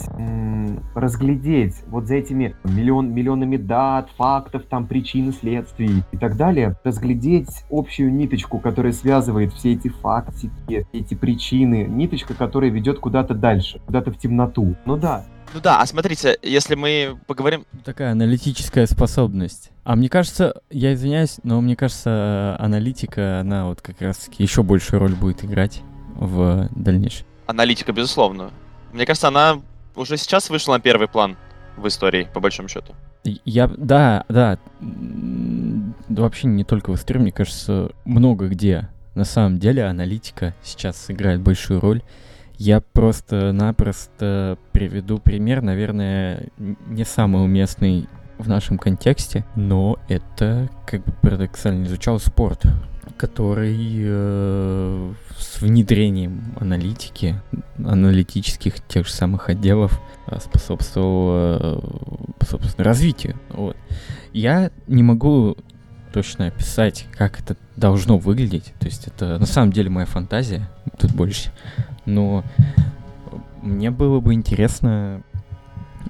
разглядеть 0.95 1.83
вот 1.87 2.07
за 2.07 2.15
этими 2.15 2.55
миллион, 2.63 3.13
миллионами 3.13 3.57
дат, 3.57 4.09
фактов, 4.17 4.63
там, 4.69 4.87
причин 4.87 5.33
следствий 5.33 6.03
и 6.11 6.17
так 6.17 6.35
далее, 6.37 6.75
разглядеть 6.83 7.65
общую 7.69 8.13
ниточку, 8.13 8.59
которая 8.59 8.93
связывает 8.93 9.53
все 9.53 9.73
эти 9.73 9.89
фактики, 9.89 10.85
эти 10.93 11.13
причины, 11.13 11.85
ниточка, 11.85 12.33
которая 12.33 12.71
ведет 12.71 12.99
куда-то 12.99 13.33
дальше, 13.33 13.79
куда-то 13.85 14.11
в 14.11 14.17
темноту. 14.17 14.75
Ну 14.85 14.97
да, 14.97 15.25
Ну 15.53 15.59
да, 15.61 15.81
а 15.81 15.85
смотрите, 15.85 16.37
если 16.43 16.75
мы 16.75 17.17
поговорим... 17.25 17.65
Такая 17.83 18.11
аналитическая 18.11 18.85
способность. 18.85 19.71
А 19.83 19.95
мне 19.95 20.07
кажется, 20.07 20.61
я 20.69 20.93
извиняюсь, 20.93 21.37
но 21.43 21.59
мне 21.61 21.75
кажется, 21.75 22.55
аналитика, 22.59 23.39
она 23.39 23.65
вот 23.65 23.81
как 23.81 23.99
раз-таки 24.01 24.43
еще 24.43 24.61
большую 24.61 24.99
роль 24.99 25.15
будет 25.15 25.43
играть 25.43 25.81
в 26.15 26.69
дальнейшем. 26.75 27.25
Аналитика, 27.47 27.91
безусловно. 27.91 28.51
Мне 28.93 29.07
кажется, 29.07 29.27
она 29.27 29.59
уже 29.95 30.17
сейчас 30.17 30.51
вышла 30.51 30.73
на 30.73 30.79
первый 30.79 31.07
план 31.07 31.35
в 31.77 31.87
истории, 31.87 32.27
по 32.33 32.39
большому 32.39 32.69
счету. 32.69 32.93
Я, 33.23 33.67
да, 33.67 34.25
да, 34.29 34.59
да, 34.79 36.23
вообще 36.23 36.47
не 36.47 36.63
только 36.63 36.91
в 36.91 36.95
истории, 36.95 37.19
мне 37.19 37.31
кажется, 37.31 37.91
много 38.05 38.47
где 38.47 38.89
на 39.15 39.25
самом 39.25 39.57
деле 39.57 39.83
аналитика 39.85 40.53
сейчас 40.63 41.09
играет 41.09 41.41
большую 41.41 41.79
роль. 41.79 42.01
Я 42.59 42.81
просто-напросто 42.81 44.57
приведу 44.73 45.17
пример, 45.17 45.61
наверное, 45.61 46.49
не 46.57 47.05
самый 47.05 47.45
уместный 47.45 48.09
в 48.37 48.49
нашем 48.49 48.77
контексте, 48.77 49.45
но 49.55 49.97
это, 50.09 50.69
как 50.85 51.05
бы 51.05 51.13
парадоксально 51.21 51.85
звучал, 51.87 52.19
спорт, 52.19 52.63
который 53.15 53.77
э, 53.79 55.13
с 55.37 55.61
внедрением 55.61 56.53
аналитики, 56.59 57.41
аналитических 57.77 58.85
тех 58.85 59.07
же 59.07 59.13
самых 59.13 59.47
отделов 59.47 59.97
э, 60.27 60.37
способствовал, 60.41 61.29
э, 61.31 61.79
собственно, 62.45 62.83
развитию. 62.83 63.39
Вот. 63.51 63.77
Я 64.33 64.71
не 64.85 65.01
могу 65.01 65.55
точно 66.11 66.47
описать, 66.47 67.07
как 67.13 67.39
это 67.39 67.55
должно 67.77 68.17
выглядеть. 68.17 68.73
То 68.79 68.87
есть 68.87 69.07
это 69.07 69.37
на 69.37 69.45
самом 69.45 69.71
деле 69.71 69.89
моя 69.89 70.05
фантазия, 70.05 70.69
тут 70.97 71.13
больше. 71.13 71.51
Но 72.09 72.43
мне 73.61 73.91
было 73.91 74.19
бы 74.19 74.33
интересно 74.33 75.21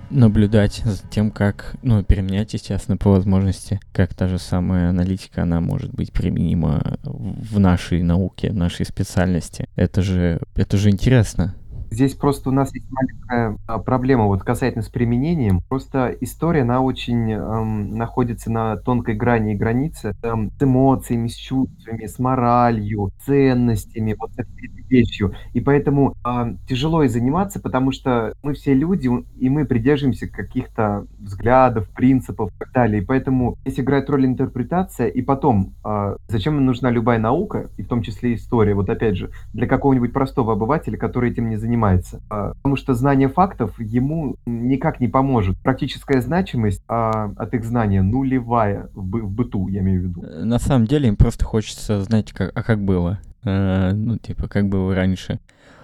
наблюдать 0.09 0.81
за 0.83 0.97
тем, 1.09 1.31
как, 1.31 1.75
ну, 1.83 2.03
применять, 2.03 2.53
естественно, 2.53 2.97
по 2.97 3.11
возможности, 3.11 3.79
как 3.93 4.13
та 4.13 4.27
же 4.27 4.39
самая 4.39 4.89
аналитика, 4.89 5.43
она 5.43 5.61
может 5.61 5.93
быть 5.93 6.11
применима 6.11 6.97
в 7.03 7.59
нашей 7.59 8.01
науке, 8.01 8.51
в 8.51 8.55
нашей 8.55 8.85
специальности. 8.85 9.67
Это 9.75 10.01
же, 10.01 10.41
это 10.55 10.77
же 10.77 10.89
интересно. 10.89 11.55
Здесь 11.91 12.13
просто 12.13 12.49
у 12.49 12.51
нас 12.51 12.73
есть 12.73 12.85
маленькая 12.89 13.57
а, 13.67 13.79
проблема 13.79 14.25
вот 14.25 14.43
касательно 14.43 14.83
с 14.83 14.89
применением. 14.89 15.61
Просто 15.67 16.15
история, 16.21 16.61
она 16.61 16.81
очень 16.81 17.31
эм, 17.31 17.97
находится 17.97 18.51
на 18.51 18.77
тонкой 18.77 19.15
грани 19.15 19.53
и 19.53 19.57
границе 19.57 20.13
эм, 20.21 20.51
с 20.51 20.63
эмоциями, 20.63 21.27
с 21.27 21.35
чувствами, 21.35 22.05
с 22.05 22.19
моралью, 22.19 23.11
ценностями, 23.25 24.15
вот 24.19 24.31
с 24.33 24.39
этой 24.39 24.69
вещью. 24.89 25.33
И 25.53 25.61
поэтому 25.61 26.15
э, 26.25 26.55
тяжело 26.67 27.03
и 27.03 27.07
заниматься, 27.07 27.59
потому 27.59 27.91
что 27.91 28.33
мы 28.43 28.53
все 28.53 28.73
люди, 28.73 29.09
и 29.37 29.49
мы 29.49 29.65
придерживаемся 29.65 30.27
каких-то 30.27 31.05
взглядов, 31.17 31.89
принципов 31.89 32.51
и 32.53 32.59
так 32.59 32.71
далее. 32.71 33.01
И 33.01 33.05
поэтому 33.05 33.57
здесь 33.65 33.79
играет 33.79 34.09
роль 34.09 34.25
интерпретация. 34.25 35.07
И 35.07 35.23
потом, 35.23 35.73
э, 35.83 36.17
зачем 36.27 36.63
нужна 36.63 36.91
любая 36.91 37.17
наука, 37.17 37.69
и 37.77 37.83
в 37.83 37.87
том 37.87 38.03
числе 38.03 38.35
история, 38.35 38.75
вот 38.75 38.89
опять 38.89 39.15
же, 39.15 39.31
для 39.53 39.65
какого-нибудь 39.65 40.13
простого 40.13 40.53
обывателя, 40.53 40.95
который 40.97 41.31
этим 41.31 41.49
не 41.49 41.55
занимается 41.55 41.78
занимается. 41.79 42.21
А, 42.29 42.53
потому 42.55 42.75
что 42.75 42.93
знание 42.93 43.29
фактов 43.29 43.79
ему 43.79 44.35
никак 44.45 44.99
не 44.99 45.07
поможет. 45.07 45.57
Практическая 45.59 46.21
значимость 46.21 46.83
а, 46.87 47.31
от 47.37 47.53
их 47.53 47.63
знания 47.63 48.01
нулевая 48.01 48.89
в, 48.93 49.03
бы, 49.03 49.21
в 49.21 49.31
быту, 49.31 49.67
я 49.67 49.79
имею 49.79 50.01
в 50.01 50.03
виду. 50.03 50.23
Э, 50.23 50.43
на 50.43 50.59
самом 50.59 50.85
деле 50.85 51.07
им 51.07 51.15
просто 51.15 51.45
хочется 51.45 52.01
знать, 52.03 52.31
как, 52.33 52.51
а 52.55 52.63
как 52.63 52.83
было. 52.83 53.19
А, 53.43 53.93
ну, 53.93 54.17
типа, 54.17 54.47
как 54.47 54.67
было 54.67 54.93
раньше. 54.93 55.39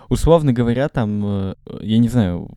Условно 0.09 0.53
говоря, 0.53 0.89
там, 0.89 1.23
э, 1.25 1.55
я 1.81 1.97
не 1.97 2.09
знаю, 2.09 2.49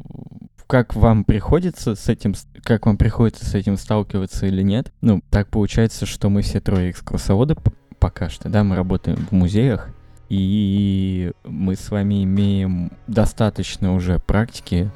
как 0.67 0.95
вам 0.95 1.25
приходится 1.25 1.95
с 1.95 2.09
этим, 2.09 2.35
как 2.63 2.87
вам 2.87 2.99
приходится 2.99 3.47
с 3.47 3.55
этим 3.55 3.77
сталкиваться 3.77 4.47
или 4.47 4.63
нет. 4.63 4.93
Ну, 5.01 5.23
так 5.31 5.49
получается, 5.49 6.05
что 6.05 6.29
мы 6.29 6.43
все 6.43 6.61
трое 6.61 6.91
экскурсоводы 6.91 7.57
пока 7.99 8.29
что, 8.29 8.49
да, 8.49 8.63
мы 8.63 8.77
работаем 8.77 9.17
в 9.17 9.33
музеях, 9.33 9.91
и 10.29 11.33
мы 11.45 11.75
с 11.75 11.91
вами 11.91 12.25
имеем 12.25 12.93
достаточно 13.07 13.95
уже 13.95 14.19
практики. 14.19 14.91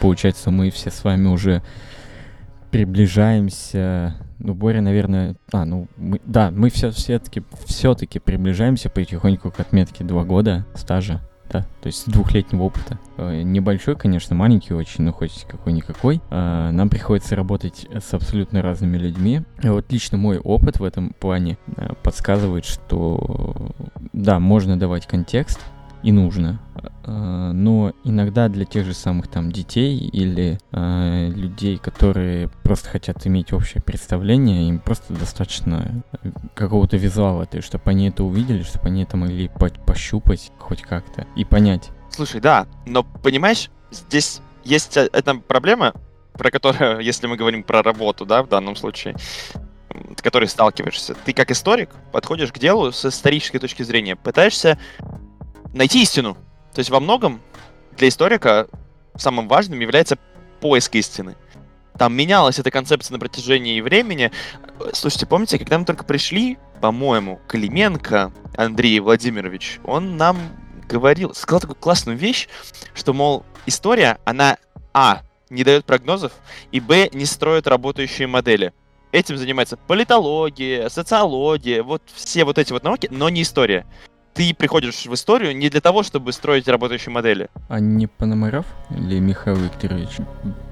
Получается, 0.00 0.50
мы 0.50 0.70
все 0.70 0.90
с 0.90 1.04
вами 1.04 1.28
уже 1.28 1.62
приближаемся. 2.70 4.16
Ну, 4.38 4.54
Боря, 4.54 4.80
наверное, 4.80 5.36
а, 5.52 5.64
ну, 5.64 5.88
мы, 5.96 6.20
да, 6.24 6.50
мы 6.50 6.70
все 6.70 6.90
все-таки 6.90 7.42
все-таки 7.64 8.18
приближаемся 8.18 8.90
потихоньку 8.90 9.50
к 9.50 9.60
отметке 9.60 10.04
два 10.04 10.24
года 10.24 10.66
стажа 10.74 11.22
да, 11.50 11.66
то 11.80 11.86
есть 11.86 12.10
двухлетнего 12.10 12.64
опыта. 12.64 12.98
Э, 13.16 13.42
небольшой, 13.42 13.96
конечно, 13.96 14.34
маленький 14.34 14.74
очень, 14.74 15.04
но 15.04 15.12
хоть 15.12 15.46
какой-никакой. 15.48 16.20
А, 16.30 16.70
нам 16.72 16.88
приходится 16.88 17.36
работать 17.36 17.86
с 17.92 18.12
абсолютно 18.14 18.62
разными 18.62 18.96
людьми. 18.96 19.42
И 19.62 19.68
вот 19.68 19.90
лично 19.90 20.18
мой 20.18 20.38
опыт 20.38 20.80
в 20.80 20.84
этом 20.84 21.10
плане 21.10 21.58
э, 21.76 21.94
подсказывает, 22.02 22.64
что 22.64 23.70
да, 24.12 24.40
можно 24.40 24.78
давать 24.78 25.06
контекст, 25.06 25.60
и 26.06 26.12
нужно. 26.12 26.60
А, 27.02 27.50
но 27.52 27.92
иногда 28.04 28.48
для 28.48 28.64
тех 28.64 28.86
же 28.86 28.94
самых 28.94 29.26
там 29.26 29.50
детей 29.50 29.98
или 29.98 30.60
э, 30.70 31.30
людей, 31.34 31.78
которые 31.78 32.48
просто 32.62 32.90
хотят 32.90 33.26
иметь 33.26 33.52
общее 33.52 33.82
представление, 33.82 34.68
им 34.68 34.78
просто 34.78 35.14
достаточно 35.14 36.04
какого-то 36.54 36.96
визуала, 36.96 37.44
то 37.44 37.56
есть, 37.56 37.66
чтобы 37.66 37.90
они 37.90 38.08
это 38.08 38.22
увидели, 38.22 38.62
чтобы 38.62 38.86
они 38.86 39.02
это 39.02 39.16
могли 39.16 39.48
по 39.48 39.68
пощупать 39.68 40.52
хоть 40.60 40.82
как-то 40.82 41.26
и 41.34 41.44
понять. 41.44 41.90
Слушай, 42.08 42.40
да, 42.40 42.68
но 42.86 43.02
понимаешь, 43.02 43.68
здесь 43.90 44.40
есть 44.62 44.96
эта 44.96 45.34
проблема, 45.34 45.92
про 46.34 46.52
которую, 46.52 47.00
если 47.04 47.26
мы 47.26 47.36
говорим 47.36 47.64
про 47.64 47.82
работу, 47.82 48.24
да, 48.24 48.44
в 48.44 48.48
данном 48.48 48.76
случае, 48.76 49.16
с 50.16 50.22
которой 50.22 50.46
сталкиваешься. 50.46 51.16
Ты 51.24 51.32
как 51.32 51.50
историк 51.50 51.90
подходишь 52.12 52.52
к 52.52 52.58
делу 52.58 52.92
с 52.92 53.04
исторической 53.04 53.58
точки 53.58 53.82
зрения, 53.82 54.14
пытаешься 54.14 54.78
найти 55.76 56.02
истину. 56.02 56.36
То 56.74 56.80
есть 56.80 56.90
во 56.90 57.00
многом 57.00 57.40
для 57.96 58.08
историка 58.08 58.68
самым 59.16 59.48
важным 59.48 59.80
является 59.80 60.18
поиск 60.60 60.94
истины. 60.96 61.36
Там 61.98 62.14
менялась 62.14 62.58
эта 62.58 62.70
концепция 62.70 63.14
на 63.14 63.18
протяжении 63.18 63.80
времени. 63.80 64.30
Слушайте, 64.92 65.26
помните, 65.26 65.58
когда 65.58 65.78
мы 65.78 65.84
только 65.84 66.04
пришли, 66.04 66.58
по-моему, 66.80 67.40
Клименко 67.48 68.32
Андрей 68.56 69.00
Владимирович, 69.00 69.80
он 69.84 70.16
нам 70.16 70.36
говорил, 70.88 71.34
сказал 71.34 71.60
такую 71.60 71.76
классную 71.76 72.18
вещь, 72.18 72.48
что, 72.94 73.14
мол, 73.14 73.44
история, 73.64 74.18
она, 74.24 74.58
а, 74.92 75.22
не 75.48 75.64
дает 75.64 75.86
прогнозов, 75.86 76.32
и, 76.70 76.80
б, 76.80 77.08
не 77.12 77.24
строит 77.24 77.66
работающие 77.66 78.28
модели. 78.28 78.74
Этим 79.10 79.38
занимается 79.38 79.78
политология, 79.78 80.90
социология, 80.90 81.82
вот 81.82 82.02
все 82.14 82.44
вот 82.44 82.58
эти 82.58 82.72
вот 82.72 82.82
науки, 82.84 83.08
но 83.10 83.30
не 83.30 83.42
история 83.42 83.86
ты 84.36 84.54
приходишь 84.54 85.06
в 85.06 85.14
историю 85.14 85.56
не 85.56 85.70
для 85.70 85.80
того, 85.80 86.02
чтобы 86.02 86.32
строить 86.32 86.68
работающие 86.68 87.10
модели. 87.12 87.48
А 87.68 87.80
не 87.80 88.06
Пономарев 88.06 88.66
или 88.90 89.18
Михаил 89.18 89.56
Викторович? 89.56 90.18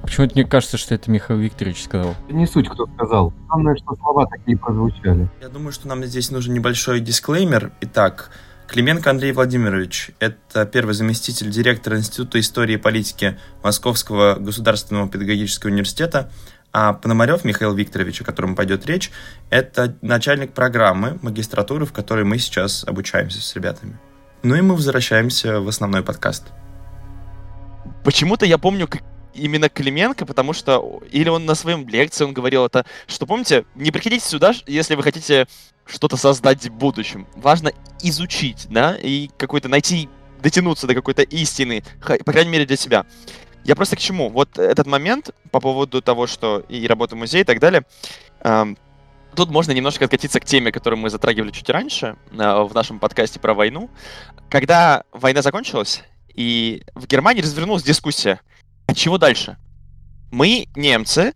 Почему-то 0.02 0.34
мне 0.34 0.44
кажется, 0.44 0.76
что 0.76 0.94
это 0.94 1.10
Михаил 1.10 1.40
Викторович 1.40 1.82
сказал. 1.82 2.14
Не 2.28 2.46
суть, 2.46 2.68
кто 2.68 2.86
сказал. 2.86 3.32
Главное, 3.48 3.74
что 3.76 3.96
слова 3.96 4.26
такие 4.26 4.58
прозвучали. 4.58 5.28
Я 5.40 5.48
думаю, 5.48 5.72
что 5.72 5.88
нам 5.88 6.04
здесь 6.04 6.30
нужен 6.30 6.52
небольшой 6.52 7.00
дисклеймер. 7.00 7.72
Итак, 7.80 8.30
Клименко 8.66 9.10
Андрей 9.10 9.32
Владимирович– 9.32 10.10
это 10.20 10.66
первый 10.66 10.94
заместитель 10.94 11.50
директора 11.50 11.96
Института 11.96 12.40
истории 12.40 12.74
и 12.74 12.78
политики 12.78 13.38
Московского 13.62 14.34
государственного 14.34 15.08
педагогического 15.08 15.70
университета, 15.70 16.30
а 16.74 16.92
Пономарев 16.92 17.44
Михаил 17.44 17.72
Викторович, 17.72 18.22
о 18.22 18.24
котором 18.24 18.56
пойдет 18.56 18.84
речь, 18.84 19.12
это 19.48 19.96
начальник 20.02 20.52
программы 20.52 21.18
магистратуры, 21.22 21.86
в 21.86 21.92
которой 21.92 22.24
мы 22.24 22.38
сейчас 22.38 22.82
обучаемся 22.82 23.40
с 23.40 23.54
ребятами. 23.54 23.96
Ну 24.42 24.56
и 24.56 24.60
мы 24.60 24.74
возвращаемся 24.74 25.60
в 25.60 25.68
основной 25.68 26.02
подкаст. 26.02 26.48
Почему-то 28.02 28.44
я 28.44 28.58
помню 28.58 28.88
именно 29.34 29.68
Клименко, 29.68 30.26
потому 30.26 30.52
что 30.52 31.00
или 31.12 31.28
он 31.28 31.46
на 31.46 31.54
своем 31.54 31.88
лекции 31.88 32.24
он 32.24 32.32
говорил 32.32 32.66
это, 32.66 32.84
что 33.06 33.24
помните, 33.24 33.64
не 33.76 33.92
приходите 33.92 34.26
сюда, 34.26 34.52
если 34.66 34.96
вы 34.96 35.04
хотите 35.04 35.46
что-то 35.86 36.16
создать 36.16 36.66
в 36.66 36.72
будущем. 36.72 37.28
Важно 37.36 37.70
изучить, 38.02 38.66
да, 38.68 38.96
и 39.00 39.30
какой-то 39.38 39.68
найти, 39.68 40.08
дотянуться 40.42 40.88
до 40.88 40.94
какой-то 40.94 41.22
истины, 41.22 41.84
по 42.00 42.32
крайней 42.32 42.50
мере 42.50 42.66
для 42.66 42.76
себя. 42.76 43.06
Я 43.64 43.74
просто 43.74 43.96
к 43.96 43.98
чему? 43.98 44.28
Вот 44.28 44.58
этот 44.58 44.86
момент 44.86 45.30
по 45.50 45.58
поводу 45.58 46.02
того, 46.02 46.26
что 46.26 46.60
и 46.68 46.86
работа 46.86 47.16
музея 47.16 47.42
и 47.42 47.46
так 47.46 47.60
далее, 47.60 47.84
эм, 48.40 48.76
тут 49.34 49.50
можно 49.50 49.72
немножко 49.72 50.04
откатиться 50.04 50.38
к 50.38 50.44
теме, 50.44 50.70
которую 50.70 51.00
мы 51.00 51.08
затрагивали 51.08 51.50
чуть 51.50 51.70
раньше 51.70 52.16
э, 52.30 52.36
в 52.36 52.72
нашем 52.74 52.98
подкасте 52.98 53.40
про 53.40 53.54
войну. 53.54 53.90
Когда 54.50 55.04
война 55.12 55.40
закончилась, 55.40 56.02
и 56.34 56.82
в 56.94 57.06
Германии 57.06 57.40
развернулась 57.40 57.82
дискуссия, 57.82 58.40
а 58.86 58.94
чего 58.94 59.16
дальше? 59.16 59.56
Мы, 60.30 60.68
немцы, 60.76 61.32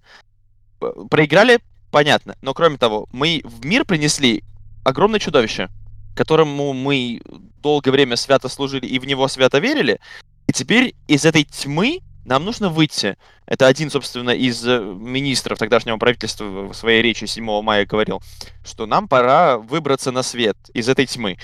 проиграли, 1.10 1.60
понятно, 1.90 2.36
но 2.42 2.52
кроме 2.52 2.76
того, 2.76 3.08
мы 3.10 3.40
в 3.44 3.64
мир 3.64 3.84
принесли 3.84 4.44
огромное 4.84 5.20
чудовище, 5.20 5.68
которому 6.14 6.74
мы 6.74 7.22
долгое 7.62 7.90
время 7.90 8.16
свято 8.16 8.48
служили 8.48 8.86
и 8.86 8.98
в 8.98 9.06
него 9.06 9.28
свято 9.28 9.60
верили, 9.60 9.98
и 10.46 10.52
теперь 10.52 10.94
из 11.06 11.24
этой 11.24 11.44
тьмы 11.44 12.00
Нам 12.28 12.44
нужно 12.44 12.68
выйти. 12.68 13.16
Это 13.46 13.66
один, 13.66 13.90
собственно, 13.90 14.28
из 14.28 14.62
э, 14.66 14.80
министров 14.80 15.58
тогдашнего 15.58 15.96
правительства 15.96 16.44
в 16.44 16.74
своей 16.74 17.00
речи 17.00 17.24
7 17.24 17.62
мая 17.62 17.86
говорил, 17.86 18.20
что 18.66 18.84
нам 18.84 19.08
пора 19.08 19.56
выбраться 19.56 20.10
на 20.10 20.22
свет 20.22 20.58
из 20.74 20.90
этой 20.90 21.06
тьмы. 21.06 21.38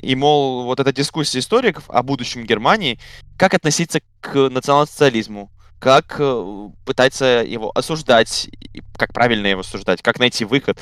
И, 0.00 0.14
мол, 0.14 0.62
вот 0.62 0.78
эта 0.78 0.92
дискуссия 0.92 1.40
историков 1.40 1.90
о 1.90 2.04
будущем 2.04 2.44
Германии, 2.44 3.00
как 3.36 3.52
относиться 3.54 4.00
к 4.20 4.48
национал-социализму, 4.48 5.50
как 5.80 6.14
э, 6.20 6.68
пытаться 6.86 7.44
его 7.44 7.72
осуждать, 7.74 8.48
как 8.96 9.12
правильно 9.12 9.48
его 9.48 9.62
осуждать, 9.62 10.02
как 10.02 10.20
найти 10.20 10.44
выход. 10.44 10.78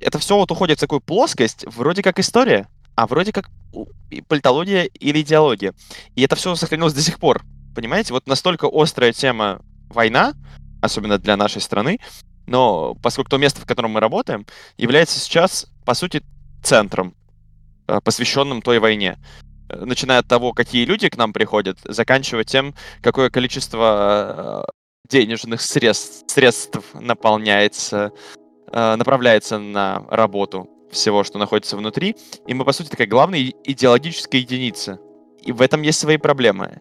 Это 0.00 0.18
все 0.18 0.36
вот 0.36 0.50
уходит 0.50 0.76
в 0.76 0.80
такую 0.82 1.00
плоскость, 1.00 1.64
вроде 1.66 2.02
как 2.02 2.18
история, 2.18 2.68
а 2.94 3.06
вроде 3.06 3.32
как 3.32 3.48
политология 4.28 4.82
или 4.84 5.22
идеология. 5.22 5.72
И 6.14 6.20
это 6.20 6.36
все 6.36 6.54
сохранилось 6.56 6.92
до 6.92 7.00
сих 7.00 7.18
пор. 7.18 7.42
Понимаете, 7.74 8.12
вот 8.12 8.26
настолько 8.26 8.68
острая 8.70 9.12
тема 9.12 9.60
война, 9.88 10.34
особенно 10.80 11.18
для 11.18 11.36
нашей 11.36 11.60
страны, 11.60 11.98
но 12.46 12.94
поскольку 13.02 13.30
то 13.30 13.38
место, 13.38 13.60
в 13.60 13.66
котором 13.66 13.92
мы 13.92 14.00
работаем, 14.00 14.46
является 14.76 15.18
сейчас, 15.18 15.66
по 15.84 15.94
сути, 15.94 16.22
центром, 16.62 17.14
э, 17.88 18.00
посвященным 18.04 18.62
той 18.62 18.78
войне. 18.78 19.18
Э, 19.68 19.84
начиная 19.84 20.18
от 20.18 20.28
того, 20.28 20.52
какие 20.52 20.84
люди 20.84 21.08
к 21.08 21.16
нам 21.16 21.32
приходят, 21.32 21.78
заканчивая 21.84 22.44
тем, 22.44 22.74
какое 23.00 23.30
количество 23.30 24.66
э, 24.68 24.72
денежных 25.08 25.60
средств, 25.60 26.24
средств 26.30 26.80
наполняется, 26.94 28.12
направляется 28.72 29.58
на 29.58 30.06
работу 30.08 30.70
всего, 30.90 31.24
что 31.24 31.38
находится 31.38 31.76
внутри. 31.76 32.16
И 32.46 32.54
мы, 32.54 32.64
по 32.64 32.72
сути, 32.72 32.88
такая 32.88 33.06
главная 33.06 33.52
идеологическая 33.64 34.40
единица. 34.40 34.98
И 35.42 35.52
в 35.52 35.60
этом 35.60 35.82
есть 35.82 35.98
свои 35.98 36.16
проблемы 36.16 36.80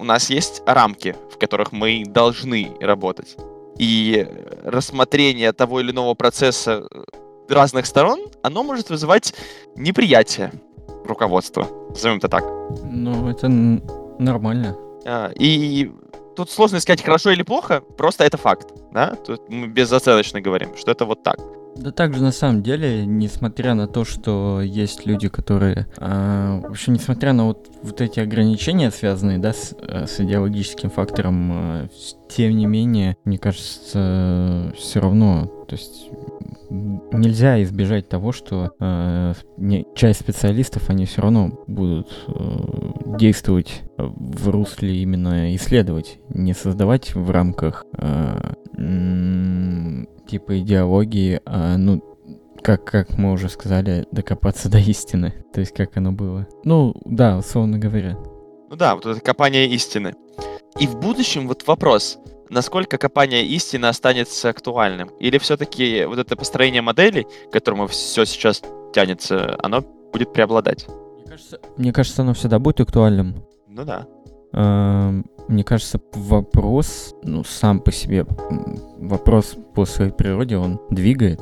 у 0.00 0.04
нас 0.04 0.30
есть 0.30 0.62
рамки, 0.66 1.14
в 1.30 1.38
которых 1.38 1.72
мы 1.72 2.04
должны 2.06 2.72
работать. 2.80 3.36
И 3.78 4.26
рассмотрение 4.64 5.52
того 5.52 5.80
или 5.80 5.90
иного 5.90 6.14
процесса 6.14 6.86
э, 6.90 7.02
разных 7.48 7.86
сторон, 7.86 8.20
оно 8.42 8.62
может 8.62 8.90
вызывать 8.90 9.34
неприятие 9.76 10.52
руководства, 11.04 11.66
назовем 11.90 12.18
это 12.18 12.28
так. 12.28 12.44
Ну, 12.84 13.28
это 13.28 13.48
нормально. 14.18 14.76
А, 15.06 15.30
и 15.38 15.90
тут 16.36 16.50
сложно 16.50 16.80
сказать, 16.80 17.02
хорошо 17.02 17.30
или 17.30 17.42
плохо, 17.42 17.80
просто 17.80 18.24
это 18.24 18.36
факт. 18.36 18.68
Да? 18.92 19.16
Тут 19.26 19.48
мы 19.48 19.66
безоценочно 19.66 20.40
говорим, 20.40 20.76
что 20.76 20.90
это 20.90 21.04
вот 21.04 21.22
так. 21.22 21.38
Да 21.76 21.92
также 21.92 22.22
на 22.22 22.32
самом 22.32 22.62
деле, 22.62 23.06
несмотря 23.06 23.74
на 23.74 23.86
то, 23.86 24.04
что 24.04 24.60
есть 24.60 25.06
люди, 25.06 25.28
которые... 25.28 25.86
Э, 25.96 26.60
вообще, 26.62 26.90
несмотря 26.90 27.32
на 27.32 27.46
вот, 27.46 27.68
вот 27.82 28.00
эти 28.00 28.20
ограничения, 28.20 28.90
связанные, 28.90 29.38
да, 29.38 29.52
с, 29.52 29.74
э, 29.80 30.06
с 30.06 30.20
идеологическим 30.20 30.90
фактором, 30.90 31.50
э, 31.52 31.88
тем 32.30 32.56
не 32.56 32.66
менее, 32.66 33.16
мне 33.24 33.38
кажется, 33.38 34.72
все 34.76 35.00
равно, 35.00 35.46
то 35.68 35.74
есть 35.74 36.10
нельзя 36.70 37.62
избежать 37.62 38.08
того, 38.08 38.32
что 38.32 38.72
э, 38.78 39.34
не, 39.56 39.86
часть 39.94 40.20
специалистов, 40.20 40.88
они 40.88 41.04
все 41.04 41.22
равно 41.22 41.64
будут 41.66 42.08
э, 42.28 43.16
действовать 43.18 43.82
в 43.96 44.48
русле 44.48 45.02
именно 45.02 45.54
исследовать, 45.56 46.18
не 46.28 46.54
создавать 46.54 47.14
в 47.14 47.30
рамках 47.30 47.84
э, 47.98 48.54
типа 50.28 50.60
идеологии, 50.60 51.40
а, 51.44 51.76
ну, 51.76 52.02
как, 52.62 52.84
как 52.84 53.18
мы 53.18 53.32
уже 53.32 53.48
сказали, 53.48 54.06
докопаться 54.12 54.70
до 54.70 54.78
истины. 54.78 55.44
То 55.52 55.60
есть, 55.60 55.74
как 55.74 55.96
оно 55.96 56.12
было. 56.12 56.46
Ну, 56.64 56.94
да, 57.04 57.38
условно 57.38 57.78
говоря. 57.78 58.16
Ну 58.70 58.76
да, 58.76 58.94
вот 58.94 59.06
это 59.06 59.20
копание 59.20 59.66
истины. 59.68 60.14
И 60.78 60.86
в 60.86 60.96
будущем 60.96 61.48
вот 61.48 61.66
вопрос, 61.66 62.18
насколько 62.48 62.98
копание 62.98 63.44
истины 63.44 63.86
останется 63.86 64.50
актуальным? 64.50 65.08
Или 65.18 65.38
все-таки 65.38 66.04
вот 66.04 66.18
это 66.18 66.36
построение 66.36 66.82
моделей, 66.82 67.26
к 67.48 67.52
которому 67.52 67.86
все 67.86 68.24
сейчас 68.24 68.62
тянется, 68.92 69.58
оно 69.62 69.82
будет 70.12 70.32
преобладать? 70.32 70.86
Мне 70.88 71.26
кажется, 71.26 71.60
мне 71.76 71.92
кажется 71.92 72.22
оно 72.22 72.34
всегда 72.34 72.58
будет 72.58 72.80
актуальным. 72.80 73.44
Ну 73.68 73.84
да. 73.84 74.06
Эм, 74.52 75.26
мне 75.48 75.64
кажется, 75.64 76.00
вопрос, 76.12 77.14
ну, 77.22 77.44
сам 77.44 77.80
по 77.80 77.92
себе, 77.92 78.26
вопрос 78.98 79.56
по 79.74 79.84
своей 79.84 80.12
природе, 80.12 80.56
он 80.56 80.80
двигает. 80.90 81.40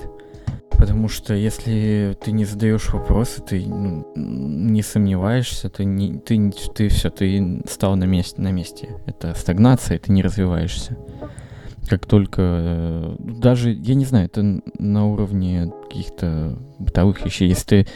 Потому 0.71 1.09
что 1.09 1.35
если 1.35 2.17
ты 2.23 2.31
не 2.31 2.45
задаешь 2.45 2.93
вопросы, 2.93 3.43
ты 3.43 3.65
ну, 3.67 4.07
не 4.15 4.83
сомневаешься, 4.83 5.69
ты, 5.71 5.85
не, 5.85 6.19
ты, 6.19 6.53
ты 6.75 6.89
все, 6.89 7.11
ты 7.11 7.63
стал 7.67 7.97
на 7.97 8.05
месте, 8.05 8.41
на 8.41 8.53
месте. 8.53 8.97
Это 9.07 9.35
стагнация, 9.35 9.99
ты 9.99 10.13
не 10.13 10.23
развиваешься. 10.23 10.97
Как 11.89 12.07
только, 12.07 12.43
э, 12.43 13.17
даже, 13.19 13.73
я 13.73 13.95
не 13.95 14.05
знаю, 14.05 14.27
это 14.27 14.61
на 14.79 15.07
уровне 15.07 15.73
каких-то 15.89 16.59
бытовых 16.79 17.25
вещей. 17.25 17.49
Если 17.49 17.67
ты 17.67 17.87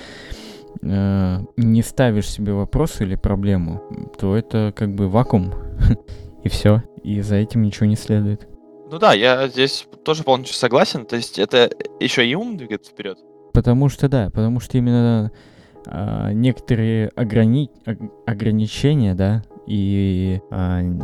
э, 0.83 1.39
не 1.57 1.83
ставишь 1.83 2.29
себе 2.29 2.53
вопрос 2.53 3.01
или 3.01 3.15
проблему, 3.15 3.83
то 4.19 4.37
это 4.37 4.73
как 4.75 4.95
бы 4.95 5.09
вакуум, 5.09 5.53
и 6.43 6.49
все. 6.49 6.83
И 7.05 7.21
за 7.21 7.37
этим 7.37 7.63
ничего 7.63 7.87
не 7.87 7.97
следует. 7.97 8.49
Ну 8.93 8.99
да, 8.99 9.15
я 9.15 9.49
здесь 9.49 9.87
тоже 10.05 10.23
полностью 10.23 10.55
согласен. 10.55 11.07
То 11.07 11.17
есть 11.17 11.39
это 11.39 11.71
еще 11.99 12.29
и 12.29 12.35
ум 12.35 12.59
двигается 12.59 12.93
вперед. 12.93 13.19
Потому 13.55 13.89
что 13.89 14.07
да, 14.07 14.27
потому 14.27 14.61
что 14.61 14.77
именно 14.77 15.33
э, 15.87 16.33
некоторые 16.35 17.09
ограни... 17.17 17.71
ограничения, 18.27 19.15
да, 19.15 19.45
и 19.67 20.43
э, 20.51 20.99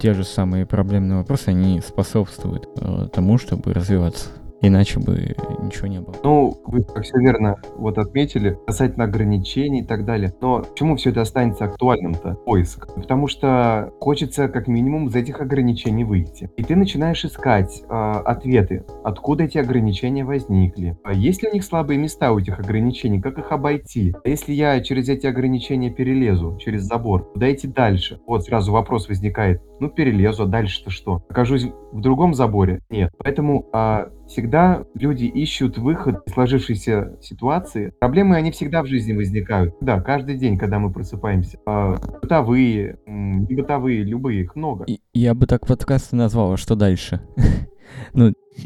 те 0.00 0.12
же 0.12 0.24
самые 0.24 0.66
проблемные 0.66 1.18
вопросы, 1.18 1.50
они 1.50 1.80
способствуют 1.80 2.68
э, 2.80 3.06
тому, 3.12 3.38
чтобы 3.38 3.74
развиваться. 3.74 4.30
Иначе 4.62 5.00
бы 5.00 5.34
ничего 5.62 5.88
не 5.88 6.00
было. 6.00 6.14
Ну, 6.22 6.60
вы 6.66 6.82
как 6.82 7.04
все 7.04 7.18
верно 7.18 7.56
вот 7.76 7.98
отметили, 7.98 8.58
касательно 8.66 9.04
ограничений 9.04 9.80
и 9.80 9.86
так 9.86 10.04
далее. 10.04 10.34
Но 10.40 10.62
почему 10.62 10.96
все 10.96 11.10
это 11.10 11.22
останется 11.22 11.64
актуальным-то? 11.64 12.34
Поиск. 12.46 12.92
Потому 12.94 13.26
что 13.26 13.92
хочется 14.00 14.48
как 14.48 14.68
минимум 14.68 15.08
из 15.08 15.16
этих 15.16 15.40
ограничений 15.40 16.04
выйти. 16.04 16.50
И 16.56 16.64
ты 16.64 16.76
начинаешь 16.76 17.24
искать 17.24 17.82
э, 17.88 17.92
ответы, 17.92 18.84
откуда 19.02 19.44
эти 19.44 19.58
ограничения 19.58 20.24
возникли. 20.24 20.98
А 21.04 21.12
есть 21.12 21.42
ли 21.42 21.48
у 21.48 21.52
них 21.54 21.64
слабые 21.64 21.98
места 21.98 22.32
у 22.32 22.38
этих 22.38 22.58
ограничений, 22.58 23.20
как 23.20 23.38
их 23.38 23.52
обойти? 23.52 24.14
А 24.24 24.28
если 24.28 24.52
я 24.52 24.80
через 24.80 25.08
эти 25.08 25.26
ограничения 25.26 25.90
перелезу, 25.90 26.58
через 26.60 26.82
забор, 26.82 27.30
куда 27.32 27.50
идти 27.50 27.66
дальше? 27.66 28.20
Вот 28.26 28.44
сразу 28.44 28.72
вопрос 28.72 29.08
возникает. 29.08 29.62
Ну, 29.80 29.88
перелезу, 29.88 30.42
а 30.42 30.46
дальше-то 30.46 30.90
что? 30.90 31.22
Окажусь 31.30 31.68
в 31.92 32.00
другом 32.00 32.34
заборе? 32.34 32.80
Нет. 32.90 33.10
Поэтому 33.18 33.66
а, 33.72 34.10
всегда 34.30 34.84
люди 34.94 35.24
ищут 35.24 35.76
выход 35.76 36.22
из 36.26 36.32
сложившейся 36.32 37.18
ситуации. 37.20 37.92
Проблемы, 37.98 38.36
они 38.36 38.52
всегда 38.52 38.82
в 38.82 38.86
жизни 38.86 39.12
возникают. 39.12 39.74
Да, 39.80 40.00
каждый 40.00 40.38
день, 40.38 40.56
когда 40.56 40.78
мы 40.78 40.92
просыпаемся. 40.92 41.58
А, 41.66 41.96
бытовые, 42.22 42.98
не 43.06 43.54
бытовые, 43.54 44.04
любые, 44.04 44.42
их 44.42 44.54
много. 44.54 44.84
И, 44.84 45.00
я 45.12 45.34
бы 45.34 45.46
так 45.46 45.66
подкаст 45.66 46.12
назвал, 46.12 46.52
а 46.52 46.56
что 46.56 46.74
дальше? 46.76 47.20
Ну, 48.12 48.32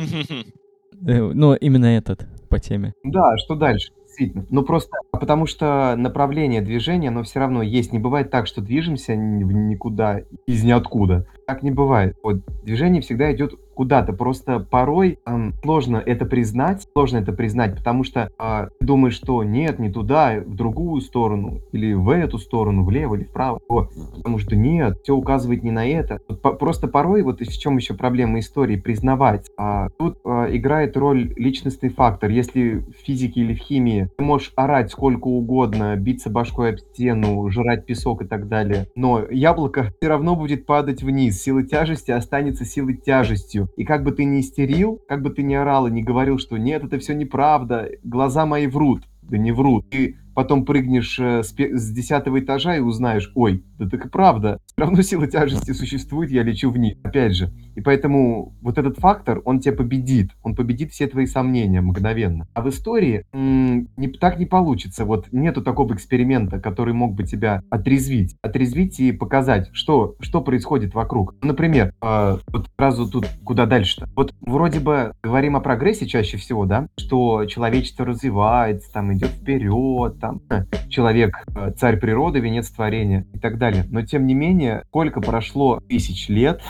э, 1.07 1.33
ну, 1.33 1.55
именно 1.55 1.87
этот 1.87 2.29
по 2.51 2.59
теме. 2.59 2.93
Да, 3.05 3.39
что 3.39 3.55
дальше? 3.55 3.91
Действительно. 4.07 4.47
Ну 4.51 4.63
просто 4.63 4.97
потому 5.11 5.47
что 5.47 5.95
направление 5.97 6.61
движения, 6.61 7.09
оно 7.09 7.23
все 7.23 7.41
равно 7.41 7.63
есть. 7.63 7.93
Не 7.93 7.99
бывает 7.99 8.31
так, 8.31 8.47
что 8.47 8.61
движемся 8.61 9.17
никуда 9.17 10.21
из 10.47 10.63
ниоткуда. 10.63 11.27
Так 11.47 11.63
не 11.63 11.71
бывает. 11.71 12.17
Вот 12.23 12.45
движение 12.63 13.03
всегда 13.03 13.33
идет 13.35 13.55
куда-то. 13.75 14.13
Просто 14.13 14.61
порой 14.61 15.19
эм, 15.27 15.55
сложно 15.63 16.03
это 16.05 16.25
признать, 16.25 16.87
сложно 16.93 17.19
это 17.19 17.33
признать, 17.33 17.77
потому 17.77 18.05
что 18.05 18.31
э, 18.39 18.69
думаешь, 18.81 19.15
что 19.15 19.45
нет, 19.45 19.79
не 19.79 19.91
туда, 19.91 20.41
в 20.45 20.55
другую 20.55 21.01
сторону, 21.01 21.61
или 21.73 21.93
в 21.93 22.09
эту 22.11 22.39
сторону, 22.39 22.85
влево 22.85 23.15
или 23.17 23.25
вправо. 23.25 23.61
Потому 23.69 24.39
что 24.39 24.57
нет, 24.57 24.99
все 25.03 25.15
указывает 25.15 25.63
не 25.63 25.71
на 25.71 25.87
это. 25.87 26.19
Просто 26.59 26.89
порой, 26.89 27.23
вот 27.23 27.41
в 27.41 27.59
чем 27.59 27.77
еще 27.77 27.95
проблема 27.95 28.39
истории, 28.39 28.77
признавать. 28.77 29.51
А, 29.57 29.89
тут 29.99 30.19
а, 30.25 30.47
играет 30.51 30.97
роль 30.97 31.33
личностный 31.37 31.89
фактор. 31.89 32.31
Если 32.31 32.79
в 32.79 33.05
физике 33.05 33.41
или 33.41 33.55
в 33.55 33.59
химии 33.59 34.09
ты 34.17 34.25
можешь 34.25 34.53
орать 34.57 34.91
сколько 34.91 35.29
угодно, 35.29 35.97
биться 35.97 36.31
башкой 36.31 36.71
об 36.71 36.79
стену, 36.79 37.49
жрать 37.51 37.87
песок 37.87 38.23
и 38.23 38.27
так 38.27 38.49
далее, 38.49 38.87
но 38.95 39.23
яблоко 39.31 39.93
все 40.01 40.09
равно 40.09 40.37
будет 40.37 40.67
падать 40.67 41.03
вниз. 41.03 41.43
Сила 41.43 41.63
тяжести 41.63 42.11
останется 42.11 42.65
силой 42.65 42.97
тяжестью. 42.97 43.64
И 43.77 43.85
как 43.85 44.05
бы 44.05 44.13
ты 44.13 44.25
ни 44.25 44.41
истерил, 44.41 45.01
как 45.09 45.23
бы 45.23 45.31
ты 45.31 45.43
ни 45.43 45.55
орал 45.55 45.87
и 45.87 45.91
не 45.91 46.03
говорил, 46.03 46.39
что 46.39 46.57
нет, 46.57 46.85
это 46.85 46.99
все 46.99 47.15
неправда, 47.15 47.89
глаза 48.03 48.47
мои 48.47 48.67
врут, 48.67 49.05
да 49.23 49.39
не 49.39 49.53
врут. 49.53 49.89
Ты 49.91 50.17
потом 50.35 50.65
прыгнешь 50.65 51.19
э, 51.19 51.43
с, 51.43 51.53
десятого 51.53 52.41
этажа 52.41 52.77
и 52.77 52.81
узнаешь, 52.81 53.31
ой, 53.35 53.65
да 53.79 53.89
так 53.89 54.07
и 54.07 54.09
правда, 54.09 54.61
все 54.67 54.75
равно 54.77 55.03
сила 55.03 55.27
тяжести 55.27 55.73
существует, 55.73 56.31
я 56.31 56.43
лечу 56.43 56.71
вниз, 56.71 56.97
опять 57.03 57.35
же. 57.35 57.51
И 57.75 57.81
поэтому 57.81 58.55
вот 58.61 58.79
этот 58.79 58.99
фактор, 58.99 59.41
он 59.45 59.61
тебя 59.61 59.75
победит, 59.75 60.31
он 60.43 60.55
победит 60.55 60.93
все 60.93 61.07
твои 61.07 61.27
сомнения 61.27 61.81
мгновенно. 61.81 62.47
А 62.55 62.63
в 62.63 62.69
истории 62.69 63.25
м, 63.33 63.89
не, 63.97 64.09
так 64.09 64.39
не 64.39 64.47
получится, 64.47 65.05
вот 65.05 65.27
нету 65.33 65.63
такого 65.63 65.95
эксперимента, 65.95 66.61
который 66.61 66.95
мог 66.95 67.15
бы 67.15 67.25
тебя 67.25 67.63
отрезвить, 67.71 68.37
отрезвить 68.43 69.01
и 69.01 69.13
показать, 69.13 69.71
что, 69.73 70.15
что 70.21 70.41
происходит 70.41 70.95
вокруг. 70.95 71.35
Например, 71.43 71.93
э, 72.03 72.39
вот 72.49 72.69
сразу 72.77 73.11
тут 73.11 73.27
куда 73.45 73.67
дальше-то. 73.67 74.09
Вот 74.15 74.35
вроде 74.41 74.81
бы 74.81 75.13
говорим 75.23 75.57
о 75.57 75.61
прогрессе 75.61 76.07
чаще 76.07 76.37
всего, 76.37 76.67
да, 76.67 76.89
что 76.99 77.47
человечество 77.47 78.05
развивается, 78.05 78.93
там 78.93 79.13
идет 79.15 79.31
вперед, 79.31 80.19
там 80.25 80.41
человек 80.89 81.45
э, 81.55 81.73
царь 81.77 81.99
природы, 81.99 82.41
венец 82.41 82.71
творения 82.71 83.27
и 83.35 83.39
так 83.39 83.59
далее. 83.59 83.85
Но 83.91 84.03
тем 84.03 84.27
не 84.27 84.35
менее, 84.35 84.85
сколько 84.89 85.21
прошло 85.21 85.81
тысяч 85.87 86.29
лет, 86.29 86.63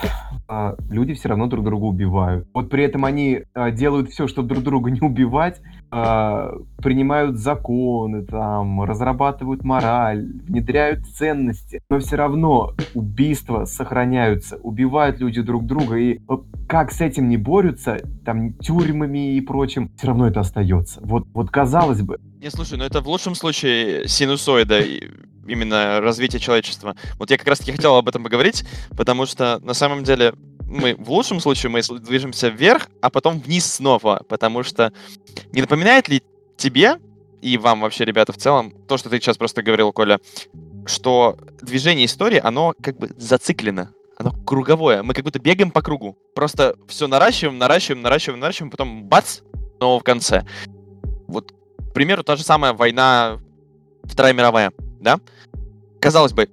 э, 0.49 0.75
люди 0.89 1.13
все 1.13 1.29
равно 1.29 1.47
друг 1.47 1.63
друга 1.63 1.85
убивают. 1.85 2.47
Вот 2.53 2.69
при 2.69 2.83
этом 2.83 3.05
они 3.05 3.43
э, 3.53 3.71
делают 3.71 4.09
все, 4.09 4.27
чтобы 4.27 4.49
друг 4.49 4.63
друга 4.63 4.91
не 4.91 4.99
убивать, 4.99 5.61
э, 5.91 6.51
принимают 6.77 7.37
законы, 7.37 8.23
там, 8.23 8.83
разрабатывают 8.83 9.63
мораль, 9.63 10.25
внедряют 10.47 11.05
ценности, 11.07 11.81
но 11.89 11.99
все 11.99 12.17
равно 12.17 12.73
убийства 12.93 13.65
сохраняются, 13.65 14.57
убивают 14.57 15.19
люди 15.19 15.41
друг 15.41 15.65
друга, 15.65 15.95
и 15.95 16.19
как 16.67 16.91
с 16.91 16.99
этим 16.99 17.29
не 17.29 17.37
борются, 17.37 17.99
там, 18.25 18.53
тюрьмами 18.53 19.35
и 19.35 19.41
прочим, 19.41 19.91
все 19.95 20.07
равно 20.07 20.27
это 20.27 20.41
остается. 20.41 20.99
Вот, 21.03 21.25
вот 21.33 21.49
казалось 21.49 22.01
бы. 22.01 22.19
Не, 22.45 22.51
слушай, 22.51 22.77
ну 22.77 22.85
это 22.85 23.01
в 23.01 23.07
лучшем 23.07 23.33
случае 23.33 24.07
синусоида 24.07 24.79
именно 25.47 25.99
развития 25.99 26.37
человечества. 26.37 26.95
Вот 27.17 27.31
я 27.31 27.39
как 27.39 27.47
раз 27.47 27.57
таки 27.57 27.71
хотел 27.71 27.95
об 27.95 28.07
этом 28.07 28.23
поговорить, 28.23 28.63
потому 28.95 29.25
что 29.25 29.57
на 29.63 29.73
самом 29.73 30.03
деле 30.03 30.35
мы 30.59 30.93
в 30.93 31.09
лучшем 31.09 31.39
случае 31.39 31.71
мы 31.71 31.81
движемся 31.81 32.49
вверх, 32.49 32.87
а 33.01 33.09
потом 33.09 33.39
вниз 33.39 33.65
снова, 33.65 34.23
потому 34.29 34.61
что 34.61 34.93
не 35.53 35.61
напоминает 35.61 36.07
ли 36.07 36.21
тебе 36.55 36.99
и 37.41 37.57
вам 37.57 37.81
вообще, 37.81 38.05
ребята, 38.05 38.31
в 38.31 38.37
целом, 38.37 38.75
то, 38.87 38.97
что 38.97 39.09
ты 39.09 39.19
сейчас 39.19 39.39
просто 39.39 39.63
говорил, 39.63 39.91
Коля, 39.91 40.19
что 40.85 41.39
движение 41.63 42.05
истории, 42.05 42.39
оно 42.43 42.75
как 42.79 42.99
бы 42.99 43.09
зациклено, 43.17 43.89
оно 44.19 44.33
круговое. 44.45 45.01
Мы 45.01 45.15
как 45.15 45.25
будто 45.25 45.39
бегаем 45.39 45.71
по 45.71 45.81
кругу. 45.81 46.15
Просто 46.35 46.75
все 46.87 47.07
наращиваем, 47.07 47.57
наращиваем, 47.57 48.03
наращиваем, 48.03 48.39
наращиваем, 48.39 48.69
потом 48.69 49.05
бац, 49.05 49.39
снова 49.79 49.99
в 49.99 50.03
конце. 50.03 50.45
Вот, 51.27 51.51
примеру, 51.95 52.23
та 52.23 52.35
же 52.35 52.43
самая 52.43 52.73
война 52.73 53.39
Вторая 54.03 54.33
мировая, 54.33 54.71
да? 54.99 55.19
Казалось 55.99 56.33
бы, 56.33 56.47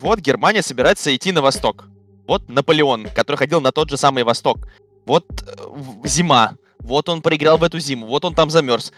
вот 0.00 0.18
Германия 0.18 0.62
собирается 0.62 1.14
идти 1.14 1.30
на 1.30 1.40
восток. 1.40 1.88
Вот 2.26 2.48
Наполеон, 2.48 3.06
который 3.14 3.36
ходил 3.36 3.60
на 3.60 3.70
тот 3.70 3.88
же 3.88 3.96
самый 3.96 4.24
восток. 4.24 4.66
Вот 5.04 5.24
э, 5.42 6.08
зима. 6.08 6.56
Вот 6.80 7.08
он 7.08 7.22
проиграл 7.22 7.58
в 7.58 7.62
эту 7.62 7.78
зиму. 7.78 8.06
Вот 8.06 8.24
он 8.24 8.34
там 8.34 8.50
замерз. 8.50 8.92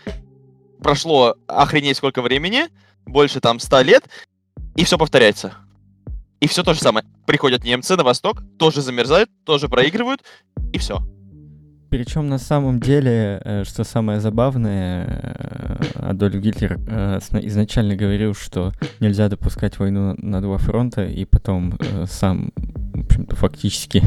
Прошло 0.82 1.36
охренеть 1.46 1.98
сколько 1.98 2.22
времени. 2.22 2.68
Больше 3.04 3.40
там 3.40 3.60
ста 3.60 3.82
лет. 3.82 4.08
И 4.76 4.84
все 4.84 4.96
повторяется. 4.96 5.54
И 6.40 6.46
все 6.46 6.62
то 6.62 6.72
же 6.72 6.80
самое. 6.80 7.04
Приходят 7.26 7.64
немцы 7.64 7.96
на 7.96 8.04
восток, 8.04 8.42
тоже 8.58 8.80
замерзают, 8.80 9.28
тоже 9.44 9.68
проигрывают, 9.68 10.22
и 10.72 10.78
все. 10.78 11.02
Причем 11.90 12.28
на 12.28 12.38
самом 12.38 12.80
деле, 12.80 13.40
э, 13.44 13.64
что 13.64 13.82
самое 13.84 14.20
забавное, 14.20 15.06
э, 15.06 16.10
Адольф 16.10 16.36
Гитлер 16.36 16.78
э, 16.86 17.18
изначально 17.42 17.96
говорил, 17.96 18.34
что 18.34 18.72
нельзя 19.00 19.28
допускать 19.28 19.78
войну 19.78 20.14
на 20.18 20.42
два 20.42 20.58
фронта, 20.58 21.04
и 21.06 21.24
потом 21.24 21.78
сам, 22.06 22.52
в 22.94 23.04
общем-то, 23.04 23.36
фактически 23.36 24.02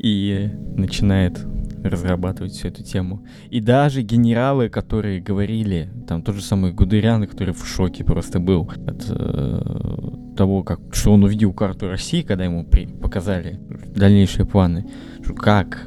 и 0.00 0.50
начинает 0.76 1.38
разрабатывать 1.84 2.52
всю 2.52 2.68
эту 2.68 2.82
тему. 2.82 3.26
И 3.50 3.60
даже 3.60 4.02
генералы, 4.02 4.70
которые 4.70 5.20
говорили, 5.20 5.90
там 6.08 6.22
тот 6.22 6.36
же 6.36 6.42
самый 6.42 6.72
Гудериан, 6.72 7.26
который 7.26 7.52
в 7.52 7.66
шоке 7.66 8.04
просто 8.04 8.40
был 8.40 8.70
от 8.86 9.04
э, 9.10 10.34
того, 10.36 10.62
как, 10.62 10.80
что 10.92 11.12
он 11.12 11.24
увидел 11.24 11.52
карту 11.52 11.88
России, 11.88 12.22
когда 12.22 12.44
ему 12.44 12.64
при, 12.64 12.86
показали 12.86 13.60
дальнейшие 13.94 14.46
планы, 14.46 14.86
что 15.22 15.34
как 15.34 15.86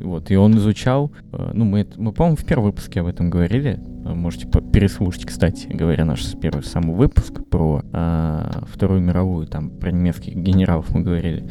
вот, 0.00 0.30
и 0.30 0.36
он 0.36 0.56
изучал, 0.56 1.12
э, 1.32 1.50
ну, 1.52 1.64
мы, 1.64 1.86
мы 1.96 2.12
по-моему, 2.12 2.36
в 2.36 2.44
первом 2.44 2.66
выпуске 2.66 3.00
об 3.00 3.06
этом 3.06 3.30
говорили, 3.30 3.78
э, 4.04 4.14
можете 4.14 4.46
переслушать, 4.46 5.26
кстати, 5.26 5.66
говоря 5.68 6.04
наш 6.04 6.34
первый 6.40 6.62
самый 6.62 6.96
выпуск 6.96 7.44
про 7.48 7.82
э, 7.92 8.50
Вторую 8.72 9.00
мировую, 9.00 9.46
там, 9.46 9.70
про 9.70 9.90
немецких 9.90 10.34
генералов 10.34 10.90
мы 10.94 11.02
говорили, 11.02 11.48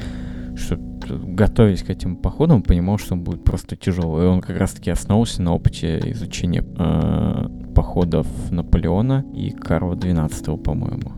что 0.55 0.77
готовясь 1.07 1.83
к 1.83 1.89
этим 1.89 2.15
походам, 2.17 2.57
он 2.57 2.63
понимал, 2.63 2.97
что 2.97 3.13
он 3.13 3.21
будет 3.21 3.43
просто 3.43 3.75
тяжелый. 3.75 4.25
И 4.25 4.27
он 4.27 4.41
как 4.41 4.57
раз-таки 4.57 4.91
основывался 4.91 5.41
на 5.41 5.53
опыте 5.53 5.99
изучения 6.11 6.63
э, 6.63 7.73
походов 7.73 8.27
Наполеона 8.51 9.25
и 9.33 9.51
Карла 9.51 9.95
XII, 9.95 10.61
по-моему. 10.61 11.13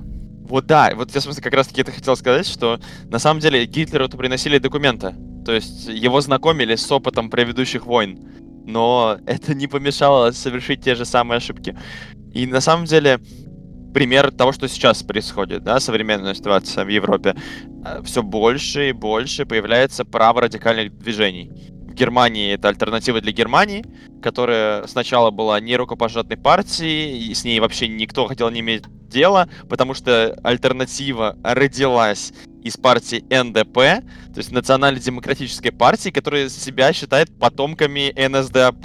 Вот 0.47 0.65
да, 0.65 0.91
вот 0.95 1.13
я, 1.15 1.21
собственно, 1.21 1.43
как 1.43 1.53
раз-таки 1.53 1.81
это 1.81 1.91
хотел 1.91 2.15
сказать, 2.15 2.45
что 2.45 2.79
на 3.05 3.19
самом 3.19 3.39
деле 3.39 3.65
Гитлеру-то 3.65 4.17
приносили 4.17 4.57
документы. 4.57 5.15
То 5.45 5.53
есть 5.53 5.87
его 5.87 6.21
знакомили 6.21 6.75
с 6.75 6.91
опытом 6.91 7.29
предыдущих 7.29 7.85
войн. 7.85 8.19
Но 8.65 9.17
это 9.25 9.53
не 9.55 9.67
помешало 9.67 10.31
совершить 10.31 10.83
те 10.83 10.95
же 10.95 11.05
самые 11.05 11.37
ошибки. 11.37 11.77
И 12.33 12.45
на 12.45 12.61
самом 12.61 12.85
деле 12.85 13.19
пример 13.93 14.31
того, 14.31 14.51
что 14.51 14.67
сейчас 14.67 15.03
происходит, 15.03 15.63
да, 15.63 15.79
современная 15.79 16.33
ситуация 16.33 16.85
в 16.85 16.87
Европе. 16.87 17.35
Э, 17.85 18.01
Все 18.03 18.23
больше 18.23 18.89
и 18.89 18.93
больше 18.93 19.45
появляется 19.45 20.05
право 20.05 20.41
радикальных 20.41 20.97
движений. 20.97 21.51
В 21.87 21.93
Германии 21.93 22.53
это 22.53 22.69
альтернатива 22.69 23.19
для 23.19 23.33
Германии, 23.33 23.83
которая 24.21 24.87
сначала 24.87 25.29
была 25.29 25.59
не 25.59 25.75
рукопожатной 25.75 26.37
партией, 26.37 27.27
и 27.27 27.33
с 27.33 27.43
ней 27.43 27.59
вообще 27.59 27.89
никто 27.89 28.27
хотел 28.27 28.49
не 28.49 28.61
иметь 28.61 28.83
дела, 29.09 29.49
потому 29.69 29.93
что 29.93 30.39
альтернатива 30.41 31.37
родилась 31.43 32.31
из 32.63 32.77
партии 32.77 33.23
НДП, 33.29 34.05
то 34.33 34.37
есть 34.37 34.51
Национально-демократической 34.51 35.71
партии, 35.71 36.09
которая 36.09 36.49
себя 36.49 36.93
считает 36.93 37.37
потомками 37.39 38.13
НСДАП, 38.15 38.81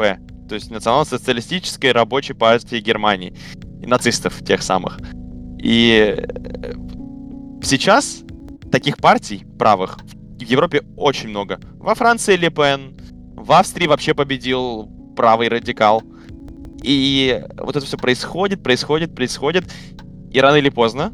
то 0.48 0.54
есть 0.54 0.70
Национал-социалистической 0.70 1.92
рабочей 1.92 2.34
партии 2.34 2.80
Германии, 2.80 3.36
и 3.82 3.86
нацистов 3.86 4.44
тех 4.44 4.62
самых. 4.62 4.98
И 5.58 6.14
э, 6.16 6.72
сейчас 7.62 8.22
таких 8.70 8.98
партий 8.98 9.44
правых 9.58 9.98
в 10.38 10.42
Европе 10.42 10.82
очень 10.96 11.28
много. 11.28 11.58
Во 11.78 11.94
Франции 11.94 12.36
Ле 12.36 12.50
в 12.50 13.52
Австрии 13.52 13.86
вообще 13.86 14.14
победил 14.14 14.88
правый 15.16 15.48
радикал. 15.48 16.02
И 16.82 17.42
вот 17.58 17.76
это 17.76 17.86
все 17.86 17.96
происходит, 17.96 18.62
происходит, 18.62 19.14
происходит. 19.14 19.64
И 20.30 20.40
рано 20.40 20.56
или 20.56 20.68
поздно, 20.68 21.12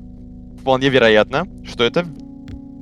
вполне 0.61 0.89
вероятно, 0.89 1.47
что 1.65 1.85
это 1.85 2.07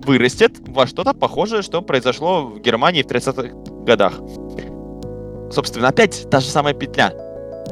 вырастет 0.05 0.59
во 0.69 0.87
что-то 0.87 1.15
похожее, 1.15 1.63
что 1.63 1.83
произошло 1.83 2.47
в 2.47 2.61
Германии 2.61 3.03
в 3.03 3.07
30-х 3.07 3.85
годах. 3.85 4.21
Собственно, 5.53 5.89
опять 5.89 6.29
та 6.31 6.41
же 6.41 6.47
самая 6.47 6.75
петля. 6.75 7.13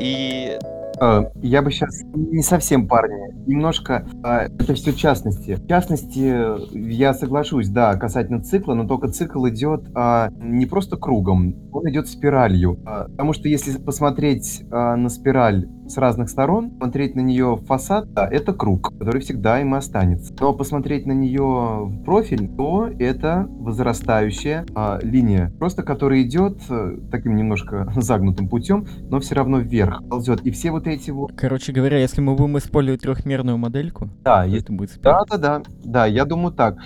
И 0.01 0.59
Э, 1.01 1.25
я 1.43 1.63
бы 1.63 1.71
сейчас 1.71 2.03
не 2.15 2.43
совсем, 2.43 2.89
парни, 2.89 3.35
немножко 3.47 4.07
э, 4.25 4.49
это 4.59 4.75
все 4.75 4.93
частности. 4.93 5.55
В 5.55 5.67
частности, 5.67 6.77
я 6.77 7.15
соглашусь, 7.15 7.69
да, 7.69 7.95
касательно 7.97 8.43
цикла, 8.43 8.75
но 8.75 8.87
только 8.87 9.09
цикл 9.09 9.47
идет 9.49 9.85
а, 9.95 10.31
не 10.41 10.67
просто 10.67 10.97
кругом, 10.97 11.55
он 11.73 11.89
идет 11.91 12.09
спиралью. 12.09 12.79
А, 12.85 13.05
потому 13.09 13.33
что 13.33 13.49
если 13.49 13.79
посмотреть 13.79 14.65
а, 14.71 14.97
на 14.97 15.09
спираль 15.09 15.69
с 15.89 15.97
разных 15.97 16.29
сторон, 16.29 16.73
смотреть 16.79 17.15
на 17.15 17.21
нее 17.21 17.59
фасад, 17.67 18.13
да, 18.13 18.29
это 18.29 18.53
круг, 18.53 18.93
который 18.99 19.21
всегда 19.21 19.61
им 19.61 19.75
останется. 19.75 20.35
Но 20.39 20.53
посмотреть 20.53 21.07
на 21.07 21.13
нее 21.13 21.87
в 21.87 22.03
профиль, 22.05 22.49
то 22.57 22.89
это 22.99 23.47
возрастающая 23.49 24.67
а, 24.75 24.99
линия, 25.03 25.53
просто 25.59 25.83
которая 25.83 26.23
идет 26.23 26.59
а, 26.71 26.97
таким 27.11 27.37
немножко 27.37 27.93
загнутым 27.97 28.49
путем, 28.49 28.87
но 29.09 29.21
все 29.21 29.35
равно 29.35 29.59
вверх 29.59 30.03
ползет. 30.09 30.41
И 30.43 30.51
все 30.51 30.71
вот 30.71 30.87
эти 30.87 31.11
вот... 31.11 31.33
Короче 31.37 31.73
говоря, 31.73 31.99
если 31.99 32.21
мы 32.21 32.35
будем 32.35 32.59
использовать 32.59 33.03
трехмерную 33.03 33.59
модельку, 33.59 34.09
да, 34.25 34.45
то 34.45 34.57
это 34.57 34.73
будет 34.73 35.01
Да, 35.03 35.25
да, 35.31 35.37
да, 35.37 35.63
да, 35.85 36.07
я 36.07 36.25
думаю 36.25 36.53
так. 36.53 36.79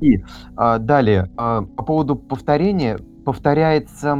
И 0.00 0.22
а, 0.56 0.78
далее, 0.78 1.30
а, 1.36 1.62
по 1.62 1.84
поводу 1.84 2.16
повторения, 2.16 2.98
повторяется 3.24 4.16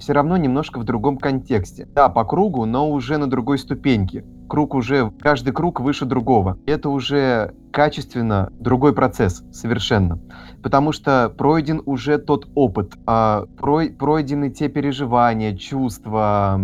все 0.00 0.12
равно 0.14 0.36
немножко 0.36 0.80
в 0.80 0.84
другом 0.84 1.18
контексте. 1.18 1.86
Да, 1.94 2.08
по 2.08 2.24
кругу, 2.24 2.64
но 2.64 2.90
уже 2.90 3.18
на 3.18 3.28
другой 3.28 3.58
ступеньке. 3.58 4.24
Круг 4.48 4.74
уже, 4.74 5.12
каждый 5.20 5.52
круг 5.52 5.80
выше 5.80 6.06
другого. 6.06 6.58
Это 6.66 6.88
уже 6.88 7.54
качественно 7.70 8.50
другой 8.58 8.92
процесс 8.92 9.44
совершенно. 9.52 10.18
Потому 10.62 10.90
что 10.90 11.32
пройден 11.36 11.82
уже 11.86 12.18
тот 12.18 12.48
опыт, 12.56 12.94
а, 13.06 13.44
пройдены 13.56 14.50
те 14.50 14.68
переживания, 14.68 15.56
чувства, 15.56 16.60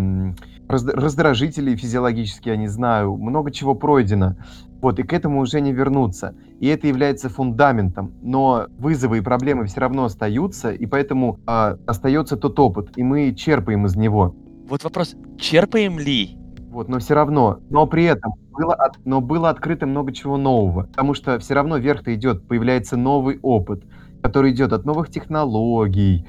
раздражители 0.67 1.75
физиологические, 1.75 2.55
я 2.55 2.59
не 2.59 2.67
знаю, 2.67 3.15
много 3.15 3.51
чего 3.51 3.73
пройдено. 3.73 4.35
Вот, 4.81 4.99
и 4.99 5.03
к 5.03 5.13
этому 5.13 5.41
уже 5.41 5.59
не 5.61 5.73
вернуться. 5.73 6.35
И 6.59 6.67
это 6.67 6.87
является 6.87 7.29
фундаментом. 7.29 8.13
Но 8.21 8.67
вызовы 8.77 9.19
и 9.19 9.21
проблемы 9.21 9.65
все 9.65 9.81
равно 9.81 10.05
остаются, 10.05 10.71
и 10.71 10.85
поэтому 10.85 11.39
э, 11.47 11.77
остается 11.85 12.37
тот 12.37 12.59
опыт, 12.59 12.91
и 12.95 13.03
мы 13.03 13.33
черпаем 13.33 13.85
из 13.85 13.95
него. 13.95 14.35
Вот 14.67 14.83
вопрос, 14.83 15.15
черпаем 15.39 15.97
ли? 15.97 16.37
Вот, 16.69 16.89
но 16.89 16.99
все 16.99 17.15
равно, 17.15 17.59
но 17.69 17.87
при 17.87 18.03
этом 18.03 18.33
было, 18.51 18.73
от, 18.73 18.97
но 19.05 19.21
было 19.21 19.49
открыто 19.49 19.85
много 19.85 20.11
чего 20.11 20.37
нового, 20.37 20.83
потому 20.83 21.13
что 21.13 21.39
все 21.39 21.53
равно 21.53 21.77
вверх-то 21.77 22.13
идет, 22.13 22.47
появляется 22.47 22.97
новый 22.97 23.39
опыт, 23.41 23.83
который 24.21 24.51
идет 24.51 24.73
от 24.73 24.85
новых 24.85 25.09
технологий, 25.09 26.27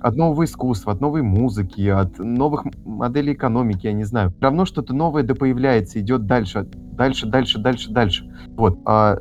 от 0.00 0.16
нового 0.16 0.44
искусства, 0.44 0.92
от 0.92 1.00
новой 1.00 1.22
музыки, 1.22 1.86
от 1.88 2.18
новых 2.18 2.64
моделей 2.84 3.34
экономики, 3.34 3.86
я 3.86 3.92
не 3.92 4.04
знаю. 4.04 4.34
Равно 4.40 4.64
что-то 4.64 4.94
новое 4.94 5.22
да 5.22 5.34
появляется, 5.34 6.00
идет 6.00 6.26
дальше, 6.26 6.64
дальше, 6.64 7.26
дальше, 7.26 7.58
дальше, 7.58 7.90
дальше. 7.90 8.32
Вот. 8.56 8.78
А, 8.84 9.18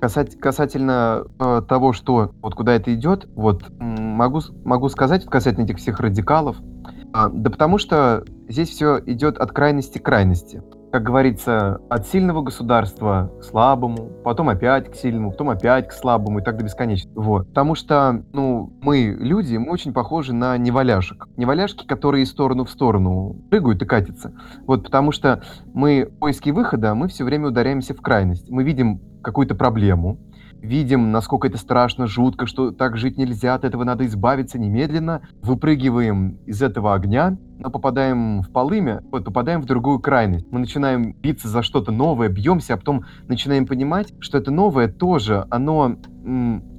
касать, 0.00 0.38
касательно 0.38 1.24
а, 1.38 1.62
того, 1.62 1.92
что 1.92 2.32
вот 2.42 2.54
куда 2.54 2.74
это 2.74 2.94
идет, 2.94 3.28
вот 3.34 3.64
могу, 3.78 4.40
могу 4.64 4.88
сказать 4.88 5.24
касательно 5.26 5.64
этих 5.64 5.78
всех 5.78 6.00
радикалов, 6.00 6.56
а, 7.12 7.28
да 7.28 7.50
потому 7.50 7.78
что 7.78 8.24
здесь 8.48 8.70
все 8.70 9.00
идет 9.06 9.38
от 9.38 9.52
крайности 9.52 9.98
к 9.98 10.04
крайности 10.04 10.62
как 10.90 11.02
говорится, 11.02 11.80
от 11.88 12.06
сильного 12.08 12.42
государства 12.42 13.30
к 13.40 13.44
слабому, 13.44 14.10
потом 14.24 14.48
опять 14.48 14.90
к 14.90 14.94
сильному, 14.96 15.30
потом 15.30 15.50
опять 15.50 15.88
к 15.88 15.92
слабому 15.92 16.40
и 16.40 16.42
так 16.42 16.56
до 16.56 16.64
бесконечности. 16.64 17.12
Вот. 17.14 17.48
Потому 17.48 17.74
что, 17.74 18.24
ну, 18.32 18.72
мы, 18.82 19.16
люди, 19.18 19.56
мы 19.56 19.70
очень 19.70 19.92
похожи 19.92 20.32
на 20.32 20.56
неваляшек. 20.58 21.28
Неваляшки, 21.36 21.86
которые 21.86 22.24
из 22.24 22.30
сторону 22.30 22.64
в 22.64 22.70
сторону 22.70 23.36
прыгают 23.50 23.82
и 23.82 23.86
катятся. 23.86 24.32
Вот, 24.66 24.84
потому 24.84 25.12
что 25.12 25.42
мы 25.72 26.06
в 26.06 26.18
поиске 26.18 26.52
выхода, 26.52 26.94
мы 26.94 27.08
все 27.08 27.24
время 27.24 27.48
ударяемся 27.48 27.94
в 27.94 28.00
крайность. 28.00 28.50
Мы 28.50 28.64
видим 28.64 29.00
какую-то 29.22 29.54
проблему, 29.54 30.18
видим, 30.62 31.12
насколько 31.12 31.48
это 31.48 31.58
страшно, 31.58 32.06
жутко, 32.06 32.46
что 32.46 32.70
так 32.70 32.96
жить 32.96 33.18
нельзя, 33.18 33.54
от 33.54 33.64
этого 33.64 33.84
надо 33.84 34.06
избавиться 34.06 34.58
немедленно, 34.58 35.22
выпрыгиваем 35.42 36.38
из 36.46 36.62
этого 36.62 36.94
огня, 36.94 37.36
но 37.58 37.70
попадаем 37.70 38.42
в 38.42 38.50
полымя, 38.50 39.02
попадаем 39.10 39.62
в 39.62 39.66
другую 39.66 40.00
крайность. 40.00 40.46
Мы 40.50 40.60
начинаем 40.60 41.12
биться 41.12 41.48
за 41.48 41.62
что-то 41.62 41.92
новое, 41.92 42.28
бьемся, 42.28 42.74
а 42.74 42.76
потом 42.76 43.04
начинаем 43.28 43.66
понимать, 43.66 44.12
что 44.20 44.38
это 44.38 44.50
новое 44.50 44.88
тоже, 44.88 45.46
оно 45.50 45.96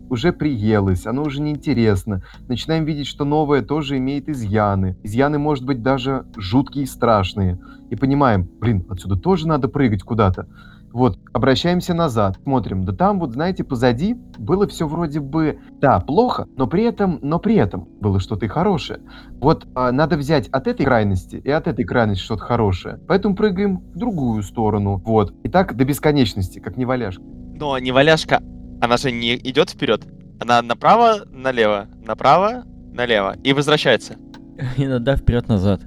уже 0.09 0.33
приелось, 0.33 1.07
оно 1.07 1.23
уже 1.23 1.41
неинтересно. 1.41 2.21
Начинаем 2.49 2.83
видеть, 2.83 3.07
что 3.07 3.23
новое 3.23 3.61
тоже 3.61 3.97
имеет 3.97 4.27
изъяны. 4.27 4.97
Изъяны, 5.03 5.39
может 5.39 5.65
быть, 5.65 5.81
даже 5.81 6.25
жуткие 6.35 6.83
и 6.83 6.87
страшные. 6.87 7.59
И 7.89 7.95
понимаем, 7.95 8.47
блин, 8.59 8.85
отсюда 8.89 9.15
тоже 9.15 9.47
надо 9.47 9.69
прыгать 9.69 10.03
куда-то. 10.03 10.47
Вот, 10.93 11.17
обращаемся 11.33 11.93
назад, 11.93 12.37
смотрим, 12.43 12.83
да 12.83 12.93
там 12.93 13.19
вот, 13.19 13.31
знаете, 13.31 13.63
позади 13.63 14.13
было 14.13 14.67
все 14.67 14.87
вроде 14.87 15.19
бы, 15.19 15.59
да, 15.79 15.99
плохо, 15.99 16.47
но 16.57 16.67
при 16.67 16.83
этом, 16.83 17.19
но 17.21 17.39
при 17.39 17.55
этом 17.55 17.87
было 18.01 18.19
что-то 18.19 18.45
и 18.45 18.49
хорошее. 18.49 18.99
Вот 19.39 19.67
а, 19.73 19.91
надо 19.91 20.17
взять 20.17 20.49
от 20.49 20.67
этой 20.67 20.85
крайности 20.85 21.37
и 21.37 21.49
от 21.49 21.67
этой 21.67 21.85
крайности 21.85 22.23
что-то 22.23 22.43
хорошее, 22.43 22.99
поэтому 23.07 23.35
прыгаем 23.35 23.79
в 23.79 23.97
другую 23.97 24.43
сторону, 24.43 25.01
вот. 25.05 25.33
И 25.43 25.49
так 25.49 25.75
до 25.75 25.85
бесконечности, 25.85 26.59
как 26.59 26.77
неваляшка. 26.77 27.23
Но 27.23 27.77
неваляшка, 27.79 28.41
она 28.81 28.97
же 28.97 29.11
не 29.11 29.35
идет 29.35 29.69
вперед, 29.69 30.05
она 30.41 30.61
направо, 30.61 31.25
налево, 31.29 31.87
направо, 32.05 32.63
налево 32.91 33.37
и 33.43 33.53
возвращается. 33.53 34.15
Иногда 34.77 35.15
вперед-назад. 35.15 35.81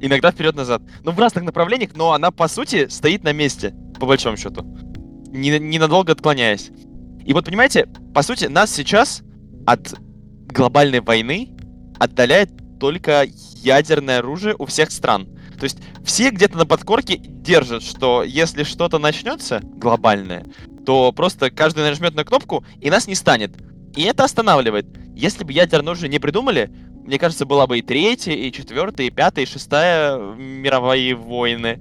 Иногда 0.00 0.30
вперед-назад. 0.30 0.82
Ну, 1.04 1.12
в 1.12 1.18
разных 1.18 1.44
направлениях, 1.44 1.90
но 1.94 2.12
она, 2.12 2.30
по 2.30 2.48
сути, 2.48 2.88
стоит 2.88 3.24
на 3.24 3.32
месте 3.32 3.74
по 4.02 4.06
большому 4.06 4.36
счету. 4.36 4.64
Не, 5.30 5.60
ненадолго 5.60 6.10
отклоняясь. 6.10 6.72
И 7.24 7.32
вот 7.32 7.44
понимаете, 7.44 7.86
по 8.12 8.22
сути, 8.22 8.46
нас 8.46 8.74
сейчас 8.74 9.22
от 9.64 9.94
глобальной 10.48 10.98
войны 10.98 11.56
отдаляет 12.00 12.50
только 12.80 13.28
ядерное 13.62 14.18
оружие 14.18 14.56
у 14.58 14.66
всех 14.66 14.90
стран. 14.90 15.28
То 15.56 15.62
есть 15.62 15.78
все 16.04 16.30
где-то 16.30 16.58
на 16.58 16.66
подкорке 16.66 17.16
держат, 17.16 17.84
что 17.84 18.24
если 18.24 18.64
что-то 18.64 18.98
начнется 18.98 19.60
глобальное, 19.62 20.44
то 20.84 21.12
просто 21.12 21.52
каждый 21.52 21.84
нажмет 21.84 22.16
на 22.16 22.24
кнопку, 22.24 22.64
и 22.80 22.90
нас 22.90 23.06
не 23.06 23.14
станет. 23.14 23.56
И 23.94 24.02
это 24.02 24.24
останавливает. 24.24 24.86
Если 25.14 25.44
бы 25.44 25.52
ядерное 25.52 25.92
оружие 25.92 26.10
не 26.10 26.18
придумали, 26.18 26.72
мне 27.04 27.20
кажется, 27.20 27.46
была 27.46 27.68
бы 27.68 27.78
и 27.78 27.82
третья, 27.82 28.32
и 28.32 28.50
четвертая, 28.50 29.06
и 29.06 29.10
пятая, 29.10 29.44
и 29.44 29.48
шестая 29.48 30.18
мировые 30.34 31.14
войны. 31.14 31.80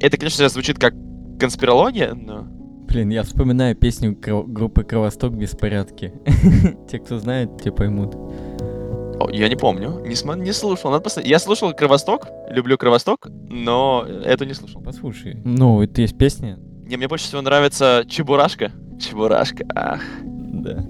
Это, 0.00 0.16
конечно, 0.16 0.48
звучит 0.48 0.78
как 0.78 0.94
конспирология, 1.38 2.14
но... 2.14 2.46
Блин, 2.88 3.10
я 3.10 3.22
вспоминаю 3.22 3.74
песню 3.74 4.16
группы 4.16 4.84
Кровосток 4.84 5.32
«Беспорядки». 5.32 6.12
Те, 6.90 6.98
кто 6.98 7.18
знает, 7.18 7.60
те 7.62 7.72
поймут. 7.72 8.14
О, 8.14 9.28
я 9.30 9.48
не 9.48 9.56
помню, 9.56 10.02
не, 10.06 10.14
см- 10.14 10.42
не 10.42 10.52
слушал. 10.52 10.90
Надо 10.90 11.02
посмотреть. 11.02 11.30
Я 11.30 11.38
слушал 11.38 11.72
Кровосток, 11.72 12.28
люблю 12.50 12.76
Кровосток, 12.78 13.28
но 13.48 14.04
эту 14.24 14.44
не 14.44 14.54
слушал. 14.54 14.82
Послушай. 14.82 15.40
Ну, 15.44 15.82
это 15.82 16.02
есть 16.02 16.16
песня. 16.16 16.58
Не, 16.86 16.96
мне 16.96 17.08
больше 17.08 17.24
всего 17.26 17.40
нравится 17.40 18.04
Чебурашка. 18.08 18.72
Чебурашка, 19.00 19.64
ах. 19.74 20.02
Да. 20.22 20.86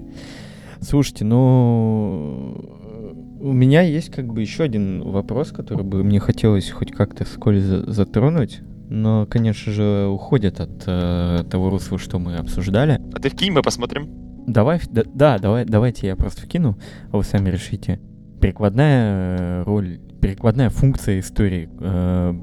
Слушайте, 0.81 1.25
ну... 1.25 2.73
У 3.39 3.53
меня 3.53 3.81
есть 3.81 4.11
как 4.11 4.33
бы 4.33 4.41
еще 4.41 4.63
один 4.63 5.03
вопрос, 5.03 5.51
который 5.51 5.83
бы 5.83 6.03
мне 6.03 6.19
хотелось 6.19 6.69
хоть 6.71 6.91
как-то 6.91 7.23
вскользь 7.23 7.63
затронуть 7.63 8.61
но, 8.89 9.25
конечно 9.25 9.71
же, 9.71 10.07
уходят 10.07 10.59
от 10.59 10.83
э, 10.85 11.43
того 11.49 11.69
русла, 11.69 11.97
что 11.97 12.19
мы 12.19 12.35
обсуждали. 12.35 13.01
А 13.13 13.19
ты 13.19 13.29
вкинь, 13.29 13.51
мы 13.51 13.61
посмотрим. 13.61 14.09
Давай, 14.47 14.79
да, 14.89 15.03
да, 15.05 15.37
давай, 15.39 15.65
давайте 15.65 16.07
я 16.07 16.15
просто 16.15 16.41
вкину, 16.41 16.77
а 17.11 17.17
вы 17.17 17.23
сами 17.23 17.49
решите. 17.49 17.99
Перекладная 18.41 19.37
э, 19.37 19.63
роль, 19.63 19.99
перекладная 20.21 20.69
функция 20.69 21.19
истории. 21.19 21.69
Э, 21.79 22.33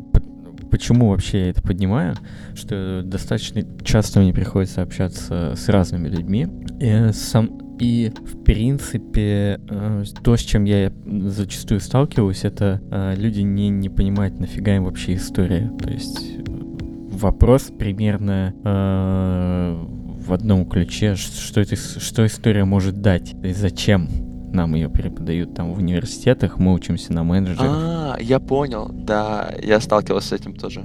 почему 0.74 1.10
вообще 1.10 1.38
я 1.38 1.50
это 1.50 1.62
поднимаю? 1.62 2.16
Что 2.56 3.02
достаточно 3.04 3.62
часто 3.84 4.18
мне 4.18 4.34
приходится 4.34 4.82
общаться 4.82 5.54
с 5.56 5.68
разными 5.68 6.08
людьми. 6.08 6.48
И 6.80 7.12
сам, 7.12 7.76
и, 7.78 8.10
в 8.10 8.42
принципе, 8.42 9.60
э, 9.68 10.04
то, 10.24 10.36
с 10.36 10.40
чем 10.40 10.64
я 10.64 10.90
зачастую 11.06 11.78
сталкиваюсь, 11.78 12.42
это 12.42 12.80
э, 12.90 13.14
люди 13.16 13.42
не, 13.42 13.68
не 13.68 13.88
понимают, 13.88 14.40
нафига 14.40 14.74
им 14.74 14.86
вообще 14.86 15.14
история. 15.14 15.70
То 15.80 15.88
есть 15.88 16.38
вопрос 16.48 17.70
примерно 17.78 18.52
э, 18.64 19.86
в 20.26 20.32
одном 20.32 20.68
ключе, 20.68 21.14
что, 21.14 21.60
это, 21.60 21.76
что 21.76 22.26
история 22.26 22.64
может 22.64 23.00
дать 23.00 23.32
и 23.44 23.52
зачем 23.52 24.08
нам 24.55 24.74
ее 24.74 24.88
преподают 24.88 25.55
там 25.55 25.72
в 25.72 25.78
университетах, 25.78 26.59
мы 26.59 26.72
учимся 26.72 27.12
на 27.12 27.24
менеджерах. 27.24 27.70
А, 27.70 28.16
я 28.20 28.40
понял, 28.40 28.88
да, 28.92 29.52
я 29.62 29.80
сталкивался 29.80 30.28
с 30.28 30.32
этим 30.32 30.55
тоже. 30.55 30.84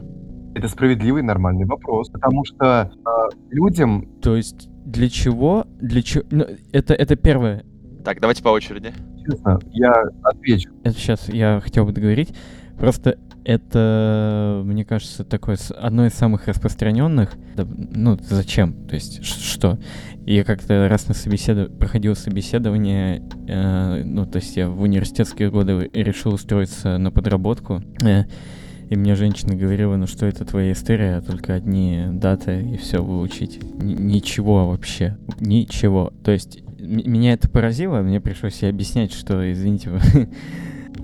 Это 0.55 0.67
справедливый 0.67 1.21
нормальный 1.21 1.65
вопрос, 1.65 2.09
потому 2.09 2.43
что 2.43 2.91
э, 2.91 3.35
людям... 3.51 4.07
То 4.21 4.35
есть 4.35 4.67
для 4.85 5.09
чего? 5.09 5.65
Для 5.79 6.01
чего? 6.01 6.23
Ну, 6.31 6.45
это, 6.73 6.93
это 6.95 7.15
первое. 7.15 7.63
Так, 8.03 8.19
давайте 8.19 8.41
по 8.41 8.49
очереди. 8.49 8.91
Честно, 9.25 9.59
я 9.71 9.93
отвечу. 10.23 10.71
Это 10.83 10.95
сейчас 10.97 11.29
я 11.29 11.59
хотел 11.61 11.85
бы 11.85 11.91
договорить. 11.91 12.35
Просто 12.77 13.17
это, 13.49 14.61
мне 14.63 14.85
кажется, 14.85 15.23
такое 15.23 15.57
одно 15.75 16.05
из 16.05 16.13
самых 16.13 16.47
распространенных. 16.47 17.31
Ну, 17.57 18.15
зачем? 18.21 18.73
То 18.87 18.93
есть, 18.93 19.25
что? 19.25 19.79
Я 20.23 20.43
как-то 20.43 20.87
раз 20.87 21.07
на 21.07 21.15
собеседов... 21.15 21.75
проходил 21.75 22.15
собеседование, 22.15 23.23
э, 23.47 24.03
ну, 24.05 24.27
то 24.27 24.35
есть 24.35 24.55
я 24.55 24.69
в 24.69 24.79
университетские 24.81 25.49
годы 25.49 25.89
решил 25.93 26.35
устроиться 26.35 26.99
на 26.99 27.09
подработку. 27.09 27.81
Э, 28.03 28.25
и 28.87 28.95
мне 28.95 29.15
женщина 29.15 29.55
говорила, 29.55 29.95
ну 29.95 30.05
что 30.05 30.27
это 30.27 30.45
твоя 30.45 30.73
история, 30.73 31.19
только 31.21 31.55
одни 31.55 32.03
даты 32.11 32.61
и 32.61 32.77
все 32.77 33.03
выучить. 33.03 33.59
Н- 33.63 34.07
ничего 34.07 34.67
вообще. 34.67 35.17
Ничего. 35.39 36.13
То 36.23 36.31
есть 36.31 36.59
меня 36.77 37.33
это 37.33 37.49
поразило, 37.49 38.01
мне 38.01 38.21
пришлось 38.21 38.61
ей 38.61 38.69
объяснять, 38.69 39.11
что, 39.11 39.51
извините, 39.51 39.89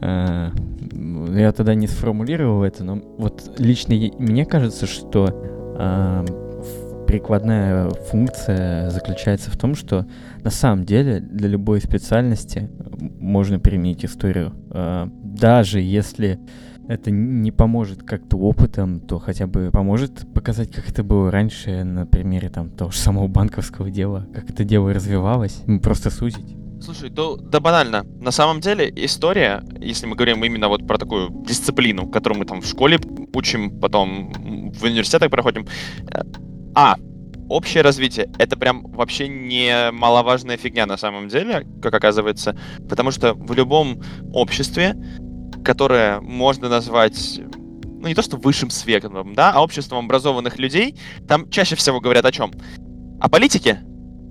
а, 0.02 0.52
я 0.96 1.52
тогда 1.52 1.76
не 1.76 1.88
сформулировал 1.88 2.64
это, 2.64 2.84
но 2.84 2.96
вот 3.18 3.56
лично 3.58 3.96
мне 4.18 4.46
кажется, 4.46 4.86
что 4.86 5.28
а, 5.78 6.26
прикладная 7.08 7.89
функция 7.89 8.89
заключается 8.89 9.52
в 9.52 9.58
том, 9.58 9.76
что 9.76 10.06
на 10.43 10.50
самом 10.50 10.86
деле 10.86 11.20
для 11.20 11.50
любой 11.50 11.82
специальности 11.82 12.70
можно 13.20 13.60
применить 13.60 14.06
историю. 14.06 14.54
А, 14.72 15.10
даже 15.24 15.82
если 15.82 16.39
это 16.88 17.10
не 17.12 17.52
поможет 17.52 18.04
как-то 18.04 18.38
опытом, 18.38 19.00
то 19.00 19.20
хотя 19.20 19.48
бы 19.48 19.70
поможет 19.72 20.32
показать, 20.34 20.72
как 20.72 20.89
это 20.89 21.04
было 21.04 21.32
раньше 21.32 21.84
на 21.84 22.06
примере 22.06 22.50
там 22.50 22.70
того 22.70 22.91
же 22.91 22.98
самого 22.98 23.28
банковского 23.28 23.89
дела, 23.89 24.28
как 24.34 24.50
это 24.50 24.64
дело 24.64 24.93
развивалось, 24.93 25.64
просто 25.82 26.10
сузить. 26.10 26.56
Слушай, 26.86 27.09
да, 27.09 27.36
да 27.38 27.59
банально. 27.59 28.03
На 28.21 28.29
самом 28.29 28.61
деле 28.61 28.93
история, 28.95 29.63
если 29.79 30.05
мы 30.05 30.15
говорим 30.15 30.43
именно 30.43 30.67
вот 30.67 30.86
про 30.86 30.99
такую 30.99 31.31
дисциплину, 31.43 32.07
которую 32.07 32.38
мы 32.38 32.45
там 32.45 32.61
в 32.61 32.67
школе 32.67 32.99
учим, 33.33 33.79
потом 33.79 34.31
в 34.71 34.83
университетах 34.83 35.31
проходим, 35.31 35.67
э, 36.11 36.21
а, 36.75 36.95
общее 37.49 37.81
развитие— 37.81 38.29
это 38.38 38.55
прям 38.55 38.83
вообще 38.91 39.27
не 39.27 39.89
маловажная 39.93 40.57
фигня 40.57 40.86
на 40.86 40.95
самом 40.95 41.27
деле, 41.27 41.65
как 41.81 41.91
оказывается, 41.95 42.55
потому 42.88 43.09
что 43.09 43.33
в 43.33 43.51
любом 43.53 44.03
обществе, 44.31 44.95
которое 45.63 46.21
можно 46.21 46.69
назвать 46.69 47.41
ну 47.83 48.07
не 48.07 48.13
то 48.13 48.21
что 48.21 48.38
высшим 48.38 48.69
светом, 48.69 49.33
да, 49.33 49.53
а 49.53 49.63
обществом 49.63 50.05
образованных 50.05 50.59
людей, 50.59 50.95
там 51.27 51.49
чаще 51.49 51.75
всего 51.75 51.99
говорят 51.99 52.25
о 52.25 52.31
чем? 52.31 52.51
О 53.19 53.27
политике, 53.27 53.79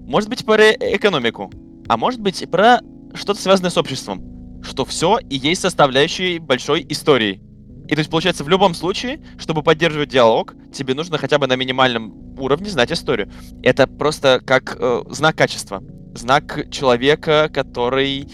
может 0.06 0.28
быть, 0.28 0.44
про 0.44 0.70
экономику, 0.70 1.50
а 1.88 1.96
может 1.96 2.20
быть 2.20 2.48
про 2.50 2.80
что-то 3.14 3.40
связанное 3.40 3.70
с 3.70 3.78
обществом. 3.78 4.60
Что 4.62 4.84
все 4.84 5.18
и 5.18 5.36
есть 5.36 5.60
составляющей 5.60 6.38
большой 6.38 6.86
истории. 6.88 7.40
И 7.86 7.94
то 7.94 7.98
есть, 7.98 8.10
получается, 8.10 8.44
в 8.44 8.48
любом 8.48 8.74
случае, 8.74 9.20
чтобы 9.38 9.62
поддерживать 9.62 10.08
диалог, 10.08 10.54
тебе 10.72 10.94
нужно 10.94 11.18
хотя 11.18 11.38
бы 11.38 11.46
на 11.46 11.54
минимальном 11.54 12.34
уровне 12.38 12.70
знать 12.70 12.90
историю. 12.90 13.30
Это 13.62 13.86
просто 13.86 14.40
как 14.44 14.76
э, 14.78 15.02
знак 15.10 15.36
качества. 15.36 15.82
Знак 16.14 16.70
человека, 16.70 17.50
который 17.52 18.26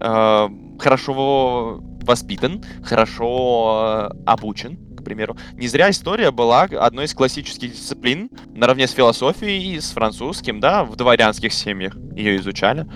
э, 0.00 0.48
хорошо 0.78 1.80
воспитан, 2.02 2.62
хорошо 2.82 4.10
э, 4.12 4.22
обучен, 4.26 4.78
примеру. 5.10 5.36
Не 5.54 5.66
зря 5.66 5.90
история 5.90 6.30
была 6.30 6.62
одной 6.62 7.06
из 7.06 7.14
классических 7.14 7.72
дисциплин, 7.72 8.30
наравне 8.54 8.86
с 8.86 8.92
философией 8.92 9.74
и 9.74 9.80
с 9.80 9.90
французским, 9.90 10.60
да, 10.60 10.84
в 10.84 10.94
дворянских 10.94 11.52
семьях 11.52 11.96
ее 12.14 12.36
изучали. 12.36 12.86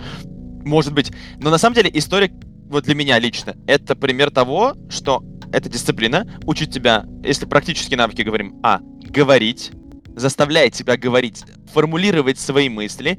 Может 0.65 0.93
быть. 0.93 1.13
Но 1.41 1.51
на 1.51 1.59
самом 1.59 1.75
деле 1.75 1.91
история, 1.93 2.33
вот 2.69 2.85
для 2.85 2.95
меня 2.95 3.19
лично, 3.19 3.57
это 3.67 3.97
пример 3.97 4.31
того, 4.31 4.75
что 4.89 5.25
эта 5.53 5.69
дисциплина 5.69 6.27
учит 6.47 6.73
тебя, 6.73 7.05
если 7.25 7.47
практические 7.47 7.99
навыки 7.99 8.23
говорим, 8.23 8.61
а, 8.63 8.81
говорить, 9.03 9.73
заставляет 10.15 10.75
тебя 10.75 10.97
говорить, 10.97 11.45
формулировать 11.73 12.39
свои 12.39 12.69
мысли, 12.69 13.19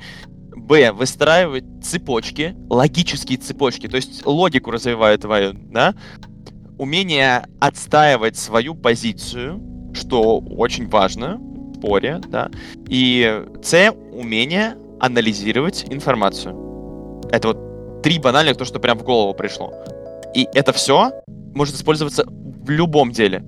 Б. 0.56 0.94
Выстраивать 0.94 1.66
цепочки, 1.84 2.56
логические 2.70 3.38
цепочки, 3.38 3.88
то 3.88 3.98
есть 3.98 4.26
логику 4.26 4.72
развивает 4.72 5.22
твою, 5.22 5.54
да? 5.54 5.94
Умение 6.78 7.46
отстаивать 7.60 8.36
свою 8.38 8.76
позицию, 8.76 9.62
что 9.94 10.40
очень 10.40 10.88
важно 10.90 11.38
в 11.38 11.76
споре, 11.78 12.22
да? 12.30 12.50
И 12.90 13.44
С. 13.62 13.92
Умение 13.92 14.76
анализировать 15.00 15.86
информацию. 15.90 17.22
Это 17.32 17.50
вот 17.50 18.02
три 18.02 18.20
банальных, 18.20 18.58
то, 18.58 18.66
что 18.66 18.80
прям 18.80 18.98
в 18.98 19.04
голову 19.04 19.34
пришло. 19.34 19.74
И 20.34 20.48
это 20.54 20.74
все 20.74 21.12
может 21.54 21.76
использоваться 21.76 22.26
в 22.28 22.70
любом 22.70 23.12
деле. 23.12 23.44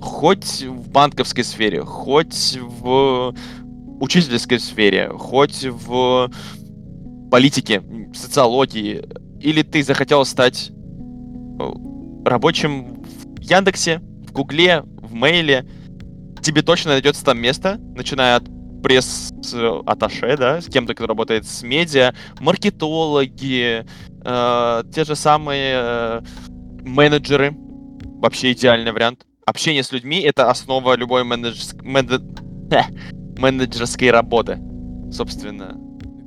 Хоть 0.00 0.62
в 0.62 0.90
банковской 0.90 1.44
сфере, 1.44 1.82
хоть 1.82 2.58
в 2.60 3.34
учительской 4.00 4.58
сфере, 4.58 5.08
хоть 5.16 5.64
в 5.64 6.30
политике, 7.30 7.82
социологии, 8.14 9.04
или 9.40 9.62
ты 9.62 9.82
захотел 9.82 10.24
стать 10.24 10.70
э, 11.60 11.72
рабочим 12.24 13.02
в 13.36 13.40
Яндексе, 13.40 13.98
в 13.98 14.32
Гугле, 14.32 14.82
в 14.84 15.12
Мейле, 15.12 15.66
тебе 16.42 16.62
точно 16.62 16.92
найдется 16.92 17.24
там 17.24 17.38
место, 17.38 17.78
начиная 17.94 18.36
от 18.36 18.44
пресс-атташе, 18.82 20.36
да, 20.36 20.60
с 20.60 20.66
кем-то, 20.66 20.94
кто 20.94 21.06
работает 21.06 21.46
с 21.46 21.62
медиа, 21.62 22.14
маркетологи, 22.40 23.86
э, 24.24 24.84
те 24.92 25.04
же 25.04 25.14
самые 25.14 25.74
э, 25.76 26.20
менеджеры, 26.82 27.54
вообще 28.20 28.52
идеальный 28.52 28.92
вариант. 28.92 29.26
Общение 29.46 29.82
с 29.82 29.92
людьми— 29.92 30.20
это 30.22 30.50
основа 30.50 30.96
любой 30.96 31.24
менедж... 31.24 31.74
менедж... 31.82 32.22
менеджерской 33.38 34.10
работы, 34.10 34.58
собственно. 35.12 35.78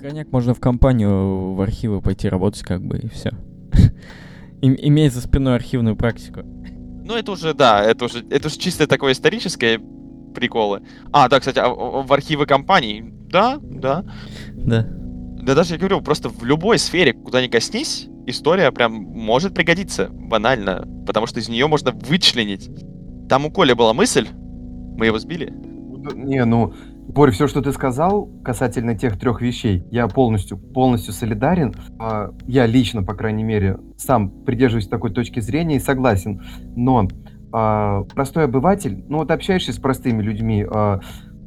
Коняк 0.02 0.32
можно 0.32 0.54
в 0.54 0.60
компанию, 0.60 1.54
в 1.54 1.62
архивы 1.62 2.02
пойти 2.02 2.30
работать 2.30 2.62
как 2.62 2.86
бы, 2.86 3.00
и 3.00 3.10
все. 3.10 3.32
Имея 4.62 5.10
за 5.10 5.22
спиной 5.22 5.56
архивную 5.56 5.96
практику. 5.96 6.42
Ну, 7.06 7.16
это 7.16 7.32
уже, 7.32 7.54
да, 7.54 7.84
это 7.84 8.06
уже, 8.06 8.26
это 8.30 8.48
уже 8.48 8.58
чисто 8.58 8.88
такое 8.88 9.14
историческое 9.14 9.80
приколы. 10.34 10.82
А, 11.12 11.30
да, 11.30 11.40
кстати, 11.40 11.60
а 11.60 11.70
в 11.70 12.12
архивы 12.12 12.46
компаний, 12.46 13.04
да, 13.30 13.60
да. 13.62 14.04
Да. 14.54 14.88
Да 15.46 15.54
даже 15.54 15.76
я 15.76 15.80
говорю, 15.80 16.02
просто 16.02 16.30
в 16.30 16.44
любой 16.44 16.80
сфере, 16.80 17.14
куда 17.14 17.42
ни 17.44 17.48
коснись, 17.48 18.08
история 18.26 18.72
прям 18.72 18.94
может 18.94 19.54
пригодиться, 19.54 20.10
банально, 20.12 20.88
потому 21.06 21.28
что 21.28 21.40
из 21.40 21.48
нее 21.48 21.68
можно 21.68 21.92
вычленить. 21.92 22.70
Там 23.30 23.46
у 23.46 23.52
Коли 23.52 23.74
была 23.74 23.94
мысль, 23.94 24.28
мы 24.32 25.06
его 25.06 25.20
сбили. 25.20 25.54
Не, 26.16 26.44
ну, 26.46 26.74
Борь, 27.08 27.32
все, 27.32 27.48
что 27.48 27.62
ты 27.62 27.72
сказал 27.72 28.28
касательно 28.44 28.98
тех 28.98 29.18
трех 29.18 29.40
вещей, 29.40 29.86
я 29.92 30.08
полностью, 30.08 30.58
полностью 30.58 31.14
солидарен. 31.14 31.74
А, 32.00 32.32
я 32.48 32.66
лично, 32.66 33.04
по 33.04 33.14
крайней 33.14 33.44
мере, 33.44 33.78
сам 33.96 34.30
придерживаюсь 34.30 34.88
такой 34.88 35.12
точки 35.14 35.40
зрения 35.40 35.78
и 35.78 35.80
согласен. 35.80 36.42
Но 36.76 37.08
а, 37.54 38.04
простой 38.16 38.46
обыватель, 38.46 39.06
ну 39.08 39.20
вот 39.20 39.32
общаешься 39.32 39.72
с 39.72 39.78
простыми 39.78 40.22
людьми, 40.22 40.66
а, 40.70 41.00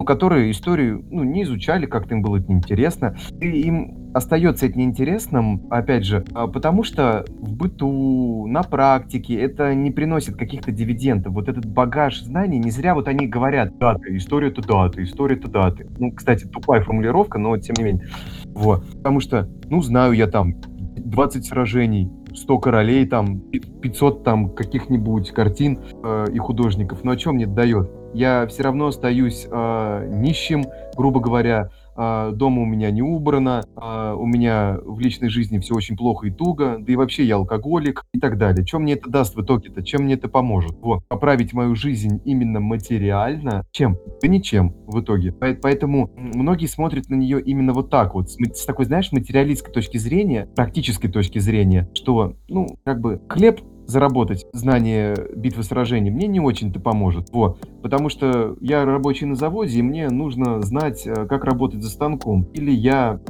которые 0.05 0.51
историю 0.51 1.05
ну, 1.11 1.25
не 1.25 1.43
изучали, 1.43 1.87
как-то 1.87 2.15
им 2.15 2.23
было 2.23 2.37
это 2.37 2.51
неинтересно. 2.51 3.17
И 3.41 3.47
им 3.47 4.13
остается 4.15 4.67
это 4.67 4.79
неинтересным, 4.79 5.67
опять 5.71 6.05
же, 6.05 6.25
а, 6.35 6.47
потому 6.47 6.83
что 6.83 7.25
в 7.29 7.55
быту, 7.55 8.47
на 8.47 8.63
практике 8.63 9.35
это 9.35 9.75
не 9.75 9.91
приносит 9.91 10.37
каких-то 10.37 10.73
дивидендов. 10.73 11.33
Вот 11.33 11.49
этот 11.49 11.67
багаж 11.67 12.23
знаний, 12.23 12.59
не 12.59 12.71
зря 12.71 12.95
вот 12.95 13.09
они 13.09 13.27
говорят, 13.27 13.77
даты, 13.79 14.17
история 14.17 14.49
это 14.49 14.63
даты, 14.63 15.03
история 15.03 15.37
это 15.37 15.49
даты. 15.49 15.87
Ну, 15.99 16.13
кстати, 16.13 16.45
тупая 16.45 16.83
формулировка, 16.83 17.39
но 17.39 17.57
тем 17.59 17.75
не 17.79 17.85
менее. 17.85 18.09
Вот. 18.47 18.85
Потому 18.91 19.21
что, 19.21 19.49
ну, 19.69 19.83
знаю 19.83 20.13
я 20.13 20.27
там 20.27 20.55
20 20.97 21.45
сражений, 21.45 22.11
100 22.35 22.59
королей, 22.59 23.07
там, 23.07 23.41
500 23.41 24.25
там 24.25 24.51
каких-нибудь 24.51 25.31
картин 25.33 25.79
э, 26.03 26.27
и 26.33 26.39
художников. 26.39 27.05
Но 27.05 27.13
о 27.13 27.17
чем 27.17 27.35
мне 27.35 27.45
это 27.45 27.55
дает? 27.55 27.91
Я 28.15 28.47
все 28.47 28.63
равно 28.63 28.89
остаюсь 28.89 29.47
э, 29.51 30.09
нищим, 30.11 30.65
грубо 30.97 31.21
говоря, 31.21 31.71
э, 31.97 32.33
дома 32.35 32.63
у 32.63 32.65
меня 32.65 32.91
не 32.91 33.03
убрано, 33.03 33.63
э, 33.77 34.15
у 34.17 34.27
меня 34.27 34.79
в 34.83 34.99
личной 34.99 35.29
жизни 35.29 35.59
все 35.59 35.75
очень 35.75 35.97
плохо 35.97 36.27
и 36.27 36.31
туго, 36.31 36.77
да 36.79 36.93
и 36.93 36.97
вообще 36.97 37.25
я 37.25 37.37
алкоголик 37.37 38.05
и 38.13 38.19
так 38.19 38.39
далее. 38.39 38.65
Чем 38.65 38.83
мне 38.83 38.95
это 38.95 39.11
даст 39.11 39.37
в 39.37 39.43
итоге-то? 39.43 39.83
Чем 39.83 40.05
мне 40.05 40.15
это 40.15 40.29
поможет? 40.29 40.77
Вот, 40.81 41.07
поправить 41.09 41.53
мою 41.53 41.75
жизнь 41.75 42.21
именно 42.25 42.61
материально? 42.61 43.65
Чем? 43.73 43.99
Да 44.23 44.29
ничем 44.29 44.75
в 44.87 45.01
итоге. 45.01 45.33
Поэтому 45.33 46.11
многие 46.17 46.67
смотрят 46.67 47.09
на 47.09 47.15
нее 47.15 47.41
именно 47.41 47.73
вот 47.73 47.91
так 47.91 48.15
вот, 48.15 48.31
с 48.31 48.65
такой, 48.65 48.87
знаешь, 48.87 49.13
материалистской 49.13 49.73
точки 49.73 49.99
зрения, 49.99 50.49
практической 50.57 51.09
точки 51.09 51.39
зрения, 51.39 51.89
что, 51.95 52.35
ну, 52.49 52.67
как 52.85 53.01
бы 53.01 53.21
хлеб 53.29 53.61
заработать 53.89 54.47
знание 54.53 55.17
битвы 55.35 55.63
сражений 55.65 56.11
мне 56.11 56.27
не 56.29 56.41
очень-то 56.41 56.79
поможет. 56.79 57.31
Вот. 57.33 57.59
Потому 57.83 58.11
что 58.11 58.57
я 58.61 58.85
рабочий 58.85 59.25
на 59.25 59.35
заводе, 59.35 59.79
и 59.79 59.83
мне 59.83 60.11
нужно 60.11 60.63
знать, 60.63 61.07
э, 61.07 61.27
как 61.27 61.45
работать 61.45 61.83
за 61.83 61.91
станком. 61.91 62.43
Или 62.53 62.71
я, 62.71 63.21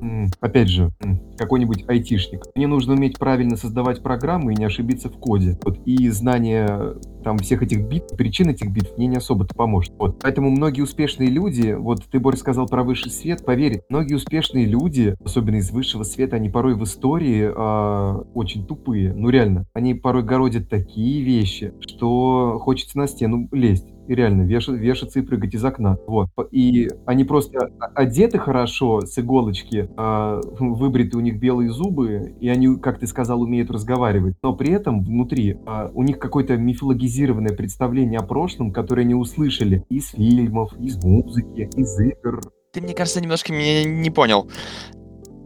опять 0.41 0.69
же, 0.69 0.91
какой-нибудь 1.39 1.85
айтишник. 1.89 2.45
Мне 2.57 2.67
нужно 2.67 2.95
уметь 2.95 3.19
правильно 3.19 3.57
создавать 3.57 4.03
программы 4.03 4.53
и 4.53 4.57
не 4.57 4.65
ошибиться 4.65 5.09
в 5.09 5.17
коде. 5.19 5.59
Вот. 5.65 5.79
И 5.87 6.09
знание 6.09 6.97
там 7.23 7.39
всех 7.39 7.63
этих 7.63 7.87
бит, 7.87 8.17
причин 8.17 8.49
этих 8.49 8.71
битв 8.71 8.97
мне 8.97 9.07
не 9.07 9.17
особо-то 9.17 9.55
поможет. 9.55 9.93
Вот. 9.99 10.19
Поэтому 10.23 10.51
многие 10.51 10.83
успешные 10.83 11.31
люди, 11.31 11.77
вот 11.79 12.05
ты, 12.11 12.19
Борис, 12.19 12.41
сказал 12.41 12.67
про 12.67 12.83
высший 12.83 13.13
свет, 13.13 13.45
поверь, 13.45 13.83
многие 13.89 14.15
успешные 14.15 14.67
люди, 14.67 15.15
особенно 15.25 15.57
из 15.57 15.71
высшего 15.71 16.03
света, 16.03 16.37
они 16.37 16.49
порой 16.49 16.75
в 16.75 16.83
истории 16.85 17.51
э, 17.55 18.23
очень 18.35 18.67
тупые. 18.67 19.13
Ну 19.13 19.29
реально, 19.29 19.67
они 19.75 19.95
порой 19.95 20.25
городят 20.49 20.69
такие 20.69 21.23
вещи, 21.23 21.73
что 21.81 22.59
хочется 22.61 22.99
на 22.99 23.07
стену 23.07 23.49
лезть 23.53 23.87
и 24.07 24.15
реально 24.15 24.43
вешать, 24.43 24.81
вешаться 24.81 25.19
и 25.19 25.23
прыгать 25.23 25.55
из 25.55 25.65
окна. 25.65 25.99
Вот. 26.07 26.29
И 26.51 26.89
они 27.05 27.25
просто 27.25 27.71
одеты 27.95 28.39
хорошо 28.39 29.03
с 29.03 29.19
иголочки, 29.19 29.89
э, 29.95 30.41
выбриты 30.59 31.19
у 31.19 31.21
них 31.21 31.39
белые 31.39 31.71
зубы, 31.71 32.35
и 32.41 32.49
они, 32.49 32.77
как 32.79 32.99
ты 32.99 33.07
сказал, 33.07 33.43
умеют 33.43 33.71
разговаривать. 33.71 34.37
Но 34.43 34.55
при 34.55 34.73
этом 34.73 35.05
внутри 35.05 35.59
э, 35.65 35.91
у 35.93 36.03
них 36.03 36.19
какое-то 36.19 36.57
мифологизированное 36.57 37.55
представление 37.55 38.21
о 38.21 38.27
прошлом, 38.27 38.73
которое 38.73 39.03
они 39.03 39.15
услышали 39.15 39.85
из 39.91 40.11
фильмов, 40.11 40.73
из 40.81 40.97
музыки, 41.05 41.69
из 41.77 42.01
игр. 42.01 42.41
Ты, 42.73 42.81
мне 42.81 42.95
кажется, 42.95 43.21
немножко 43.21 43.53
меня 43.53 43.85
не 43.85 44.11
понял. 44.11 44.49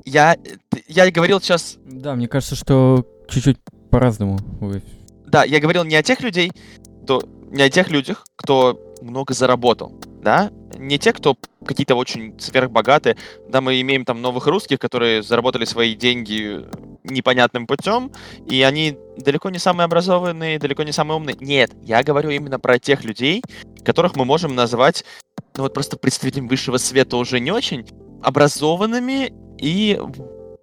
Я, 0.04 0.36
я 0.86 1.10
говорил 1.10 1.40
сейчас... 1.40 1.78
Да, 1.84 2.14
мне 2.14 2.28
кажется, 2.28 2.54
что 2.54 3.04
чуть-чуть 3.28 3.58
по-разному. 3.92 4.38
Да, 5.26 5.44
я 5.44 5.60
говорил 5.60 5.84
не 5.84 5.94
о 5.96 6.02
тех 6.02 6.20
людей, 6.22 6.50
кто 7.04 7.22
не 7.50 7.62
о 7.62 7.70
тех 7.70 7.90
людях, 7.90 8.24
кто 8.36 8.80
много 9.02 9.34
заработал, 9.34 9.92
да? 10.22 10.50
не 10.78 10.98
те, 10.98 11.12
кто 11.12 11.36
какие-то 11.64 11.94
очень 11.94 12.38
сверхбогатые. 12.40 13.16
Да, 13.48 13.60
мы 13.60 13.80
имеем 13.80 14.04
там 14.04 14.22
новых 14.22 14.46
русских, 14.46 14.78
которые 14.78 15.22
заработали 15.22 15.64
свои 15.64 15.94
деньги 15.94 16.64
непонятным 17.04 17.66
путем, 17.66 18.12
и 18.48 18.62
они 18.62 18.96
далеко 19.18 19.50
не 19.50 19.58
самые 19.58 19.84
образованные, 19.84 20.58
далеко 20.58 20.82
не 20.82 20.92
самые 20.92 21.16
умные. 21.16 21.36
Нет, 21.40 21.72
я 21.82 22.02
говорю 22.02 22.30
именно 22.30 22.58
про 22.58 22.78
тех 22.78 23.04
людей, 23.04 23.42
которых 23.84 24.16
мы 24.16 24.24
можем 24.24 24.54
назвать, 24.54 25.04
ну 25.56 25.64
вот 25.64 25.74
просто 25.74 25.96
представителями 25.96 26.48
высшего 26.48 26.78
света 26.78 27.16
уже 27.16 27.40
не 27.40 27.50
очень, 27.50 27.86
образованными 28.22 29.32
и 29.58 30.00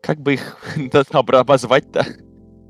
как 0.02 0.20
бы 0.20 0.34
их 0.34 0.58
обозвать-то? 1.12 2.06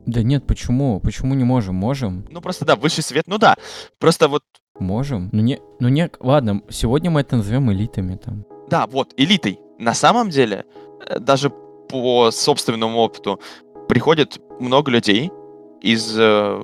Да 0.06 0.24
нет, 0.24 0.46
почему? 0.48 1.00
Почему 1.00 1.34
не 1.34 1.44
можем? 1.44 1.76
Можем. 1.76 2.26
Ну 2.30 2.42
просто 2.42 2.66
да, 2.66 2.76
высший 2.76 3.04
свет, 3.04 3.26
ну 3.28 3.38
да. 3.38 3.56
Просто 4.00 4.28
вот 4.28 4.44
Можем. 4.80 5.30
Ну 5.34 5.42
не, 5.42 5.60
ну 5.80 5.90
не, 5.90 6.10
ладно, 6.20 6.62
сегодня 6.70 7.12
мы 7.12 7.22
это 7.22 7.36
назовем 7.36 7.72
элитами 7.72 8.16
там. 8.16 8.46
Да, 8.70 8.88
вот, 8.88 9.14
элитой. 9.18 9.60
На 9.78 9.94
самом 9.94 10.30
деле, 10.30 10.66
э, 11.06 11.20
даже 11.20 11.50
по 11.50 12.32
собственному 12.32 13.00
опыту, 13.00 13.40
приходит 13.88 14.40
много 14.60 14.92
людей 14.92 15.32
из 15.82 16.16
э, 16.18 16.56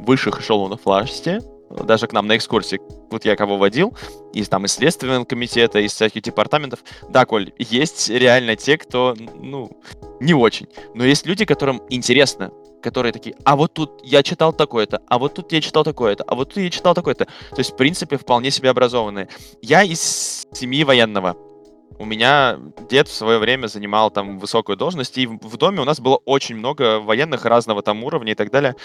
высших 0.00 0.40
эшелонов 0.40 0.84
власти, 0.84 1.40
даже 1.84 2.06
к 2.06 2.12
нам 2.12 2.26
на 2.26 2.36
экскурсии, 2.36 2.80
вот 3.10 3.24
я 3.24 3.36
кого 3.36 3.56
водил, 3.56 3.96
из 4.32 4.48
там 4.48 4.66
из 4.66 4.72
Следственного 4.72 5.24
комитета, 5.24 5.80
из 5.80 5.92
всяких 5.92 6.22
департаментов. 6.22 6.80
Да, 7.08 7.24
Коль, 7.26 7.52
есть 7.58 8.08
реально 8.08 8.56
те, 8.56 8.78
кто, 8.78 9.14
ну, 9.36 9.70
не 10.20 10.34
очень. 10.34 10.68
Но 10.94 11.04
есть 11.04 11.26
люди, 11.26 11.44
которым 11.44 11.82
интересно, 11.88 12.52
которые 12.86 13.12
такие, 13.12 13.34
а 13.44 13.56
вот 13.56 13.74
тут 13.74 14.00
я 14.04 14.22
читал 14.22 14.52
такое-то, 14.52 15.02
а 15.08 15.18
вот 15.18 15.34
тут 15.34 15.50
я 15.50 15.60
читал 15.60 15.82
такое-то, 15.82 16.22
а 16.22 16.36
вот 16.36 16.50
тут 16.54 16.58
я 16.62 16.70
читал 16.70 16.94
такое-то. 16.94 17.24
То 17.24 17.58
есть, 17.58 17.72
в 17.72 17.76
принципе, 17.76 18.16
вполне 18.16 18.52
себе 18.52 18.70
образованные. 18.70 19.28
Я 19.60 19.82
из 19.82 20.46
семьи 20.52 20.84
военного. 20.84 21.36
У 21.98 22.04
меня 22.04 22.60
дед 22.88 23.08
в 23.08 23.12
свое 23.12 23.40
время 23.40 23.66
занимал 23.66 24.12
там 24.12 24.38
высокую 24.38 24.76
должность, 24.76 25.18
и 25.18 25.26
в 25.26 25.56
доме 25.56 25.80
у 25.80 25.84
нас 25.84 25.98
было 25.98 26.20
очень 26.26 26.54
много 26.54 27.00
военных 27.00 27.44
разного 27.44 27.82
там 27.82 28.04
уровня 28.04 28.32
и 28.32 28.36
так 28.36 28.52
далее. 28.52 28.76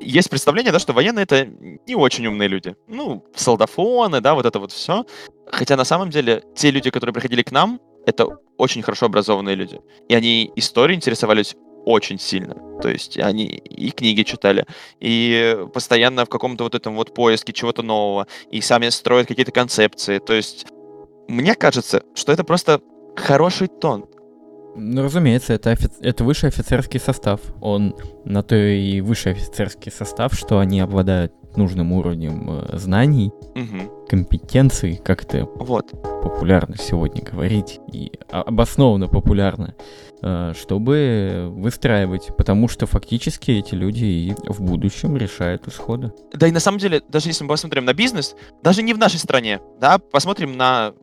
Есть 0.00 0.30
представление, 0.30 0.72
да, 0.72 0.80
что 0.80 0.92
военные 0.92 1.22
это 1.22 1.46
не 1.86 1.94
очень 1.94 2.26
умные 2.26 2.48
люди. 2.48 2.74
Ну, 2.88 3.24
солдафоны, 3.36 4.20
да, 4.20 4.34
вот 4.34 4.46
это 4.46 4.58
вот 4.58 4.72
все. 4.72 5.04
Хотя 5.46 5.76
на 5.76 5.84
самом 5.84 6.10
деле 6.10 6.42
те 6.56 6.72
люди, 6.72 6.90
которые 6.90 7.14
приходили 7.14 7.42
к 7.42 7.52
нам, 7.52 7.80
это 8.04 8.26
очень 8.56 8.82
хорошо 8.82 9.06
образованные 9.06 9.54
люди. 9.54 9.80
И 10.08 10.14
они 10.14 10.50
историей 10.56 10.96
интересовались 10.96 11.54
очень 11.84 12.18
сильно. 12.18 12.54
То 12.80 12.88
есть 12.88 13.18
они 13.18 13.44
и 13.46 13.90
книги 13.90 14.22
читали, 14.22 14.66
и 15.00 15.58
постоянно 15.72 16.24
в 16.24 16.28
каком-то 16.28 16.64
вот 16.64 16.74
этом 16.74 16.94
вот 16.94 17.12
поиске 17.14 17.52
чего-то 17.52 17.82
нового, 17.82 18.26
и 18.50 18.60
сами 18.60 18.88
строят 18.90 19.26
какие-то 19.26 19.52
концепции. 19.52 20.18
То 20.18 20.32
есть 20.34 20.66
мне 21.28 21.54
кажется, 21.54 22.02
что 22.14 22.32
это 22.32 22.44
просто 22.44 22.80
хороший 23.16 23.68
тон. 23.68 24.06
Ну, 24.76 25.02
разумеется, 25.02 25.54
это, 25.54 25.70
офи... 25.70 25.88
это 26.00 26.22
высший 26.22 26.50
офицерский 26.50 27.00
состав. 27.00 27.40
Он 27.60 27.96
на 28.24 28.42
то 28.42 28.54
и 28.54 29.00
высший 29.00 29.32
офицерский 29.32 29.90
состав, 29.90 30.34
что 30.34 30.60
они 30.60 30.80
обладают 30.80 31.32
нужным 31.56 31.92
уровнем 31.92 32.48
э, 32.48 32.78
знаний, 32.78 33.32
Угу. 33.56 34.06
компетенций, 34.08 35.00
как 35.04 35.24
это 35.24 35.48
Вот. 35.56 35.92
Популярно 36.22 36.76
сегодня 36.76 37.22
говорить, 37.22 37.80
и 37.92 38.12
обоснованно 38.30 39.08
популярно, 39.08 39.74
э, 40.22 40.52
чтобы 40.58 41.48
выстраивать, 41.50 42.28
потому 42.36 42.68
что 42.68 42.86
фактически 42.86 43.52
эти 43.52 43.74
люди 43.74 44.04
и 44.04 44.34
в 44.46 44.60
будущем 44.60 45.16
решают 45.16 45.66
исходы. 45.68 46.12
Да 46.32 46.46
и 46.46 46.52
на 46.52 46.60
самом 46.60 46.78
деле, 46.78 47.02
даже 47.08 47.28
если 47.28 47.44
мы 47.44 47.50
посмотрим 47.50 47.84
на 47.84 47.94
бизнес, 47.94 48.34
даже 48.62 48.82
не 48.82 48.94
в 48.94 48.98
нашей 48.98 49.18
стране, 49.18 49.60
да, 49.80 49.98
посмотрим 49.98 50.56
на 50.56 50.94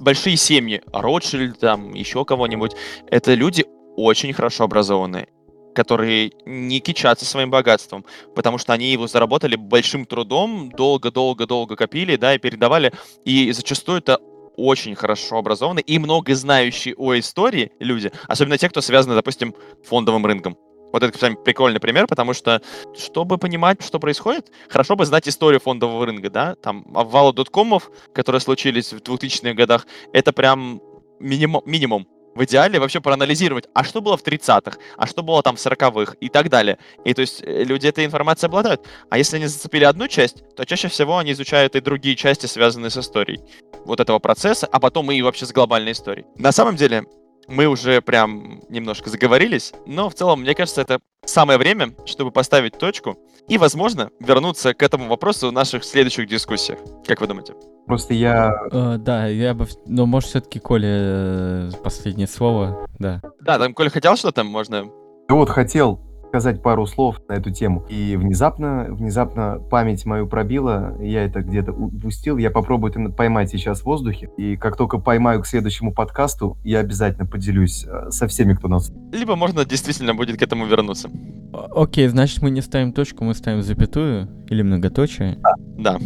большие 0.00 0.36
семьи, 0.36 0.82
Ротшильд, 0.92 1.58
там, 1.58 1.94
еще 1.94 2.24
кого-нибудь, 2.24 2.72
это 3.10 3.34
люди 3.34 3.64
очень 3.96 4.32
хорошо 4.32 4.64
образованные, 4.64 5.28
которые 5.74 6.32
не 6.46 6.80
кичатся 6.80 7.24
своим 7.24 7.50
богатством, 7.50 8.04
потому 8.34 8.58
что 8.58 8.72
они 8.72 8.92
его 8.92 9.06
заработали 9.06 9.56
большим 9.56 10.06
трудом, 10.06 10.70
долго-долго-долго 10.70 11.76
копили, 11.76 12.16
да, 12.16 12.34
и 12.34 12.38
передавали, 12.38 12.92
и 13.24 13.52
зачастую 13.52 13.98
это 13.98 14.18
очень 14.56 14.94
хорошо 14.94 15.38
образованные 15.38 15.82
и 15.82 15.98
много 15.98 16.34
знающие 16.34 16.94
о 16.96 17.18
истории 17.18 17.72
люди, 17.78 18.12
особенно 18.28 18.58
те, 18.58 18.68
кто 18.68 18.80
связаны, 18.80 19.14
допустим, 19.14 19.54
фондовым 19.84 20.26
рынком. 20.26 20.56
Вот 20.92 21.02
это, 21.02 21.12
кстати, 21.12 21.36
прикольный 21.42 21.80
пример, 21.80 22.06
потому 22.06 22.34
что, 22.34 22.60
чтобы 22.94 23.38
понимать, 23.38 23.82
что 23.82 23.98
происходит, 23.98 24.52
хорошо 24.68 24.94
бы 24.94 25.06
знать 25.06 25.26
историю 25.26 25.58
фондового 25.58 26.04
рынка, 26.04 26.28
да? 26.28 26.54
Там 26.56 26.84
обвалы 26.94 27.32
доткомов, 27.32 27.90
которые 28.12 28.40
случились 28.40 28.92
в 28.92 28.98
2000-х 28.98 29.54
годах, 29.54 29.86
это 30.12 30.32
прям 30.32 30.82
минимум, 31.18 31.62
минимум. 31.64 32.06
В 32.34 32.44
идеале 32.44 32.80
вообще 32.80 33.00
проанализировать, 33.00 33.68
а 33.74 33.84
что 33.84 34.00
было 34.00 34.16
в 34.16 34.22
30-х, 34.22 34.78
а 34.96 35.06
что 35.06 35.22
было 35.22 35.42
там 35.42 35.56
в 35.56 35.58
40-х 35.58 36.14
и 36.18 36.30
так 36.30 36.48
далее. 36.48 36.78
И 37.04 37.12
то 37.12 37.20
есть 37.20 37.42
э, 37.42 37.64
люди 37.64 37.86
этой 37.86 38.06
информацией 38.06 38.48
обладают. 38.48 38.86
А 39.10 39.18
если 39.18 39.36
они 39.36 39.46
зацепили 39.46 39.84
одну 39.84 40.08
часть, 40.08 40.42
то 40.56 40.64
чаще 40.64 40.88
всего 40.88 41.18
они 41.18 41.32
изучают 41.32 41.76
и 41.76 41.80
другие 41.80 42.16
части, 42.16 42.46
связанные 42.46 42.90
с 42.90 42.96
историей 42.96 43.40
вот 43.84 44.00
этого 44.00 44.18
процесса, 44.18 44.68
а 44.70 44.80
потом 44.80 45.10
и 45.10 45.22
вообще 45.22 45.46
с 45.46 45.52
глобальной 45.52 45.92
историей. 45.92 46.26
На 46.36 46.52
самом 46.52 46.76
деле, 46.76 47.04
мы 47.48 47.66
уже 47.66 48.00
прям 48.00 48.62
немножко 48.68 49.10
заговорились, 49.10 49.72
но 49.86 50.08
в 50.08 50.14
целом, 50.14 50.42
мне 50.42 50.54
кажется, 50.54 50.80
это 50.80 51.00
самое 51.24 51.58
время, 51.58 51.94
чтобы 52.04 52.30
поставить 52.30 52.78
точку 52.78 53.16
и, 53.48 53.58
возможно, 53.58 54.10
вернуться 54.20 54.74
к 54.74 54.82
этому 54.82 55.08
вопросу 55.08 55.48
в 55.48 55.52
наших 55.52 55.84
следующих 55.84 56.28
дискуссиях. 56.28 56.78
Как 57.06 57.20
вы 57.20 57.26
думаете? 57.26 57.54
Просто 57.86 58.14
я... 58.14 58.52
Э, 58.70 58.96
да, 58.98 59.26
я 59.26 59.54
бы... 59.54 59.66
Но 59.86 60.06
может 60.06 60.30
все-таки 60.30 60.60
Коля 60.60 60.88
э, 60.88 61.70
последнее 61.82 62.28
слово, 62.28 62.86
да. 62.98 63.20
Да, 63.40 63.58
там, 63.58 63.74
Коля, 63.74 63.90
хотел 63.90 64.16
что-то? 64.16 64.44
Можно... 64.44 64.88
Я 65.28 65.34
вот 65.34 65.50
хотел 65.50 66.00
сказать 66.32 66.62
пару 66.62 66.86
слов 66.86 67.20
на 67.28 67.34
эту 67.34 67.50
тему. 67.50 67.84
И 67.90 68.16
внезапно, 68.16 68.86
внезапно 68.88 69.60
память 69.70 70.06
мою 70.06 70.26
пробила, 70.26 70.96
я 70.98 71.24
это 71.24 71.42
где-то 71.42 71.72
упустил. 71.72 72.38
Я 72.38 72.50
попробую 72.50 72.90
это 72.90 73.12
поймать 73.12 73.50
сейчас 73.50 73.82
в 73.82 73.84
воздухе. 73.84 74.30
И 74.38 74.56
как 74.56 74.78
только 74.78 74.96
поймаю 74.96 75.42
к 75.42 75.46
следующему 75.46 75.92
подкасту, 75.92 76.56
я 76.64 76.78
обязательно 76.78 77.26
поделюсь 77.26 77.84
э, 77.86 78.10
со 78.10 78.28
всеми, 78.28 78.54
кто 78.54 78.68
нас... 78.68 78.90
Либо 79.12 79.36
можно 79.36 79.66
действительно 79.66 80.14
будет 80.14 80.38
к 80.38 80.42
этому 80.42 80.64
вернуться. 80.64 81.10
Окей, 81.52 82.08
значит 82.08 82.40
мы 82.40 82.48
не 82.48 82.62
ставим 82.62 82.94
точку, 82.94 83.24
мы 83.24 83.34
ставим 83.34 83.62
запятую 83.62 84.26
или 84.48 84.62
многоточие. 84.62 85.38
Да. 85.76 85.98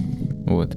Вот. 0.45 0.77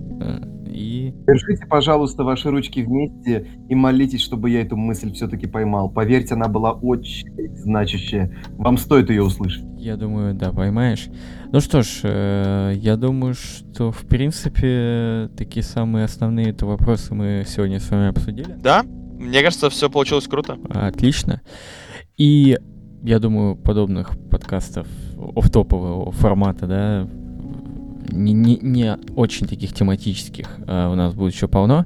Держите, 1.30 1.66
пожалуйста, 1.68 2.24
ваши 2.24 2.50
ручки 2.50 2.80
вместе 2.80 3.48
и 3.70 3.76
молитесь, 3.76 4.22
чтобы 4.22 4.50
я 4.50 4.62
эту 4.62 4.76
мысль 4.76 5.14
все-таки 5.14 5.46
поймал. 5.46 5.88
Поверьте, 5.90 6.34
она 6.34 6.48
была 6.48 6.72
очень 6.72 7.28
значащая. 7.56 8.36
Вам 8.58 8.78
стоит 8.78 9.12
ее 9.12 9.22
услышать. 9.24 9.64
я 9.78 9.96
думаю, 9.96 10.34
да, 10.34 10.52
поймаешь. 10.52 11.08
Ну 11.52 11.60
что 11.60 11.84
ж, 11.84 12.02
э, 12.04 12.74
я 12.78 12.96
думаю, 12.96 13.36
что 13.36 13.92
в 13.92 14.08
принципе 14.08 15.30
такие 15.38 15.64
самые 15.64 16.06
основные 16.06 16.50
это 16.50 16.66
вопросы 16.66 17.14
мы 17.14 17.44
сегодня 17.48 17.80
с 17.80 17.90
вами 17.92 18.08
обсудили. 18.08 18.56
Да? 18.58 18.84
Мне 18.84 19.42
кажется, 19.44 19.70
все 19.70 19.88
получилось 19.88 20.28
круто. 20.28 20.58
Отлично. 20.70 21.42
И 22.18 22.58
я 23.04 23.20
думаю, 23.20 23.56
подобных 23.56 24.18
подкастов 24.32 24.88
офф-топового 25.36 26.12
формата, 26.12 26.66
да, 26.66 27.08
не, 28.12 28.34
не, 28.34 28.58
не 28.58 28.98
очень 29.16 29.48
таких 29.48 29.74
тематических 29.74 30.48
а, 30.68 30.92
у 30.92 30.96
нас 30.96 31.14
будет 31.14 31.34
еще 31.34 31.48
полно. 31.48 31.86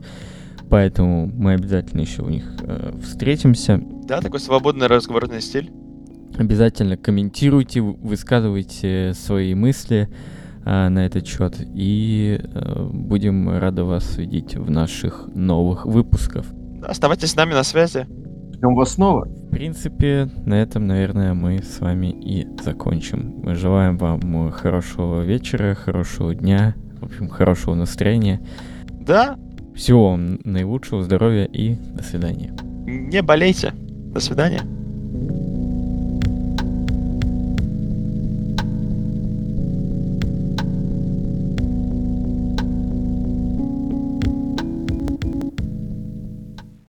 Поэтому 0.69 1.27
мы 1.27 1.53
обязательно 1.53 2.01
еще 2.01 2.23
у 2.23 2.29
них 2.29 2.45
э, 2.61 2.93
встретимся. 3.03 3.79
Да, 4.05 4.21
такой 4.21 4.39
свободный 4.39 4.87
разговорный 4.87 5.39
стиль. 5.39 5.71
Обязательно 6.35 6.97
комментируйте, 6.97 7.81
вы- 7.81 7.93
высказывайте 7.93 9.13
свои 9.13 9.53
мысли 9.53 10.09
а, 10.65 10.89
на 10.89 11.05
этот 11.05 11.27
счет. 11.27 11.55
И 11.75 12.39
э, 12.41 12.89
будем 12.91 13.49
рады 13.49 13.83
вас 13.83 14.17
видеть 14.17 14.55
в 14.55 14.71
наших 14.71 15.27
новых 15.35 15.85
выпусках. 15.85 16.45
Оставайтесь 16.81 17.31
с 17.31 17.35
нами 17.35 17.53
на 17.53 17.63
связи. 17.63 18.07
Ждем 18.53 18.73
вас 18.73 18.93
снова. 18.93 19.27
В 19.53 19.55
принципе, 19.55 20.27
на 20.47 20.55
этом, 20.55 20.87
наверное, 20.87 21.35
мы 21.35 21.61
с 21.61 21.79
вами 21.79 22.07
и 22.07 22.47
закончим. 22.63 23.35
Мы 23.43 23.53
желаем 23.53 23.99
вам 23.99 24.49
хорошего 24.49 25.21
вечера, 25.21 25.75
хорошего 25.75 26.33
дня, 26.33 26.73
в 26.99 27.05
общем, 27.05 27.29
хорошего 27.29 27.75
настроения. 27.75 28.41
Да, 28.89 29.37
Всего 29.75 30.09
вам 30.09 30.39
наилучшего, 30.43 31.03
здоровья 31.03 31.45
и 31.45 31.75
до 31.75 32.01
свидания. 32.01 32.51
не 32.87 33.21
болейте. 33.21 33.73
До 33.75 34.19
свидания. 34.19 34.61